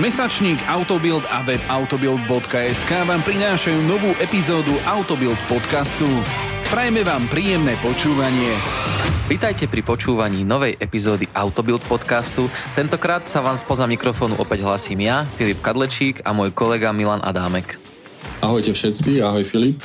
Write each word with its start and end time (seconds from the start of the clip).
Mesačník 0.00 0.64
Autobild 0.64 1.28
a 1.28 1.44
web 1.44 1.60
autobild.sk 1.68 2.90
vám 3.04 3.20
prinášajú 3.20 3.84
novú 3.84 4.16
epizódu 4.16 4.72
Autobild 4.88 5.36
podcastu. 5.44 6.08
Prajeme 6.72 7.04
vám 7.04 7.28
príjemné 7.28 7.76
počúvanie. 7.84 8.56
Vítajte 9.28 9.68
pri 9.68 9.84
počúvaní 9.84 10.40
novej 10.40 10.80
epizódy 10.80 11.28
Autobild 11.36 11.84
podcastu. 11.84 12.48
Tentokrát 12.72 13.28
sa 13.28 13.44
vám 13.44 13.60
spoza 13.60 13.84
mikrofónu 13.84 14.40
opäť 14.40 14.64
hlasím 14.64 15.04
ja, 15.04 15.28
Filip 15.36 15.60
Kadlečík 15.60 16.24
a 16.24 16.32
môj 16.32 16.48
kolega 16.56 16.96
Milan 16.96 17.20
Adámek. 17.20 17.76
Ahojte 18.40 18.72
všetci, 18.72 19.20
ahoj 19.20 19.44
Filip. 19.44 19.84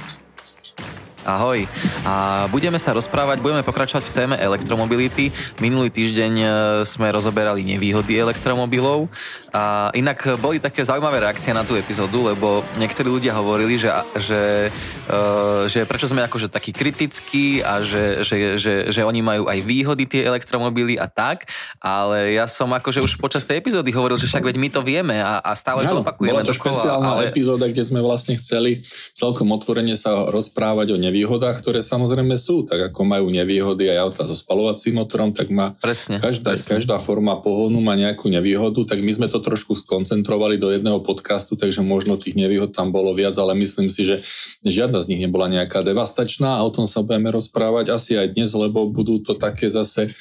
Ahoj. 1.25 1.65
A 2.05 2.45
budeme 2.53 2.77
sa 2.77 2.93
rozprávať, 2.93 3.41
budeme 3.41 3.65
pokračovať 3.65 4.03
v 4.05 4.13
téme 4.13 4.35
elektromobility. 4.37 5.33
Minulý 5.57 5.89
týždeň 5.89 6.33
e, 6.37 6.47
sme 6.85 7.09
rozoberali 7.09 7.65
nevýhody 7.65 8.13
elektromobilov. 8.21 9.09
A 9.49 9.89
inak 9.97 10.37
boli 10.37 10.61
také 10.61 10.85
zaujímavé 10.85 11.25
reakcie 11.25 11.49
na 11.49 11.65
tú 11.65 11.73
epizódu, 11.73 12.29
lebo 12.29 12.61
niektorí 12.77 13.09
ľudia 13.09 13.33
hovorili, 13.33 13.79
že, 13.79 13.87
že, 14.19 14.67
uh, 15.07 15.63
že 15.71 15.87
prečo 15.87 16.11
sme 16.11 16.27
akože 16.27 16.51
takí 16.51 16.75
kritickí 16.75 17.63
a 17.63 17.79
že, 17.79 18.19
že, 18.27 18.59
že, 18.59 18.73
že 18.91 19.01
oni 19.07 19.23
majú 19.23 19.47
aj 19.47 19.63
výhody 19.63 20.11
tie 20.11 20.27
elektromobily 20.27 20.99
a 20.99 21.07
tak, 21.07 21.47
ale 21.79 22.35
ja 22.35 22.51
som 22.51 22.67
akože 22.67 22.99
už 22.99 23.15
počas 23.15 23.47
tej 23.47 23.63
epizódy 23.63 23.95
hovoril, 23.95 24.19
že 24.19 24.27
však 24.27 24.43
veď 24.43 24.55
my 24.59 24.67
to 24.75 24.83
vieme 24.83 25.23
a, 25.23 25.39
a 25.39 25.55
stále 25.55 25.87
to 25.87 26.03
opakujeme. 26.03 26.35
Bola 26.35 26.43
to 26.43 26.51
špeciálna 26.51 27.11
ale... 27.15 27.31
epizóda, 27.31 27.71
kde 27.71 27.83
sme 27.87 28.03
vlastne 28.03 28.35
chceli 28.35 28.83
celkom 29.15 29.55
otvorene 29.55 29.95
sa 29.95 30.27
rozprávať 30.35 30.91
o 30.91 30.97
nevýhodách 30.99 31.14
nevýhodách, 31.15 31.63
ktoré 31.63 31.79
samozrejme 31.79 32.35
sú, 32.35 32.67
tak 32.67 32.91
ako 32.91 33.07
majú 33.07 33.31
nevýhody 33.31 33.87
aj 33.87 34.03
auta 34.03 34.27
so 34.27 34.35
spalovacím 34.35 34.99
motorom, 34.99 35.31
tak 35.31 35.47
má 35.47 35.71
presne, 35.79 36.19
každá, 36.19 36.59
presne. 36.59 36.75
každá 36.75 36.99
forma 36.99 37.39
pohonu 37.39 37.79
má 37.79 37.95
nejakú 37.95 38.27
nevýhodu, 38.27 38.83
tak 38.83 38.99
my 38.99 39.15
sme 39.15 39.27
to 39.31 39.39
trošku 39.39 39.79
skoncentrovali 39.79 40.59
do 40.59 40.75
jedného 40.75 40.99
podcastu, 40.99 41.55
takže 41.55 41.79
možno 41.79 42.19
tých 42.19 42.35
nevýhod 42.35 42.75
tam 42.75 42.91
bolo 42.91 43.15
viac, 43.15 43.39
ale 43.39 43.55
myslím 43.55 43.87
si, 43.87 44.03
že 44.03 44.19
žiadna 44.67 44.99
z 44.99 45.15
nich 45.15 45.23
nebola 45.23 45.47
nejaká 45.47 45.87
devastačná 45.87 46.59
a 46.59 46.65
o 46.67 46.69
tom 46.75 46.83
sa 46.83 46.99
budeme 46.99 47.31
rozprávať 47.31 47.95
asi 47.95 48.19
aj 48.19 48.35
dnes, 48.35 48.51
lebo 48.51 48.91
budú 48.91 49.23
to 49.23 49.39
také 49.39 49.71
zase 49.71 50.11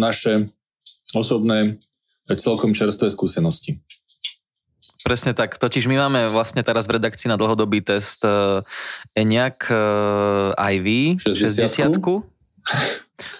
naše 0.00 0.48
osobné 1.12 1.76
celkom 2.32 2.72
čerstvé 2.72 3.12
skúsenosti. 3.12 3.84
Presne 5.06 5.30
tak. 5.30 5.54
Totiž 5.54 5.86
my 5.86 5.96
máme 6.08 6.20
vlastne 6.34 6.62
teraz 6.66 6.90
v 6.90 6.98
redakcii 6.98 7.30
na 7.30 7.38
dlhodobý 7.38 7.86
test 7.86 8.26
uh, 8.26 8.66
Enyaq 9.14 9.70
uh, 9.70 10.58
IV 10.58 11.18
60. 11.22 12.02
60 12.02 12.28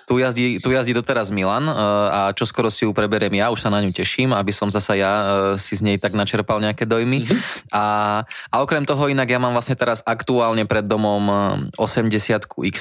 tu 0.09 0.17
jazdí, 0.17 0.57
tu 0.59 0.73
jazdí 0.73 0.97
doteraz 0.97 1.29
Milan 1.29 1.69
uh, 1.69 1.75
a 2.09 2.21
čo 2.33 2.49
skoro 2.49 2.73
si 2.73 2.89
ju 2.89 2.97
preberiem 2.97 3.37
ja, 3.37 3.53
už 3.53 3.61
sa 3.61 3.69
na 3.69 3.85
ňu 3.85 3.93
teším, 3.93 4.33
aby 4.33 4.51
som 4.51 4.73
zasa 4.73 4.97
ja 4.97 5.13
si 5.61 5.77
z 5.77 5.85
nej 5.85 5.97
tak 6.01 6.17
načerpal 6.17 6.65
nejaké 6.65 6.89
dojmy. 6.89 7.29
Mm-hmm. 7.29 7.39
A, 7.77 7.85
a 8.25 8.55
okrem 8.65 8.89
toho 8.89 9.11
inak 9.13 9.29
ja 9.29 9.37
mám 9.37 9.53
vlastne 9.53 9.77
teraz 9.77 10.01
aktuálne 10.09 10.65
pred 10.65 10.89
domom 10.89 11.29
80 11.77 12.49
X 12.49 12.77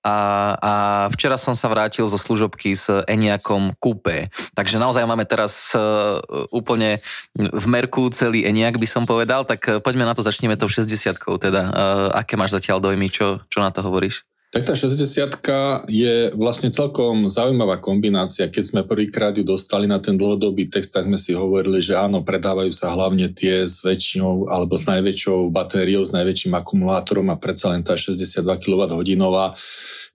a, 0.00 0.16
a 0.56 0.72
včera 1.12 1.36
som 1.36 1.52
sa 1.52 1.68
vrátil 1.68 2.08
zo 2.08 2.16
služobky 2.16 2.72
s 2.72 2.88
Eniakom 3.04 3.76
Coupé. 3.76 4.32
Takže 4.56 4.80
naozaj 4.80 5.04
máme 5.04 5.28
teraz 5.28 5.76
uh, 5.76 6.20
úplne 6.48 7.04
v 7.36 7.66
merku 7.68 8.08
celý 8.08 8.48
Eniak 8.48 8.80
by 8.80 8.88
som 8.88 9.04
povedal, 9.04 9.44
tak 9.44 9.84
poďme 9.84 10.08
na 10.08 10.16
to, 10.16 10.24
začneme 10.24 10.56
tou 10.56 10.72
60 10.72 10.88
teda. 11.20 11.60
Uh, 11.68 11.70
aké 12.16 12.40
máš 12.40 12.56
zatiaľ 12.56 12.80
dojmy, 12.80 13.12
čo, 13.12 13.44
čo 13.52 13.60
na 13.60 13.68
to 13.68 13.84
hovoríš? 13.84 14.24
Tak 14.50 14.66
tá 14.66 14.74
60 14.74 15.86
je 15.86 16.34
vlastne 16.34 16.74
celkom 16.74 17.30
zaujímavá 17.30 17.78
kombinácia. 17.78 18.50
Keď 18.50 18.64
sme 18.66 18.82
prvýkrát 18.82 19.30
ju 19.38 19.46
dostali 19.46 19.86
na 19.86 20.02
ten 20.02 20.18
dlhodobý 20.18 20.66
text, 20.66 20.90
tak 20.90 21.06
sme 21.06 21.14
si 21.14 21.38
hovorili, 21.38 21.78
že 21.78 21.94
áno, 21.94 22.26
predávajú 22.26 22.74
sa 22.74 22.90
hlavne 22.90 23.30
tie 23.30 23.62
s 23.62 23.78
väčšinou 23.86 24.50
alebo 24.50 24.74
s 24.74 24.90
najväčšou 24.90 25.54
batériou, 25.54 26.02
s 26.02 26.10
najväčším 26.10 26.58
akumulátorom 26.58 27.30
a 27.30 27.38
predsa 27.38 27.70
len 27.70 27.86
tá 27.86 27.94
62 27.94 28.42
kWh 28.42 28.98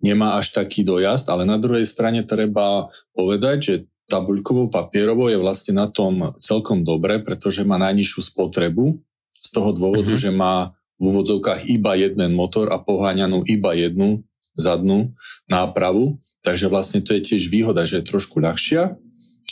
nemá 0.03 0.35
až 0.35 0.51
taký 0.51 0.83
dojazd, 0.83 1.31
ale 1.31 1.47
na 1.47 1.55
druhej 1.55 1.87
strane 1.87 2.27
treba 2.27 2.91
povedať, 3.15 3.57
že 3.63 3.73
tabuľkovou 4.11 4.67
papierovou 4.67 5.31
je 5.31 5.39
vlastne 5.39 5.79
na 5.79 5.87
tom 5.87 6.35
celkom 6.43 6.83
dobre, 6.83 7.23
pretože 7.23 7.63
má 7.63 7.79
najnižšiu 7.79 8.35
spotrebu 8.35 8.99
z 9.31 9.47
toho 9.55 9.71
dôvodu, 9.71 10.11
mm-hmm. 10.11 10.27
že 10.27 10.31
má 10.35 10.75
v 10.95 11.03
úvodzovkách 11.11 11.67
iba 11.67 11.95
jeden 12.00 12.31
motor 12.35 12.72
a 12.72 12.79
poháňanú 12.79 13.44
iba 13.47 13.75
jednu 13.75 14.23
zadnú 14.56 15.11
nápravu. 15.51 16.19
Takže 16.45 16.72
vlastne 16.72 17.03
to 17.03 17.17
je 17.17 17.35
tiež 17.35 17.51
výhoda, 17.51 17.83
že 17.83 18.00
je 18.00 18.09
trošku 18.09 18.39
ľahšia, 18.39 18.95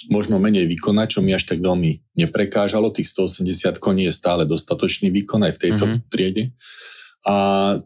možno 0.07 0.39
menej 0.39 0.67
výkona, 0.67 1.07
čo 1.07 1.23
mi 1.23 1.31
až 1.35 1.53
tak 1.53 1.59
veľmi 1.59 2.15
neprekážalo. 2.15 2.91
Tých 2.91 3.11
180 3.11 3.79
koní 3.79 4.07
je 4.09 4.13
stále 4.15 4.43
dostatočný 4.47 5.11
výkon 5.11 5.43
aj 5.43 5.53
v 5.57 5.61
tejto 5.61 5.85
mm-hmm. 5.85 6.09
triede. 6.11 6.43
A 7.23 7.35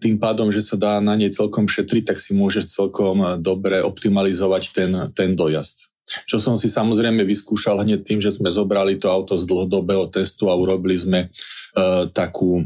tým 0.01 0.17
pádom, 0.17 0.50
že 0.50 0.66
sa 0.66 0.81
dá 0.81 0.94
na 0.97 1.13
nej 1.13 1.29
celkom 1.29 1.69
šetriť, 1.69 2.09
tak 2.09 2.17
si 2.17 2.34
môže 2.34 2.66
celkom 2.66 3.38
dobre 3.38 3.85
optimalizovať 3.85 4.63
ten, 4.73 4.91
ten 5.13 5.38
dojazd. 5.38 5.94
Čo 6.25 6.40
som 6.40 6.56
si 6.56 6.72
samozrejme 6.72 7.22
vyskúšal 7.22 7.84
hneď 7.84 8.01
tým, 8.07 8.19
že 8.23 8.31
sme 8.31 8.47
zobrali 8.47 8.96
to 8.97 9.12
auto 9.12 9.35
z 9.35 9.44
dlhodobého 9.44 10.07
testu 10.09 10.47
a 10.47 10.56
urobili 10.56 10.96
sme 10.96 11.19
e, 11.22 12.07
takú 12.16 12.63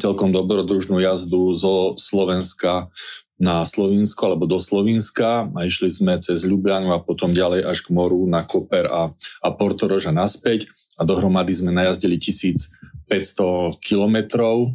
celkom 0.00 0.32
dobrodružnú 0.32 1.00
jazdu 1.00 1.52
zo 1.56 1.94
Slovenska 1.96 2.88
na 3.36 3.64
Slovinsko 3.68 4.32
alebo 4.32 4.48
do 4.48 4.56
Slovinska 4.56 5.44
a 5.52 5.58
išli 5.68 5.92
sme 5.92 6.16
cez 6.16 6.44
Ljubljanu 6.44 6.96
a 6.96 7.04
potom 7.04 7.36
ďalej 7.36 7.68
až 7.68 7.84
k 7.84 7.92
moru 7.92 8.24
na 8.24 8.40
Koper 8.44 8.88
a, 8.88 9.12
a 9.44 9.48
Portorož 9.52 10.08
a 10.08 10.12
naspäť 10.12 10.72
a 10.96 11.04
dohromady 11.04 11.52
sme 11.52 11.76
najazdili 11.76 12.16
1500 12.16 13.76
kilometrov 13.84 14.72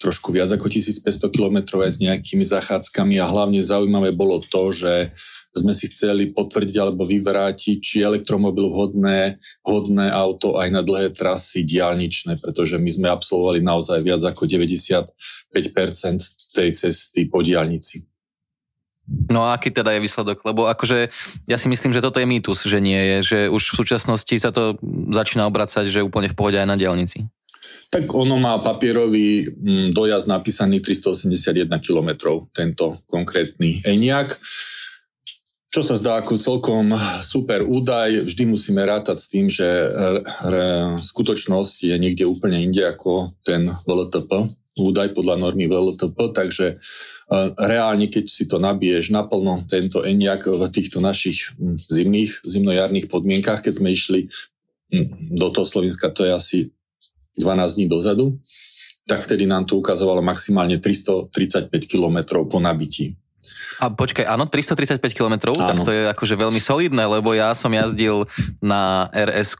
trošku 0.00 0.32
viac 0.32 0.48
ako 0.48 0.66
1500 0.66 1.04
km 1.28 1.84
aj 1.84 1.90
s 1.94 1.98
nejakými 2.00 2.40
zachádzkami 2.42 3.20
a 3.20 3.28
hlavne 3.28 3.60
zaujímavé 3.60 4.16
bolo 4.16 4.40
to, 4.40 4.72
že 4.72 5.12
sme 5.52 5.76
si 5.76 5.92
chceli 5.92 6.32
potvrdiť 6.32 6.76
alebo 6.80 7.04
vyvrátiť, 7.04 7.76
či 7.76 7.96
elektromobil 8.00 8.70
vhodné, 8.72 9.36
vhodné 9.60 10.08
auto 10.08 10.56
aj 10.56 10.68
na 10.72 10.80
dlhé 10.80 11.12
trasy 11.12 11.68
diálničné, 11.68 12.40
pretože 12.40 12.80
my 12.80 12.90
sme 12.90 13.08
absolvovali 13.12 13.60
naozaj 13.60 14.00
viac 14.00 14.24
ako 14.24 14.48
95% 14.48 15.12
tej 16.56 16.68
cesty 16.72 17.28
po 17.28 17.44
diálnici. 17.44 18.08
No 19.10 19.42
a 19.42 19.58
aký 19.58 19.74
teda 19.74 19.90
je 19.98 20.06
výsledok? 20.06 20.46
Lebo 20.46 20.70
akože 20.70 21.10
ja 21.50 21.58
si 21.58 21.66
myslím, 21.66 21.90
že 21.90 21.98
toto 21.98 22.22
je 22.22 22.30
mýtus, 22.30 22.62
že 22.62 22.78
nie 22.78 22.98
je, 22.98 23.16
že 23.26 23.38
už 23.50 23.74
v 23.74 23.78
súčasnosti 23.82 24.34
sa 24.38 24.54
to 24.54 24.78
začína 25.10 25.50
obracať, 25.50 25.90
že 25.90 26.06
úplne 26.06 26.30
v 26.30 26.38
pohode 26.38 26.54
aj 26.54 26.68
na 26.70 26.78
diálnici. 26.78 27.26
Tak 27.90 28.14
ono 28.14 28.38
má 28.38 28.58
papierový 28.62 29.50
mm, 29.50 29.86
dojazd 29.90 30.30
napísaný 30.30 30.78
381 30.78 31.66
km, 31.82 32.10
tento 32.54 33.02
konkrétny 33.10 33.82
Eniak. 33.82 34.38
Čo 35.70 35.86
sa 35.86 35.94
zdá 35.94 36.18
ako 36.18 36.34
celkom 36.34 36.90
super 37.22 37.62
údaj, 37.62 38.26
vždy 38.26 38.42
musíme 38.42 38.82
rátať 38.82 39.16
s 39.22 39.26
tým, 39.30 39.46
že 39.46 39.66
re, 40.50 40.98
skutočnosť 40.98 41.94
je 41.94 41.94
niekde 41.94 42.26
úplne 42.26 42.58
inde 42.58 42.82
ako 42.82 43.38
ten 43.46 43.70
VLTP, 43.86 44.50
údaj 44.78 45.14
podľa 45.14 45.38
normy 45.38 45.70
VLTP, 45.70 46.34
takže 46.34 46.78
uh, 46.78 47.54
reálne, 47.54 48.06
keď 48.10 48.24
si 48.26 48.50
to 48.50 48.58
nabiješ 48.58 49.14
naplno, 49.14 49.62
tento 49.70 50.02
Eniak 50.02 50.46
v 50.46 50.62
týchto 50.74 50.98
našich 50.98 51.54
mm, 51.54 51.78
zimných, 51.86 52.32
zimnojarných 52.42 53.06
podmienkach, 53.06 53.62
keď 53.62 53.78
sme 53.78 53.94
išli 53.94 54.26
mm, 54.26 55.38
do 55.38 55.54
toho 55.54 55.66
Slovenska, 55.66 56.10
to 56.10 56.26
je 56.26 56.32
asi 56.34 56.58
12 57.38 57.74
dní 57.74 57.86
dozadu, 57.88 58.38
tak 59.06 59.20
vtedy 59.20 59.46
nám 59.46 59.64
to 59.64 59.76
ukazovalo 59.76 60.22
maximálne 60.22 60.78
335 60.78 61.70
km 61.86 62.46
po 62.46 62.60
nabití. 62.60 63.19
A 63.80 63.88
počkaj, 63.88 64.28
áno, 64.28 64.44
335 64.44 65.00
km, 65.16 65.56
tak 65.56 65.76
to 65.82 65.90
je 65.90 66.02
akože 66.12 66.34
veľmi 66.36 66.60
solidné, 66.60 67.08
lebo 67.08 67.32
ja 67.32 67.56
som 67.56 67.72
jazdil 67.72 68.28
na 68.60 69.08
rs 69.16 69.56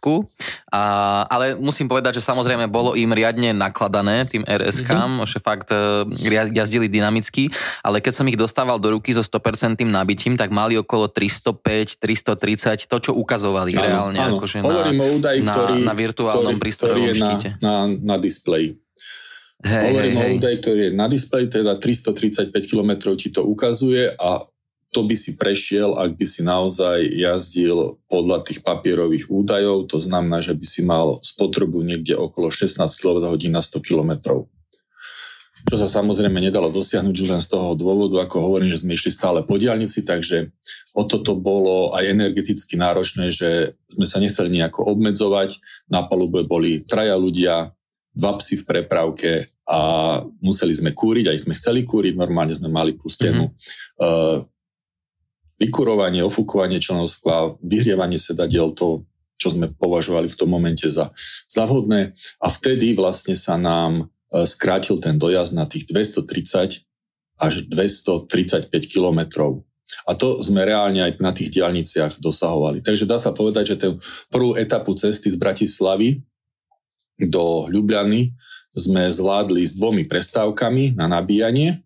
ale 1.26 1.56
musím 1.58 1.88
povedať, 1.90 2.20
že 2.20 2.22
samozrejme 2.22 2.68
bolo 2.70 2.94
im 2.94 3.10
riadne 3.10 3.50
nakladané 3.56 4.28
tým 4.28 4.46
RS-kám, 4.46 5.24
mm-hmm. 5.24 5.30
že 5.30 5.38
fakt 5.42 5.68
e, 5.72 6.06
jazdili 6.54 6.86
dynamicky, 6.86 7.50
ale 7.82 7.98
keď 7.98 8.12
som 8.14 8.26
ich 8.30 8.38
dostával 8.38 8.78
do 8.78 8.94
ruky 8.94 9.10
so 9.10 9.24
100% 9.24 9.82
nabitím, 9.88 10.38
tak 10.38 10.54
mali 10.54 10.78
okolo 10.78 11.10
305, 11.10 11.98
330, 11.98 12.86
to, 12.86 12.96
čo 13.00 13.12
ukazovali 13.16 13.74
áno, 13.74 13.82
reálne. 13.82 14.18
Áno. 14.20 14.36
Akože 14.38 14.62
Hovorím 14.62 14.98
na, 15.00 15.04
o 15.04 15.08
údaj, 15.18 15.36
ktorý, 15.42 15.76
na, 15.82 15.86
na 15.90 15.94
virtuálnom 15.96 16.56
ktorý, 16.60 16.70
ktorý 16.70 17.00
je 17.02 17.14
na, 17.18 17.32
na, 17.58 17.74
na 17.88 18.16
displeji. 18.20 18.78
Hej, 19.60 19.92
Hovorím 19.92 20.16
hej, 20.16 20.24
o 20.24 20.28
údaj, 20.40 20.54
ktorý 20.64 20.80
je 20.88 20.92
na 20.96 21.04
displeji, 21.04 21.52
teda 21.52 21.76
335 21.76 22.48
km 22.64 23.12
ti 23.12 23.28
to 23.28 23.44
ukazuje 23.44 24.08
a 24.16 24.40
to 24.90 25.06
by 25.06 25.14
si 25.14 25.38
prešiel, 25.38 25.94
ak 25.94 26.18
by 26.18 26.26
si 26.26 26.42
naozaj 26.42 26.98
jazdil 27.14 28.00
podľa 28.10 28.42
tých 28.42 28.66
papierových 28.66 29.30
údajov, 29.30 29.86
to 29.86 30.02
znamená, 30.02 30.42
že 30.42 30.58
by 30.58 30.66
si 30.66 30.82
mal 30.82 31.22
spotrebu 31.22 31.78
niekde 31.86 32.18
okolo 32.18 32.50
16 32.50 32.82
kWh 32.82 33.38
na 33.54 33.62
100 33.62 33.86
km. 33.86 34.42
čo 35.60 35.76
sa 35.76 35.86
samozrejme 35.86 36.40
nedalo 36.42 36.74
dosiahnuť 36.74 37.16
už 37.20 37.28
len 37.30 37.42
z 37.44 37.52
toho 37.54 37.78
dôvodu, 37.78 38.26
ako 38.26 38.50
hovorím, 38.50 38.74
že 38.74 38.82
sme 38.82 38.98
išli 38.98 39.14
stále 39.14 39.46
po 39.46 39.60
diálnici, 39.60 40.02
takže 40.02 40.50
o 40.96 41.06
toto 41.06 41.38
bolo 41.38 41.94
aj 41.94 42.10
energeticky 42.10 42.74
náročné, 42.74 43.30
že 43.30 43.78
sme 43.94 44.08
sa 44.08 44.18
nechceli 44.18 44.50
nejako 44.50 44.90
obmedzovať. 44.90 45.60
Na 45.86 46.02
palube 46.08 46.42
boli 46.42 46.82
traja 46.82 47.14
ľudia, 47.14 47.70
dva 48.20 48.36
psy 48.36 48.60
v 48.60 48.68
prepravke 48.68 49.32
a 49.64 49.80
museli 50.44 50.76
sme 50.76 50.92
kúriť, 50.92 51.32
aj 51.32 51.38
sme 51.48 51.56
chceli 51.56 51.88
kúriť, 51.88 52.20
normálne 52.20 52.52
sme 52.52 52.68
mali 52.68 52.92
pustenú 53.00 53.48
mm-hmm. 53.48 54.02
uh, 54.04 54.38
vykurovanie, 55.56 56.20
ofúkovanie 56.20 56.76
členov 56.76 57.08
skla, 57.08 57.56
vyhrievanie 57.64 58.20
sedadiel, 58.20 58.76
to, 58.76 59.08
čo 59.40 59.56
sme 59.56 59.72
považovali 59.72 60.28
v 60.28 60.36
tom 60.36 60.52
momente 60.52 60.84
za, 60.90 61.08
za 61.48 61.64
vhodné. 61.64 62.12
A 62.44 62.46
vtedy 62.52 62.92
vlastne 62.92 63.32
sa 63.32 63.56
nám 63.56 64.04
uh, 64.04 64.44
skrátil 64.44 65.00
ten 65.00 65.16
dojazd 65.16 65.56
na 65.56 65.64
tých 65.64 65.88
230 65.88 66.84
až 67.40 67.54
235 67.72 68.68
kilometrov. 68.84 69.64
A 70.06 70.14
to 70.14 70.38
sme 70.42 70.62
reálne 70.62 71.02
aj 71.02 71.18
na 71.18 71.34
tých 71.34 71.50
diálniciach 71.50 72.22
dosahovali. 72.22 72.78
Takže 72.84 73.10
dá 73.10 73.18
sa 73.18 73.34
povedať, 73.34 73.74
že 73.74 73.76
tú 73.80 73.90
prvú 74.30 74.54
etapu 74.54 74.94
cesty 74.94 75.30
z 75.30 75.38
Bratislavy 75.38 76.22
do 77.28 77.68
Ljubljany 77.68 78.32
sme 78.72 79.10
zvládli 79.10 79.66
s 79.66 79.74
dvomi 79.74 80.06
prestávkami 80.06 80.94
na 80.94 81.10
nabíjanie 81.10 81.82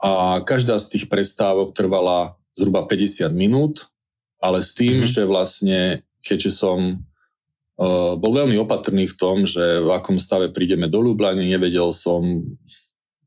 a 0.00 0.40
každá 0.40 0.80
z 0.80 0.96
tých 0.96 1.04
prestávok 1.12 1.76
trvala 1.76 2.38
zhruba 2.56 2.88
50 2.88 3.28
minút, 3.36 3.92
ale 4.40 4.64
s 4.64 4.72
tým, 4.72 5.04
mm-hmm. 5.04 5.12
že 5.12 5.22
vlastne, 5.28 5.80
keďže 6.24 6.50
som 6.56 6.96
uh, 6.96 8.16
bol 8.16 8.32
veľmi 8.32 8.56
opatrný 8.64 9.04
v 9.04 9.18
tom, 9.20 9.44
že 9.44 9.60
v 9.60 9.90
akom 9.92 10.16
stave 10.16 10.48
prídeme 10.48 10.88
do 10.88 11.04
Ljubljany, 11.04 11.52
nevedel 11.52 11.92
som, 11.92 12.24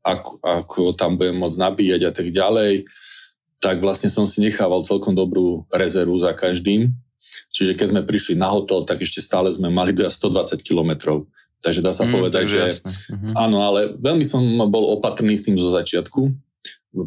ako, 0.02 0.42
ako 0.42 0.80
tam 0.98 1.14
budem 1.14 1.38
môcť 1.38 1.62
nabíjať 1.62 2.02
a 2.10 2.12
tak 2.12 2.28
ďalej, 2.34 2.90
tak 3.62 3.78
vlastne 3.80 4.10
som 4.10 4.26
si 4.26 4.42
nechával 4.42 4.84
celkom 4.84 5.14
dobrú 5.14 5.64
rezervu 5.70 6.18
za 6.18 6.34
každým. 6.34 6.90
Čiže 7.54 7.76
keď 7.78 7.86
sme 7.90 8.02
prišli 8.02 8.34
na 8.38 8.50
hotel, 8.50 8.82
tak 8.86 9.02
ešte 9.02 9.22
stále 9.22 9.50
sme 9.50 9.70
mali 9.70 9.94
120 9.94 10.58
kilometrov. 10.60 11.26
Takže 11.64 11.80
dá 11.80 11.96
sa 11.96 12.04
mm, 12.04 12.12
povedať, 12.12 12.44
že 12.44 12.62
uh-huh. 12.76 13.32
áno, 13.40 13.64
ale 13.64 13.96
veľmi 13.96 14.24
som 14.26 14.44
bol 14.68 15.00
opatrný 15.00 15.32
s 15.32 15.48
tým 15.48 15.56
zo 15.56 15.72
začiatku, 15.72 16.28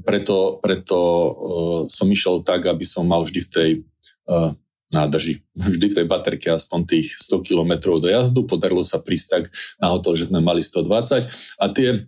preto, 0.04 0.60
preto 0.60 0.98
uh, 0.98 1.82
som 1.88 2.10
išiel 2.10 2.44
tak, 2.44 2.68
aby 2.68 2.84
som 2.84 3.08
mal 3.08 3.24
vždy 3.24 3.40
v 3.40 3.50
tej 3.54 3.70
uh, 4.28 4.52
nádrži, 4.92 5.46
vždy 5.56 5.86
v 5.88 5.98
tej 6.02 6.06
baterke 6.10 6.48
aspoň 6.52 6.80
tých 6.90 7.08
100 7.30 7.48
km 7.48 7.96
do 8.02 8.08
jazdu. 8.10 8.44
Podarilo 8.44 8.84
sa 8.84 9.00
prísť 9.00 9.28
tak 9.30 9.44
na 9.80 9.94
hotel, 9.94 10.20
že 10.20 10.28
sme 10.28 10.44
mali 10.44 10.60
120 10.60 11.28
a 11.62 11.66
tie 11.72 12.04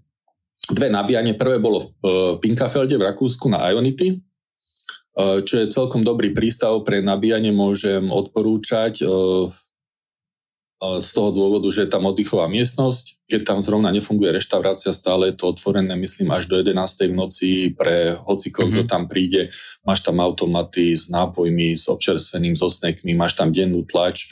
dve 0.69 0.88
nabíjanie, 0.92 1.39
prvé 1.39 1.57
bolo 1.62 1.80
v 1.80 1.89
uh, 2.04 2.12
Pinkafelde 2.42 3.00
v 3.00 3.07
Rakúsku 3.07 3.48
na 3.48 3.63
Ionity, 3.71 4.19
čo 5.19 5.54
je 5.60 5.68
celkom 5.68 6.01
dobrý 6.07 6.31
prístav 6.31 6.80
pre 6.88 7.04
nabíjanie, 7.04 7.51
môžem 7.51 8.07
odporúčať. 8.07 9.04
Uh, 9.04 9.51
z 10.80 11.10
toho 11.12 11.36
dôvodu, 11.36 11.68
že 11.75 11.83
je 11.83 11.92
tam 11.92 12.07
oddychová 12.07 12.48
miestnosť. 12.48 13.27
Keď 13.27 13.42
tam 13.44 13.60
zrovna 13.60 13.92
nefunguje 13.92 14.31
reštaurácia, 14.31 14.95
stále 14.95 15.27
je 15.27 15.36
to 15.36 15.51
otvorené, 15.51 15.92
myslím, 16.00 16.31
až 16.31 16.48
do 16.48 16.56
11. 16.56 16.71
v 17.12 17.13
noci 17.19 17.50
pre 17.75 18.16
hocikov, 18.24 18.71
mm-hmm. 18.71 18.88
kto 18.88 18.92
tam 18.95 19.04
príde. 19.12 19.51
Máš 19.83 20.07
tam 20.07 20.24
automaty 20.24 20.95
s 20.95 21.12
nápojmi, 21.12 21.75
s 21.75 21.92
občerstveným, 21.92 22.56
s 22.56 22.63
osnekmi, 22.63 23.12
máš 23.12 23.36
tam 23.36 23.51
dennú 23.51 23.83
tlač, 23.83 24.31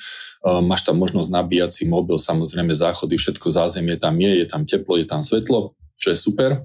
máš 0.64 0.88
tam 0.88 1.04
možnosť 1.04 1.36
nabíjať 1.36 1.72
si 1.76 1.84
mobil, 1.92 2.16
samozrejme 2.16 2.72
záchody, 2.72 3.20
všetko 3.20 3.52
zázemie 3.52 4.00
tam 4.00 4.16
je, 4.16 4.40
je 4.40 4.46
tam 4.48 4.64
teplo, 4.64 4.96
je 4.96 5.04
tam 5.04 5.28
svetlo, 5.28 5.76
čo 6.00 6.16
je 6.16 6.18
super. 6.18 6.64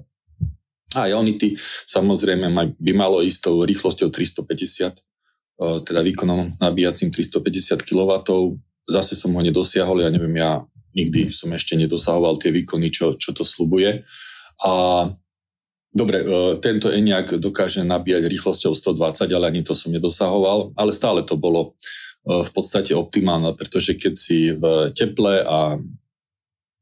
A 0.93 1.09
Ionity 1.09 1.57
samozrejme 1.89 2.49
by 2.77 2.91
malo 2.93 3.25
istou 3.25 3.65
rýchlosťou 3.65 4.13
350, 4.13 4.99
teda 5.85 6.01
výkonom 6.01 6.57
nabíjacím 6.57 7.13
350 7.13 7.85
kW, 7.85 8.11
zase 8.89 9.15
som 9.15 9.31
ho 9.31 9.41
nedosiahol, 9.41 10.03
ja 10.03 10.09
neviem, 10.11 10.35
ja 10.35 10.65
nikdy 10.93 11.33
som 11.33 11.49
ešte 11.53 11.73
nedosahoval 11.79 12.37
tie 12.37 12.53
výkony, 12.53 12.93
čo, 12.93 13.17
čo 13.17 13.33
to 13.33 13.41
slubuje. 13.41 14.05
A 14.61 14.73
dobre, 15.89 16.21
e, 16.21 16.25
tento 16.61 16.93
Eniak 16.93 17.41
dokáže 17.41 17.81
nabíjať 17.81 18.29
rýchlosťou 18.29 18.73
120, 18.77 19.29
ale 19.33 19.45
ani 19.49 19.61
to 19.65 19.73
som 19.73 19.89
nedosahoval, 19.89 20.77
ale 20.77 20.91
stále 20.93 21.25
to 21.25 21.33
bolo 21.33 21.73
e, 22.25 22.41
v 22.45 22.49
podstate 22.53 22.93
optimálne, 22.93 23.57
pretože 23.57 23.97
keď 23.97 24.13
si 24.13 24.53
v 24.53 24.93
teple 24.93 25.41
a 25.41 25.81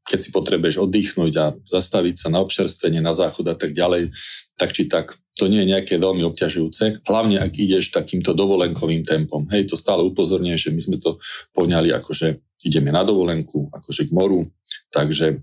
keď 0.02 0.18
si 0.18 0.30
potrebuješ 0.34 0.82
oddychnúť 0.82 1.32
a 1.38 1.46
zastaviť 1.62 2.26
sa 2.26 2.28
na 2.28 2.42
občerstvenie, 2.42 2.98
na 2.98 3.14
záchod 3.14 3.46
a 3.48 3.56
tak 3.56 3.72
ďalej, 3.72 4.10
tak 4.58 4.74
či 4.74 4.90
tak 4.90 5.16
to 5.32 5.48
nie 5.48 5.64
je 5.64 5.70
nejaké 5.72 5.96
veľmi 5.96 6.20
obťažujúce, 6.28 7.08
hlavne 7.08 7.40
ak 7.40 7.56
ideš 7.56 7.94
takýmto 7.94 8.36
dovolenkovým 8.36 9.00
tempom. 9.00 9.48
Hej, 9.48 9.72
to 9.72 9.76
stále 9.80 10.04
upozorňuje, 10.04 10.58
že 10.60 10.70
my 10.74 10.80
sme 10.82 10.96
to 11.00 11.16
poňali 11.56 11.88
ako, 11.94 12.10
že 12.12 12.28
ideme 12.66 12.92
na 12.92 13.00
dovolenku, 13.06 13.72
akože 13.72 14.10
k 14.10 14.14
moru, 14.14 14.44
takže 14.92 15.40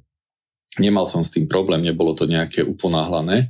nemal 0.78 1.10
som 1.10 1.26
s 1.26 1.34
tým 1.34 1.50
problém, 1.50 1.82
nebolo 1.82 2.14
to 2.14 2.30
nejaké 2.30 2.62
uponáhlané 2.62 3.50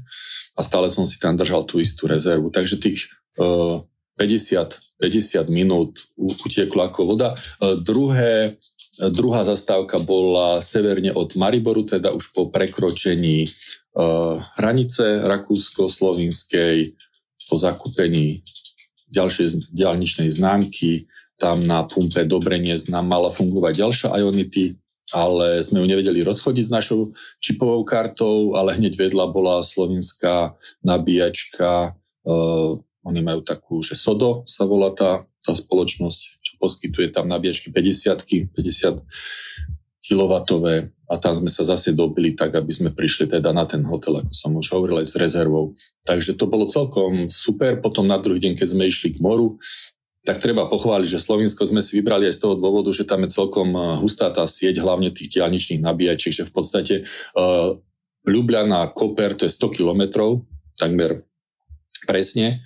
a 0.55 0.63
stále 0.63 0.87
som 0.87 1.03
si 1.03 1.19
tam 1.19 1.35
držal 1.35 1.67
tú 1.67 1.83
istú 1.83 2.07
rezervu. 2.07 2.49
Takže 2.49 2.79
tých 2.79 3.11
uh, 3.35 3.83
50, 4.19 4.99
50 4.99 5.47
minút 5.47 6.11
utieklo 6.19 6.91
ako 6.91 7.15
voda. 7.15 7.31
Uh, 7.63 7.79
druhé, 7.79 8.59
uh, 8.59 9.09
druhá 9.15 9.47
zastávka 9.47 10.03
bola 10.03 10.59
severne 10.59 11.15
od 11.15 11.31
Mariboru, 11.39 11.87
teda 11.87 12.11
už 12.11 12.35
po 12.35 12.51
prekročení 12.51 13.47
Eh, 13.99 14.35
hranice 14.61 15.25
rakúsko-slovinskej 15.25 16.93
po 17.49 17.55
zakúpení 17.57 18.45
ďalšej 19.09 19.73
diálničnej 19.73 20.29
známky. 20.29 21.09
Tam 21.41 21.65
na 21.65 21.83
pumpe 21.83 22.23
Dobreniec 22.23 22.85
nám 22.87 23.09
mala 23.09 23.27
fungovať 23.33 23.73
ďalšia 23.81 24.07
Ionity, 24.13 24.77
ale 25.11 25.59
sme 25.65 25.81
ju 25.81 25.85
nevedeli 25.89 26.21
rozchodiť 26.21 26.69
s 26.69 26.71
našou 26.71 27.11
čipovou 27.41 27.81
kartou, 27.81 28.53
ale 28.53 28.77
hneď 28.77 28.93
vedľa 28.93 29.25
bola 29.33 29.65
slovinská 29.65 30.53
nabíjačka. 30.85 31.97
Uh, 32.23 32.79
oni 33.07 33.23
majú 33.23 33.41
takú, 33.41 33.79
že 33.79 33.95
Sodo 33.95 34.43
sa 34.43 34.67
volá 34.67 34.91
tá, 34.91 35.23
tá 35.43 35.55
spoločnosť, 35.55 36.19
čo 36.43 36.53
poskytuje 36.59 37.15
tam 37.15 37.31
nabíjačky 37.31 37.71
50 37.71 38.51
50 38.51 39.03
kW 40.09 40.33
a 41.09 41.13
tam 41.17 41.33
sme 41.33 41.49
sa 41.49 41.65
zase 41.65 41.93
dobili 41.97 42.37
tak, 42.37 42.53
aby 42.53 42.69
sme 42.69 42.89
prišli 42.93 43.29
teda 43.29 43.49
na 43.49 43.65
ten 43.65 43.81
hotel, 43.85 44.21
ako 44.21 44.33
som 44.33 44.51
už 44.53 44.67
hovoril, 44.73 45.01
aj 45.01 45.09
s 45.09 45.15
rezervou. 45.17 45.73
Takže 46.05 46.37
to 46.37 46.45
bolo 46.45 46.69
celkom 46.69 47.29
super. 47.33 47.81
Potom 47.81 48.05
na 48.05 48.21
druhý 48.21 48.37
deň, 48.41 48.53
keď 48.53 48.67
sme 48.77 48.85
išli 48.85 49.17
k 49.17 49.21
moru, 49.21 49.57
tak 50.21 50.37
treba 50.37 50.69
pochváliť, 50.69 51.09
že 51.09 51.23
Slovinsko 51.25 51.65
sme 51.65 51.81
si 51.81 51.97
vybrali 51.97 52.29
aj 52.29 52.37
z 52.37 52.41
toho 52.45 52.55
dôvodu, 52.61 52.93
že 52.93 53.09
tam 53.09 53.25
je 53.25 53.33
celkom 53.33 53.73
eh, 53.73 53.81
hustá 53.97 54.29
tá 54.29 54.45
sieť, 54.45 54.81
hlavne 54.81 55.09
tých 55.09 55.33
diálničných 55.39 55.81
nabíjačiek, 55.81 56.33
že 56.33 56.45
v 56.45 56.53
podstate 56.53 56.95
uh, 57.01 57.73
Ljubljana 58.29 58.93
Koper, 58.93 59.33
to 59.33 59.49
je 59.49 59.53
100 59.53 59.77
kilometrov, 59.81 60.45
takmer 60.77 61.25
presne, 62.05 62.61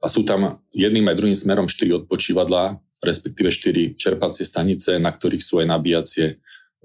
a 0.00 0.06
sú 0.08 0.24
tam 0.24 0.64
jedným 0.72 1.06
aj 1.12 1.16
druhým 1.20 1.36
smerom 1.36 1.66
4 1.68 2.04
odpočívadlá, 2.04 2.80
respektíve 3.04 3.52
4 3.52 4.00
čerpacie 4.00 4.48
stanice, 4.48 4.96
na 4.96 5.12
ktorých 5.12 5.44
sú 5.44 5.60
aj 5.60 5.66
nabíjacie 5.68 6.26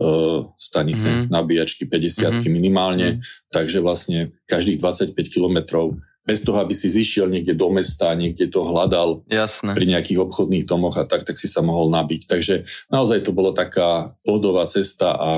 uh, 0.04 0.44
stanice, 0.60 1.08
mm-hmm. 1.08 1.32
nabíjačky 1.32 1.88
50 1.88 1.96
mm-hmm. 1.96 2.52
minimálne, 2.52 3.08
mm-hmm. 3.20 3.52
takže 3.56 3.80
vlastne 3.80 4.36
každých 4.48 4.80
25 4.84 5.16
kilometrov 5.32 5.96
bez 6.26 6.42
toho, 6.42 6.58
aby 6.58 6.74
si 6.74 6.90
zišiel 6.90 7.30
niekde 7.30 7.54
do 7.54 7.70
mesta, 7.70 8.10
niekde 8.18 8.50
to 8.50 8.66
hľadal 8.66 9.22
Jasne. 9.30 9.78
pri 9.78 9.86
nejakých 9.86 10.26
obchodných 10.26 10.66
domoch 10.66 10.98
a 10.98 11.06
tak, 11.06 11.22
tak 11.22 11.38
si 11.38 11.46
sa 11.46 11.62
mohol 11.62 11.94
nabiť. 11.94 12.26
Takže 12.26 12.66
naozaj 12.90 13.22
to 13.22 13.32
bolo 13.32 13.54
taká 13.54 14.10
pohodová 14.26 14.66
cesta 14.66 15.14
a, 15.14 15.32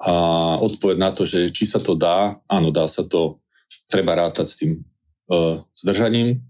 a 0.00 0.12
odpoveď 0.56 0.96
na 0.96 1.12
to, 1.12 1.28
že 1.28 1.52
či 1.52 1.68
sa 1.68 1.84
to 1.84 1.92
dá, 1.92 2.40
áno, 2.48 2.72
dá 2.72 2.88
sa 2.88 3.04
to, 3.04 3.44
treba 3.92 4.16
rátať 4.16 4.46
s 4.48 4.56
tým 4.56 4.80
zdržaním, 5.76 6.42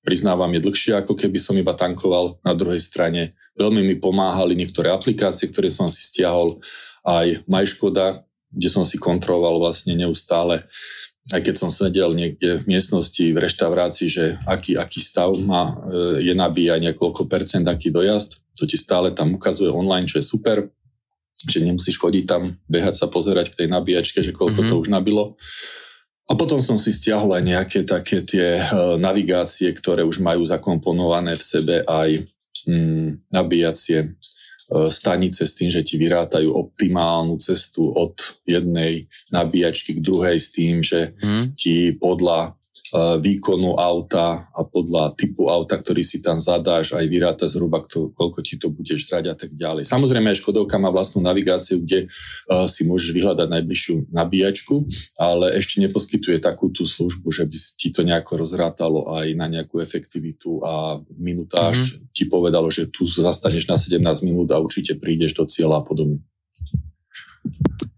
priznávam, 0.00 0.50
je 0.56 0.64
dlhšie, 0.64 0.92
ako 0.96 1.14
keby 1.16 1.38
som 1.40 1.56
iba 1.56 1.76
tankoval. 1.76 2.40
Na 2.40 2.56
druhej 2.56 2.80
strane 2.80 3.36
veľmi 3.60 3.84
mi 3.84 3.96
pomáhali 4.00 4.56
niektoré 4.56 4.88
aplikácie, 4.88 5.52
ktoré 5.52 5.68
som 5.68 5.88
si 5.92 6.00
stiahol, 6.00 6.60
aj 7.04 7.44
MyŠkoda, 7.48 8.24
kde 8.52 8.68
som 8.68 8.84
si 8.84 8.98
kontroloval 9.00 9.60
vlastne 9.62 9.94
neustále, 9.94 10.66
aj 11.30 11.40
keď 11.46 11.54
som 11.54 11.70
sedel 11.70 12.10
niekde 12.16 12.58
v 12.58 12.64
miestnosti, 12.66 13.22
v 13.22 13.38
reštaurácii, 13.38 14.08
že 14.10 14.24
aký, 14.48 14.74
aký 14.74 14.98
stav 14.98 15.30
má, 15.38 15.70
e, 15.70 16.26
je 16.26 16.34
nabíjanie, 16.34 16.90
koľko 16.96 17.30
percent, 17.30 17.62
aký 17.70 17.94
dojazd, 17.94 18.42
to 18.58 18.66
ti 18.66 18.74
stále 18.74 19.14
tam 19.14 19.38
ukazuje 19.38 19.70
online, 19.70 20.10
čo 20.10 20.18
je 20.18 20.26
super, 20.26 20.66
že 21.40 21.62
nemusíš 21.62 21.96
chodiť 21.96 22.24
tam, 22.26 22.58
behať 22.66 23.00
sa, 23.00 23.06
pozerať 23.06 23.54
k 23.54 23.64
tej 23.64 23.68
nabíjačke, 23.72 24.20
že 24.20 24.34
koľko 24.34 24.66
mm-hmm. 24.66 24.70
to 24.74 24.80
už 24.82 24.88
nabilo. 24.90 25.38
A 26.30 26.38
potom 26.38 26.62
som 26.62 26.78
si 26.78 26.94
stiahol 26.94 27.34
aj 27.34 27.42
nejaké 27.42 27.78
také 27.82 28.22
tie 28.22 28.62
uh, 28.62 28.94
navigácie, 28.94 29.66
ktoré 29.74 30.06
už 30.06 30.22
majú 30.22 30.46
zakomponované 30.46 31.34
v 31.34 31.42
sebe 31.42 31.76
aj 31.82 32.22
mm, 32.70 33.34
nabíjacie 33.34 34.14
stanice 34.70 35.50
s 35.50 35.58
tým, 35.58 35.66
že 35.66 35.82
ti 35.82 35.98
vyrátajú 35.98 36.54
optimálnu 36.54 37.42
cestu 37.42 37.90
od 37.90 38.14
jednej 38.46 39.10
nabíjačky 39.34 39.98
k 39.98 40.04
druhej 40.04 40.38
s 40.38 40.54
tým, 40.54 40.78
že 40.78 41.10
mm. 41.18 41.58
ti 41.58 41.98
podľa 41.98 42.54
výkonu 42.94 43.78
auta 43.78 44.50
a 44.50 44.60
podľa 44.66 45.14
typu 45.14 45.46
auta, 45.46 45.78
ktorý 45.78 46.02
si 46.02 46.18
tam 46.18 46.42
zadáš, 46.42 46.98
aj 46.98 47.06
vyráta 47.06 47.46
zhruba, 47.46 47.86
koľko 47.86 48.38
ti 48.42 48.58
to 48.58 48.70
budeš 48.74 49.06
drať 49.06 49.24
a 49.30 49.34
tak 49.38 49.54
ďalej. 49.54 49.86
Samozrejme 49.86 50.34
aj 50.34 50.42
Škodovka 50.42 50.74
má 50.82 50.90
vlastnú 50.90 51.22
navigáciu, 51.22 51.78
kde 51.82 52.10
uh, 52.10 52.66
si 52.66 52.82
môžeš 52.82 53.14
vyhľadať 53.14 53.46
najbližšiu 53.46 53.94
nabíjačku, 54.10 54.90
ale 55.22 55.54
ešte 55.54 55.78
neposkytuje 55.86 56.42
takú 56.42 56.74
tú 56.74 56.82
službu, 56.82 57.30
že 57.30 57.46
by 57.46 57.56
ti 57.78 57.88
to 57.94 58.02
nejako 58.02 58.42
rozrátalo 58.42 59.14
aj 59.14 59.26
na 59.38 59.46
nejakú 59.46 59.78
efektivitu 59.78 60.58
a 60.66 60.98
v 60.98 61.18
minútáž 61.18 61.78
mm-hmm. 61.78 62.10
ti 62.10 62.26
povedalo, 62.26 62.66
že 62.74 62.90
tu 62.90 63.06
zastaneš 63.06 63.70
na 63.70 63.78
17 63.78 64.02
minút 64.26 64.50
a 64.50 64.58
určite 64.58 64.98
prídeš 64.98 65.38
do 65.38 65.46
cieľa 65.46 65.82
a 65.82 65.86
podobne. 65.86 66.18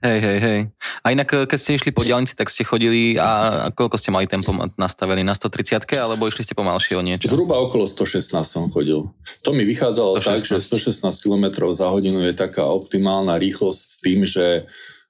Hej, 0.02 0.18
hej, 0.18 0.38
hej. 0.42 0.60
A 1.06 1.14
inak, 1.14 1.30
eh, 1.30 1.46
keď 1.46 1.58
ste 1.58 1.76
išli 1.78 1.94
po 1.94 2.02
diálnici, 2.02 2.34
tak 2.34 2.50
ste 2.50 2.66
chodili 2.66 3.14
a 3.14 3.70
koľko 3.70 3.96
ste 3.98 4.10
mali 4.10 4.26
tempo 4.26 4.50
nastavený? 4.74 5.22
Na 5.22 5.38
130 5.38 5.86
alebo 5.94 6.26
išli 6.26 6.42
ste 6.42 6.58
pomalšie 6.58 6.98
o 6.98 7.02
niečo? 7.06 7.30
Zhruba 7.30 7.54
okolo 7.62 7.86
116 7.86 8.42
som 8.42 8.66
chodil. 8.66 9.06
To 9.46 9.50
mi 9.54 9.62
vychádzalo 9.62 10.18
116. 10.18 10.26
tak, 10.26 10.40
že 10.42 10.56
116 10.58 11.22
km 11.22 11.46
za 11.70 11.86
hodinu 11.86 12.18
je 12.26 12.34
taká 12.34 12.66
optimálna 12.66 13.38
rýchlosť 13.38 13.80
s 13.80 13.96
tým, 14.02 14.26
že 14.26 14.66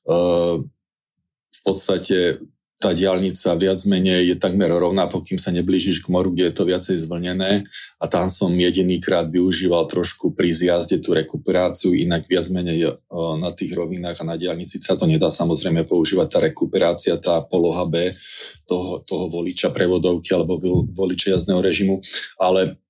uh, 0.08 0.60
v 1.52 1.60
podstate 1.64 2.44
tá 2.82 2.90
diálnica 2.90 3.54
viac 3.54 3.78
menej 3.86 4.34
je 4.34 4.36
takmer 4.42 4.66
rovná, 4.66 5.06
pokým 5.06 5.38
sa 5.38 5.54
neblížiš 5.54 6.02
k 6.02 6.10
moru, 6.10 6.34
kde 6.34 6.50
je 6.50 6.54
to 6.58 6.66
viacej 6.66 6.96
zvlnené. 7.06 7.62
A 8.02 8.04
tam 8.10 8.26
som 8.26 8.50
jedinýkrát 8.50 9.30
využíval 9.30 9.86
trošku 9.86 10.34
pri 10.34 10.50
zjazde 10.50 10.98
tú 10.98 11.14
rekuperáciu, 11.14 11.94
inak 11.94 12.26
viac 12.26 12.50
menej 12.50 12.98
na 13.38 13.54
tých 13.54 13.78
rovinách 13.78 14.26
a 14.26 14.28
na 14.28 14.34
diálnici 14.34 14.82
sa 14.82 14.98
to 14.98 15.06
nedá 15.06 15.30
samozrejme 15.30 15.86
používať. 15.86 16.26
Tá 16.26 16.38
rekuperácia, 16.42 17.14
tá 17.22 17.38
poloha 17.46 17.86
B 17.86 18.10
toho, 18.66 18.98
toho 19.06 19.30
voliča 19.30 19.70
prevodovky 19.70 20.34
alebo 20.34 20.58
voliča 20.90 21.38
jazdného 21.38 21.62
režimu, 21.62 22.02
ale 22.42 22.82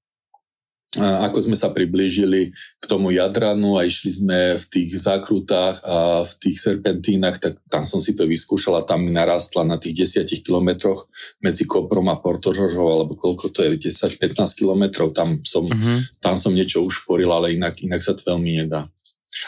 ako 1.01 1.49
sme 1.49 1.57
sa 1.57 1.73
priblížili 1.73 2.53
k 2.53 2.85
tomu 2.85 3.17
Jadranu 3.17 3.81
a 3.81 3.89
išli 3.89 4.13
sme 4.13 4.61
v 4.61 4.65
tých 4.69 4.93
zákrutách 5.01 5.81
a 5.89 6.21
v 6.29 6.33
tých 6.37 6.61
serpentínach, 6.61 7.41
tak 7.41 7.57
tam 7.73 7.89
som 7.89 7.97
si 7.97 8.13
to 8.13 8.29
vyskúšal 8.29 8.77
a 8.77 8.85
tam 8.85 9.09
mi 9.09 9.13
narastla 9.17 9.65
na 9.65 9.81
tých 9.81 10.05
10 10.21 10.29
kilometroch 10.45 11.09
medzi 11.41 11.65
Koprom 11.65 12.13
a 12.13 12.21
Portožožou, 12.21 12.85
alebo 12.93 13.17
koľko 13.17 13.49
to 13.57 13.65
je, 13.65 13.89
10-15 13.89 14.37
kilometrov, 14.53 15.17
tam 15.17 15.41
som, 15.49 15.65
uh-huh. 15.65 16.05
tam 16.21 16.37
som 16.37 16.53
niečo 16.53 16.85
ušporil, 16.85 17.33
ale 17.33 17.57
inak, 17.57 17.81
inak 17.81 18.05
sa 18.05 18.13
to 18.13 18.29
veľmi 18.29 18.61
nedá. 18.61 18.85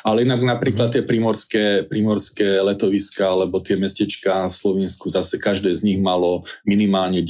Ale 0.00 0.24
inak 0.24 0.40
napríklad 0.40 0.96
tie 0.96 1.04
primorské, 1.04 1.84
primorské 1.84 2.56
letoviska 2.64 3.28
alebo 3.28 3.60
tie 3.60 3.76
mestečka 3.76 4.48
v 4.48 4.54
Slovensku, 4.56 5.12
zase 5.12 5.36
každé 5.36 5.68
z 5.76 5.84
nich 5.84 6.00
malo 6.00 6.48
minimálne 6.64 7.20
10 7.20 7.28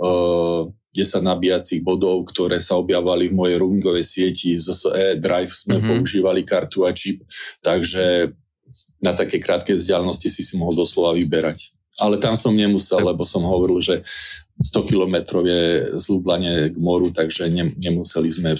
uh, 0.00 0.72
10 0.96 1.20
nabíjacích 1.20 1.84
bodov, 1.84 2.24
ktoré 2.32 2.56
sa 2.56 2.80
objavovali 2.80 3.28
v 3.28 3.36
mojej 3.36 3.56
roamingovej 3.60 4.04
sieti 4.04 4.56
z 4.56 4.72
SE 4.72 5.20
Drive 5.20 5.52
sme 5.52 5.76
mm-hmm. 5.76 5.90
používali 5.92 6.40
kartu 6.40 6.88
a 6.88 6.90
čip, 6.96 7.20
takže 7.60 8.32
na 9.04 9.12
také 9.12 9.36
krátke 9.36 9.76
vzdialenosti 9.76 10.32
si 10.32 10.40
si 10.40 10.56
mohol 10.56 10.72
doslova 10.72 11.12
vyberať. 11.12 11.76
Ale 12.00 12.16
tam 12.16 12.36
som 12.36 12.56
nemusel, 12.56 13.00
lebo 13.04 13.24
som 13.24 13.44
hovoril, 13.44 13.80
že 13.80 14.00
100 14.60 14.88
kilometrov 14.88 15.44
je 15.44 15.96
zlúblanie 16.00 16.72
k 16.72 16.76
moru, 16.80 17.12
takže 17.12 17.52
ne, 17.52 17.72
nemuseli 17.76 18.28
sme 18.32 18.56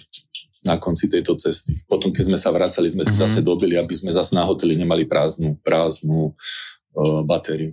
na 0.64 0.76
konci 0.76 1.08
tejto 1.08 1.36
cesty. 1.40 1.80
Potom, 1.88 2.12
keď 2.12 2.32
sme 2.32 2.38
sa 2.40 2.52
vracali, 2.52 2.92
sme 2.92 3.04
mm-hmm. 3.04 3.16
si 3.16 3.20
mhm. 3.20 3.24
zase 3.24 3.40
dobili, 3.40 3.80
aby 3.80 3.92
sme 3.96 4.12
zase 4.12 4.36
na 4.36 4.44
hoteli 4.44 4.76
nemali 4.76 5.08
prázdnu, 5.08 5.56
prázdnu 5.64 6.32
uh, 6.32 7.20
batériu 7.24 7.72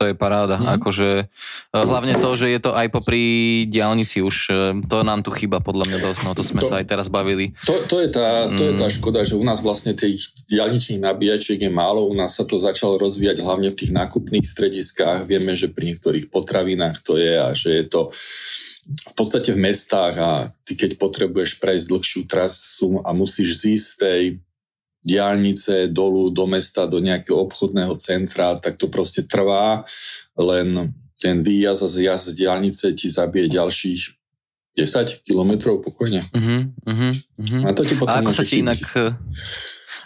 to 0.00 0.08
je 0.08 0.16
paráda. 0.16 0.56
Mm. 0.56 0.80
Akože, 0.80 1.28
e, 1.28 1.76
hlavne 1.76 2.16
to, 2.16 2.32
že 2.32 2.48
je 2.48 2.60
to 2.64 2.72
aj 2.72 2.88
popri 2.88 3.22
diálnici 3.68 4.24
už, 4.24 4.36
e, 4.48 4.52
to 4.88 5.04
nám 5.04 5.20
tu 5.20 5.28
chýba 5.28 5.60
podľa 5.60 5.92
mňa 5.92 5.98
dosť, 6.00 6.20
no 6.24 6.32
to 6.32 6.40
sme 6.40 6.64
to, 6.64 6.72
sa 6.72 6.80
aj 6.80 6.88
teraz 6.88 7.12
bavili. 7.12 7.52
To, 7.68 7.76
to, 7.84 8.00
je 8.00 8.08
tá, 8.08 8.48
to 8.48 8.62
je 8.64 8.74
tá 8.80 8.88
mm. 8.88 8.96
škoda, 8.96 9.20
že 9.28 9.36
u 9.36 9.44
nás 9.44 9.60
vlastne 9.60 9.92
tých 9.92 10.32
diálničných 10.48 11.04
nabíjačiek 11.04 11.60
je 11.60 11.68
málo, 11.68 12.08
u 12.08 12.16
nás 12.16 12.32
sa 12.32 12.48
to 12.48 12.56
začalo 12.56 12.96
rozvíjať 12.96 13.44
hlavne 13.44 13.68
v 13.68 13.76
tých 13.76 13.92
nákupných 13.92 14.48
strediskách, 14.48 15.28
vieme, 15.28 15.52
že 15.52 15.68
pri 15.68 15.92
niektorých 15.92 16.32
potravinách 16.32 17.04
to 17.04 17.20
je 17.20 17.36
a 17.36 17.52
že 17.52 17.84
je 17.84 17.84
to 17.84 18.08
v 18.90 19.14
podstate 19.14 19.52
v 19.52 19.60
mestách 19.60 20.16
a 20.16 20.32
ty 20.64 20.74
keď 20.74 20.96
potrebuješ 20.96 21.60
prejsť 21.60 21.86
dlhšiu 21.92 22.22
trasu 22.24 23.04
a 23.04 23.12
musíš 23.12 23.62
zísť 23.62 23.88
tej 24.00 24.22
diálnice 25.00 25.88
dolu 25.88 26.28
do 26.28 26.44
mesta, 26.44 26.84
do 26.84 27.00
nejakého 27.00 27.40
obchodného 27.48 27.96
centra, 27.96 28.60
tak 28.60 28.76
to 28.76 28.92
proste 28.92 29.24
trvá, 29.24 29.84
len 30.36 30.92
ten 31.20 31.44
výjazd 31.44 31.84
a 31.84 31.88
zjazd 31.88 32.24
z 32.32 32.44
diálnice 32.44 32.86
ti 32.96 33.08
zabije 33.08 33.52
ďalších 33.52 34.00
10 34.76 35.26
kilometrov 35.26 35.82
pokojne. 35.84 36.24
Uh-huh, 36.30 36.70
uh-huh. 36.86 37.62
A 37.66 37.74
to 37.74 37.82
ti 37.84 37.98
potom 37.98 38.16
a 38.16 38.24
ako 38.24 38.32
sa 38.32 38.44
ti 38.46 38.62
inak, 38.62 38.80
eh, 38.96 39.12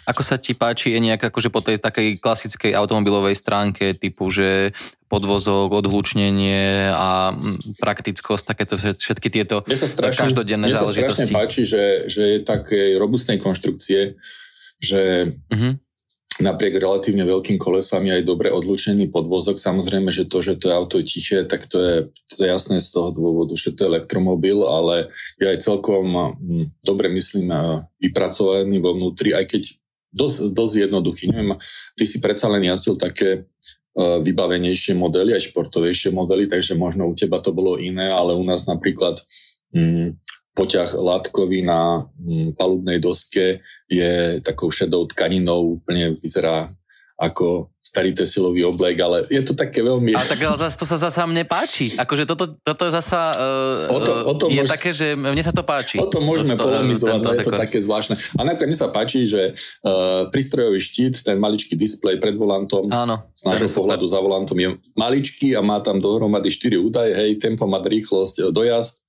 ako 0.05 0.21
sa 0.21 0.35
ti 0.41 0.57
páči 0.57 0.93
je 0.93 0.99
nejak 1.01 1.31
akože 1.31 1.49
po 1.49 1.61
tej 1.61 1.77
takej 1.81 2.19
klasickej 2.19 2.71
automobilovej 2.73 3.37
stránke 3.37 3.93
typu, 3.95 4.29
že 4.29 4.73
podvozok, 5.09 5.69
odhlučnenie 5.69 6.91
a 6.91 7.31
mm, 7.31 7.77
praktickosť, 7.77 8.43
takéto 8.45 8.75
všetky 8.77 9.29
tieto 9.29 9.61
strašne, 9.65 10.29
každodenné 10.29 10.67
mne 10.69 10.75
záležitosti. 10.75 11.01
Mne 11.01 11.09
sa 11.09 11.15
strašne 11.15 11.37
páči, 11.37 11.61
že, 11.63 11.83
že 12.09 12.23
je 12.35 12.39
také 12.41 12.97
robustnej 12.97 13.37
konštrukcie, 13.37 14.17
že 14.81 15.31
uh-huh. 15.31 15.73
napriek 16.39 16.79
relatívne 16.79 17.23
veľkým 17.23 17.55
kolesami 17.55 18.11
aj 18.11 18.27
dobre 18.27 18.51
odlučený 18.51 19.09
podvozok, 19.09 19.59
samozrejme, 19.59 20.11
že 20.11 20.27
to, 20.27 20.43
že 20.43 20.59
to 20.59 20.71
auto 20.71 20.99
je 20.99 21.05
tiché, 21.07 21.47
tak 21.47 21.67
to 21.67 21.77
je, 21.79 21.95
to 22.35 22.39
je 22.43 22.49
jasné 22.49 22.79
z 22.83 22.91
toho 22.91 23.15
dôvodu, 23.15 23.55
že 23.55 23.73
to 23.73 23.87
je 23.87 23.91
elektromobil, 23.95 24.67
ale 24.67 25.09
je 25.39 25.47
aj 25.47 25.63
celkom 25.63 26.35
hm, 26.35 26.65
dobre, 26.83 27.07
myslím, 27.11 27.51
vypracovaný 27.99 28.77
vo 28.83 28.95
vnútri, 28.95 29.31
aj 29.31 29.45
keď 29.47 29.63
dosť, 30.15 30.55
dosť 30.55 30.73
jednoduchý. 30.87 31.25
Neviem, 31.31 31.59
ty 31.99 32.03
si 32.07 32.23
predsa 32.23 32.47
len 32.47 32.63
jazdil 32.67 32.95
také 32.95 33.43
vybavenejšie 33.95 34.91
modely, 34.99 35.31
aj 35.31 35.51
športovejšie 35.51 36.11
modely, 36.11 36.51
takže 36.51 36.75
možno 36.75 37.07
u 37.07 37.15
teba 37.15 37.39
to 37.39 37.55
bolo 37.55 37.79
iné, 37.79 38.11
ale 38.11 38.35
u 38.35 38.43
nás 38.43 38.67
napríklad 38.67 39.23
hm, 39.71 40.19
poťah 40.55 40.89
látkový 40.95 41.67
na 41.67 42.07
mm, 42.15 42.55
palubnej 42.55 43.03
doske 43.03 43.59
je 43.91 44.39
takou 44.39 44.71
šedou 44.71 45.05
tkaninou, 45.11 45.77
úplne 45.83 46.15
vyzerá 46.15 46.71
ako 47.15 47.71
starý 47.79 48.11
tesilový 48.11 48.67
oblek, 48.67 48.99
ale 48.99 49.23
je 49.31 49.39
to 49.39 49.55
také 49.55 49.79
veľmi... 49.79 50.19
A 50.19 50.27
tak 50.27 50.43
ale 50.43 50.59
zase 50.59 50.75
to 50.75 50.83
sa 50.83 50.99
zasa 50.99 51.23
mne 51.23 51.47
páči. 51.47 51.95
Akože 51.95 52.27
toto, 52.27 52.59
toto 52.59 52.91
zasa 52.91 53.31
uh, 53.31 53.87
o 53.87 53.99
to, 54.03 54.11
o 54.27 54.33
to 54.35 54.45
je 54.51 54.59
môž... 54.59 54.67
také, 54.67 54.91
že 54.91 55.15
mne 55.15 55.39
sa 55.39 55.55
to 55.55 55.63
páči. 55.63 55.95
O 55.95 56.11
to 56.11 56.19
môžeme 56.19 56.59
to, 56.59 56.67
polemizovať, 56.67 57.19
no 57.23 57.31
je 57.31 57.47
to 57.47 57.55
také 57.55 57.79
zvláštne. 57.79 58.19
A 58.35 58.41
nakoniec 58.43 58.75
sa 58.75 58.91
páči, 58.91 59.23
že 59.23 59.55
uh, 59.55 60.27
prístrojový 60.27 60.83
štít, 60.83 61.23
ten 61.23 61.39
maličký 61.39 61.79
displej 61.79 62.19
pred 62.19 62.35
volantom, 62.35 62.91
Áno, 62.91 63.31
z 63.31 63.47
nášho 63.47 63.71
pohľadu 63.71 64.03
za 64.11 64.19
volantom 64.19 64.59
je 64.59 64.75
maličký 64.99 65.55
a 65.55 65.63
má 65.63 65.79
tam 65.79 66.03
dohromady 66.03 66.51
4 66.51 66.75
údaje, 66.75 67.15
hej, 67.15 67.39
tempomat, 67.39 67.87
rýchlosť, 67.87 68.51
dojazd, 68.51 69.07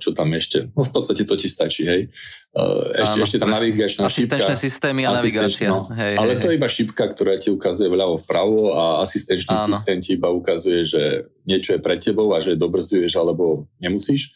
čo 0.00 0.16
tam 0.16 0.32
ešte, 0.32 0.72
no 0.72 0.80
v 0.80 0.90
podstate 0.90 1.28
to 1.28 1.36
ti 1.36 1.44
stačí, 1.44 1.84
hej. 1.84 2.08
Eh, 2.08 2.84
ešte, 3.04 3.18
Áno, 3.20 3.24
ešte 3.28 3.36
tam 3.36 3.52
navigačná 3.52 4.08
Asistenčné 4.08 4.56
šipka. 4.56 4.64
systémy 4.64 5.00
a 5.04 5.12
navigácia. 5.12 5.68
No, 5.68 5.84
hej, 5.92 6.16
ale 6.16 6.32
hej, 6.34 6.40
to 6.40 6.46
je 6.48 6.54
iba 6.56 6.68
šipka, 6.68 7.04
ktorá 7.12 7.36
ti 7.36 7.52
ukazuje 7.52 7.92
vľavo 7.92 8.24
vpravo 8.24 8.72
a 8.72 9.04
asistenčný 9.04 9.52
Áno. 9.52 9.68
systém 9.68 10.00
ti 10.00 10.16
iba 10.16 10.32
ukazuje, 10.32 10.88
že 10.88 11.02
niečo 11.44 11.76
je 11.76 11.80
pre 11.84 12.00
tebou 12.00 12.32
a 12.32 12.40
že 12.40 12.56
dobrzduješ 12.56 13.12
alebo 13.20 13.68
nemusíš 13.76 14.32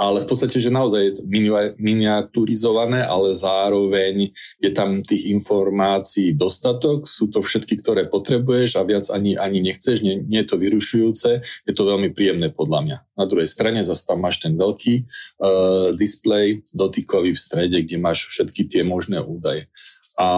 ale 0.00 0.24
v 0.24 0.28
podstate, 0.32 0.56
že 0.56 0.72
naozaj 0.72 1.02
je 1.04 1.12
miniaturizované, 1.76 3.04
ale 3.04 3.36
zároveň 3.36 4.32
je 4.56 4.70
tam 4.72 5.04
tých 5.04 5.28
informácií 5.28 6.32
dostatok, 6.32 7.04
sú 7.04 7.28
to 7.28 7.44
všetky, 7.44 7.84
ktoré 7.84 8.08
potrebuješ 8.08 8.80
a 8.80 8.86
viac 8.88 9.12
ani, 9.12 9.36
ani 9.36 9.60
nechceš, 9.60 10.00
nie, 10.00 10.24
nie 10.24 10.40
je 10.40 10.48
to 10.48 10.56
vyrušujúce, 10.56 11.30
je 11.44 11.72
to 11.76 11.82
veľmi 11.84 12.16
príjemné 12.16 12.48
podľa 12.48 12.80
mňa. 12.88 12.98
Na 13.20 13.28
druhej 13.28 13.48
strane 13.48 13.84
zase 13.84 14.08
tam 14.08 14.24
máš 14.24 14.40
ten 14.40 14.56
veľký 14.56 14.94
uh, 15.04 15.92
displej 16.00 16.64
dotykový 16.72 17.36
v 17.36 17.42
strede, 17.42 17.76
kde 17.84 18.00
máš 18.00 18.24
všetky 18.32 18.72
tie 18.72 18.80
možné 18.80 19.20
údaje. 19.20 19.68
A 20.20 20.28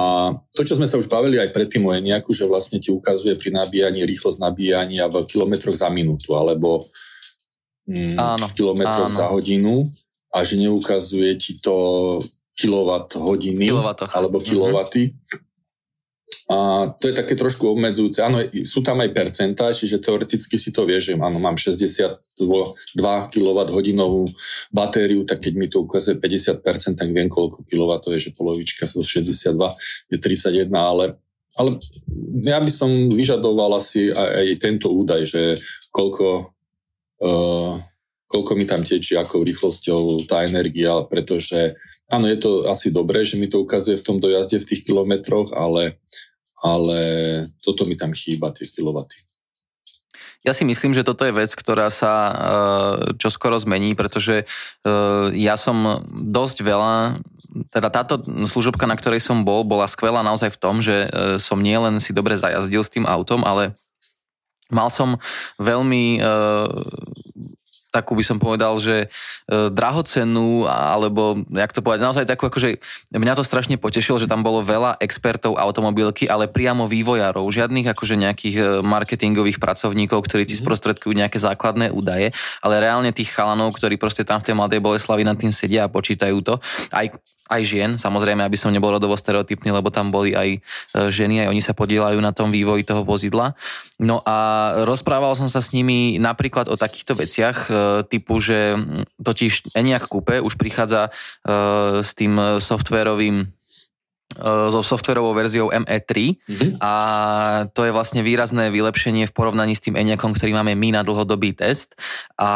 to, 0.54 0.62
čo 0.62 0.78
sme 0.78 0.86
sa 0.86 0.94
už 0.94 1.10
bavili 1.10 1.42
aj 1.42 1.50
predtým 1.50 1.82
o 1.82 1.90
Eniaku, 1.90 2.30
že 2.30 2.46
vlastne 2.46 2.78
ti 2.78 2.94
ukazuje 2.94 3.34
pri 3.34 3.50
nabíjaní 3.50 4.06
rýchlosť 4.06 4.38
nabíjania 4.38 5.10
v 5.10 5.26
kilometroch 5.26 5.74
za 5.74 5.90
minútu, 5.90 6.38
alebo 6.38 6.86
áno, 8.16 8.46
kilometrov 8.52 9.10
áno. 9.10 9.16
za 9.16 9.26
hodinu 9.28 9.90
a 10.32 10.46
že 10.46 10.56
neukazuje 10.56 11.36
ti 11.36 11.58
to 11.58 12.18
kilowatt 12.54 13.18
hodiny 13.18 13.72
alebo 14.12 14.38
mhm. 14.38 14.44
kilowaty. 14.44 15.02
Mm-hmm. 15.10 15.50
a 16.52 16.56
to 17.00 17.08
je 17.08 17.14
také 17.16 17.32
trošku 17.32 17.64
obmedzujúce. 17.64 18.20
Áno, 18.20 18.44
sú 18.64 18.84
tam 18.84 19.00
aj 19.00 19.14
percentá, 19.16 19.72
čiže 19.72 20.04
teoreticky 20.04 20.60
si 20.60 20.68
to 20.68 20.84
vie, 20.84 21.00
že 21.00 21.16
áno, 21.16 21.40
mám 21.40 21.56
62 21.56 22.18
kWh 23.32 24.12
batériu, 24.68 25.24
tak 25.24 25.48
keď 25.48 25.52
mi 25.56 25.66
to 25.72 25.84
ukazuje 25.84 26.20
50%, 26.20 26.98
tak 26.98 27.08
viem, 27.08 27.28
koľko 27.32 27.64
kW 27.64 27.90
je, 28.16 28.28
že 28.28 28.36
polovička 28.36 28.84
zo 28.84 29.00
62 29.00 29.54
je 30.12 30.18
31, 30.20 30.68
ale 30.76 31.16
ale 31.60 31.76
ja 32.40 32.56
by 32.60 32.72
som 32.72 33.12
vyžadoval 33.12 33.76
asi 33.76 34.08
aj, 34.08 34.30
aj 34.40 34.46
tento 34.56 34.88
údaj, 34.88 35.28
že 35.28 35.42
koľko, 35.92 36.48
koľko 38.26 38.52
mi 38.58 38.64
tam 38.66 38.82
tečí, 38.82 39.14
akou 39.14 39.46
rýchlosťou 39.46 40.26
tá 40.26 40.42
energia, 40.42 41.04
pretože 41.06 41.78
áno, 42.10 42.26
je 42.26 42.38
to 42.40 42.66
asi 42.66 42.90
dobré, 42.90 43.22
že 43.22 43.38
mi 43.38 43.46
to 43.46 43.62
ukazuje 43.62 44.00
v 44.00 44.06
tom 44.06 44.16
dojazde 44.18 44.58
v 44.58 44.68
tých 44.68 44.82
kilometroch, 44.88 45.54
ale 45.54 46.02
ale 46.62 46.98
toto 47.58 47.82
mi 47.82 47.98
tam 47.98 48.14
chýba, 48.14 48.54
tie 48.54 48.70
kilowaty. 48.70 49.18
Ja 50.42 50.54
si 50.54 50.66
myslím, 50.66 50.90
že 50.90 51.06
toto 51.06 51.22
je 51.22 51.34
vec, 51.34 51.54
ktorá 51.54 51.86
sa 51.90 52.14
uh, 52.14 52.34
čoskoro 53.18 53.58
zmení, 53.62 53.94
pretože 53.94 54.46
uh, 54.46 55.30
ja 55.34 55.54
som 55.54 56.02
dosť 56.10 56.66
veľa, 56.66 57.22
teda 57.70 57.88
táto 57.90 58.14
služobka, 58.50 58.90
na 58.90 58.98
ktorej 58.98 59.22
som 59.22 59.46
bol, 59.46 59.62
bola 59.62 59.86
skvelá 59.86 60.22
naozaj 60.22 60.54
v 60.54 60.60
tom, 60.62 60.82
že 60.82 61.06
som 61.38 61.62
nielen 61.62 62.02
si 62.02 62.10
dobre 62.10 62.34
zajazdil 62.34 62.82
s 62.82 62.90
tým 62.90 63.06
autom, 63.06 63.46
ale 63.46 63.78
mal 64.72 64.88
som 64.88 65.20
veľmi 65.60 66.18
takú 67.92 68.16
by 68.16 68.24
som 68.24 68.40
povedal, 68.40 68.80
že 68.80 69.06
e, 69.06 69.68
drahocennú, 69.68 70.64
alebo 70.64 71.44
jak 71.52 71.76
to 71.76 71.84
povedať, 71.84 72.00
naozaj 72.00 72.24
takú 72.24 72.48
akože, 72.48 72.80
mňa 73.12 73.36
to 73.36 73.44
strašne 73.44 73.76
potešilo, 73.76 74.16
že 74.16 74.26
tam 74.26 74.40
bolo 74.40 74.64
veľa 74.64 74.96
expertov 74.98 75.60
automobilky, 75.60 76.24
ale 76.24 76.48
priamo 76.48 76.88
vývojárov, 76.88 77.44
žiadnych 77.52 77.92
akože 77.92 78.16
nejakých 78.16 78.56
e, 78.56 78.64
marketingových 78.80 79.60
pracovníkov, 79.60 80.24
ktorí 80.24 80.48
ti 80.48 80.56
mhm. 80.56 80.64
sprostredkujú 80.64 81.12
nejaké 81.12 81.36
základné 81.36 81.92
údaje, 81.92 82.32
ale 82.64 82.80
reálne 82.80 83.12
tých 83.12 83.30
chalanov, 83.30 83.76
ktorí 83.76 84.00
proste 84.00 84.24
tam 84.24 84.40
v 84.40 84.50
tej 84.50 84.54
mladej 84.56 84.80
Boleslavi 84.80 85.22
nad 85.28 85.36
tým 85.36 85.52
sedia 85.52 85.84
a 85.84 85.92
počítajú 85.92 86.40
to. 86.40 86.56
Aj 86.88 87.12
aj 87.52 87.62
žien, 87.68 87.90
samozrejme, 88.00 88.40
aby 88.40 88.56
som 88.56 88.72
nebol 88.72 88.88
rodovo 88.88 89.12
stereotypný, 89.12 89.68
lebo 89.76 89.92
tam 89.92 90.08
boli 90.08 90.32
aj 90.32 90.48
e, 90.56 90.58
ženy, 91.12 91.44
aj 91.44 91.50
oni 91.52 91.60
sa 91.60 91.76
podielajú 91.76 92.16
na 92.16 92.32
tom 92.32 92.48
vývoji 92.48 92.88
toho 92.88 93.04
vozidla. 93.04 93.52
No 94.00 94.24
a 94.24 94.36
rozprával 94.88 95.36
som 95.36 95.52
sa 95.52 95.60
s 95.60 95.76
nimi 95.76 96.16
napríklad 96.16 96.72
o 96.72 96.80
takýchto 96.80 97.12
veciach, 97.12 97.68
typu, 98.08 98.40
že 98.40 98.76
totiž 99.22 99.74
Eniak 99.74 100.08
Coupe 100.08 100.40
už 100.40 100.54
prichádza 100.54 101.08
e, 101.08 101.10
s 102.04 102.14
tým 102.14 102.40
softwarovým 102.58 103.52
so 104.40 104.80
softverovou 104.80 105.36
verziou 105.36 105.68
ME3 105.70 106.10
mm-hmm. 106.40 106.70
a 106.80 106.92
to 107.72 107.84
je 107.84 107.92
vlastne 107.92 108.24
výrazné 108.24 108.72
vylepšenie 108.72 109.28
v 109.28 109.32
porovnaní 109.32 109.76
s 109.76 109.84
tým 109.84 109.98
Eniakom, 109.98 110.32
ktorý 110.32 110.56
máme 110.56 110.72
my 110.72 110.96
na 110.96 111.02
dlhodobý 111.04 111.52
test. 111.52 111.94
A 112.40 112.50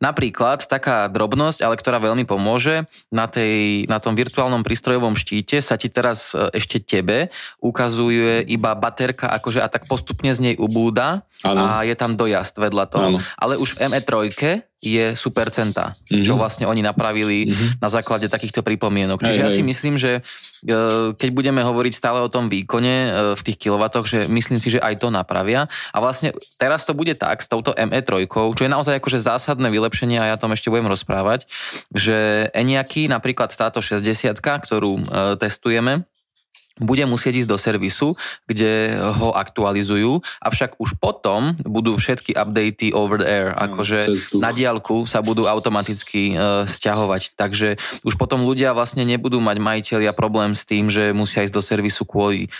napríklad 0.00 0.64
taká 0.64 1.06
drobnosť, 1.12 1.62
ale 1.62 1.76
ktorá 1.76 2.00
veľmi 2.00 2.24
pomôže, 2.24 2.88
na, 3.12 3.28
tej, 3.28 3.84
na 3.86 4.00
tom 4.00 4.16
virtuálnom 4.16 4.64
prístrojovom 4.64 5.14
štíte 5.14 5.60
sa 5.60 5.76
ti 5.76 5.92
teraz 5.92 6.32
e, 6.32 6.50
ešte 6.56 6.80
tebe 6.80 7.28
ukazuje 7.60 8.42
iba 8.48 8.72
baterka 8.74 9.28
akože 9.36 9.60
a 9.60 9.68
tak 9.68 9.84
postupne 9.86 10.32
z 10.32 10.40
nej 10.40 10.54
ubúda 10.56 11.22
ano. 11.44 11.60
a 11.60 11.66
je 11.84 11.94
tam 11.94 12.16
dojazd 12.16 12.58
vedľa 12.58 12.84
toho. 12.88 13.08
Ano. 13.16 13.18
Ale 13.36 13.60
už 13.60 13.76
v 13.76 13.92
ME3 13.92 14.10
je 14.82 15.14
supercenta, 15.14 15.94
mm-hmm. 15.94 16.26
čo 16.26 16.34
vlastne 16.34 16.66
oni 16.66 16.82
napravili 16.82 17.46
mm-hmm. 17.46 17.78
na 17.78 17.86
základe 17.86 18.26
takýchto 18.26 18.66
pripomienok. 18.66 19.22
Čiže 19.22 19.40
hej, 19.40 19.46
ja 19.46 19.50
si 19.54 19.62
myslím, 19.62 19.94
že 19.94 20.18
e, 20.18 20.20
keď 21.14 21.28
budeme 21.30 21.62
hovoriť 21.62 21.94
stále 21.94 22.18
o 22.18 22.26
tom 22.26 22.50
výkone 22.50 22.94
e, 22.94 23.08
v 23.38 23.42
tých 23.46 23.62
kilowatoch, 23.62 24.10
že 24.10 24.26
myslím 24.26 24.58
si, 24.58 24.74
že 24.74 24.82
aj 24.82 24.98
to 24.98 25.14
napravia. 25.14 25.70
A 25.94 26.02
vlastne 26.02 26.34
teraz 26.58 26.82
to 26.82 26.98
bude 26.98 27.14
tak 27.14 27.40
s 27.40 27.46
touto 27.46 27.70
ME3, 27.78 28.26
čo 28.26 28.62
je 28.66 28.74
naozaj 28.74 28.98
akože 28.98 29.22
zásadné 29.22 29.70
vylepšenie 29.70 30.18
a 30.18 30.34
ja 30.34 30.36
tom 30.36 30.50
ešte 30.50 30.66
budem 30.66 30.90
rozprávať, 30.90 31.46
že 31.94 32.50
Eniaky, 32.50 33.06
napríklad 33.06 33.54
táto 33.54 33.78
60 33.78 34.34
ktorú 34.42 34.92
e, 34.98 35.02
testujeme, 35.38 36.10
bude 36.82 37.02
musieť 37.06 37.42
ísť 37.42 37.50
do 37.50 37.58
servisu, 37.58 38.08
kde 38.46 38.98
ho 38.98 39.34
aktualizujú, 39.34 40.20
avšak 40.42 40.76
už 40.78 40.98
potom 40.98 41.54
budú 41.62 41.96
všetky 41.96 42.34
updaty 42.36 42.92
over 42.92 43.22
the 43.22 43.28
air, 43.28 43.48
akože 43.56 44.04
na 44.38 44.50
diálku 44.50 45.06
sa 45.06 45.24
budú 45.24 45.46
automaticky 45.46 46.34
uh, 46.34 46.68
stiahovať. 46.68 47.38
Takže 47.38 47.80
už 48.06 48.14
potom 48.18 48.44
ľudia 48.44 48.74
vlastne 48.76 49.06
nebudú 49.06 49.38
mať 49.38 49.56
majiteľia 49.58 50.12
problém 50.12 50.52
s 50.52 50.66
tým, 50.66 50.90
že 50.90 51.16
musia 51.16 51.46
ísť 51.46 51.54
do 51.54 51.62
servisu 51.62 52.02
kvôli 52.04 52.52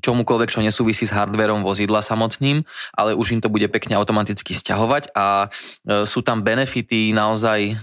čomukoľvek, 0.00 0.52
čo 0.52 0.60
nesúvisí 0.60 1.08
s 1.08 1.14
hardverom 1.14 1.64
vozidla 1.64 2.04
samotným, 2.04 2.64
ale 2.92 3.16
už 3.16 3.38
im 3.38 3.40
to 3.40 3.48
bude 3.48 3.66
pekne 3.72 3.96
automaticky 3.96 4.52
stiahovať 4.52 5.12
a 5.16 5.48
e, 5.48 6.04
sú 6.04 6.20
tam 6.20 6.44
benefity 6.44 7.16
naozaj, 7.16 7.60
e, 7.72 7.74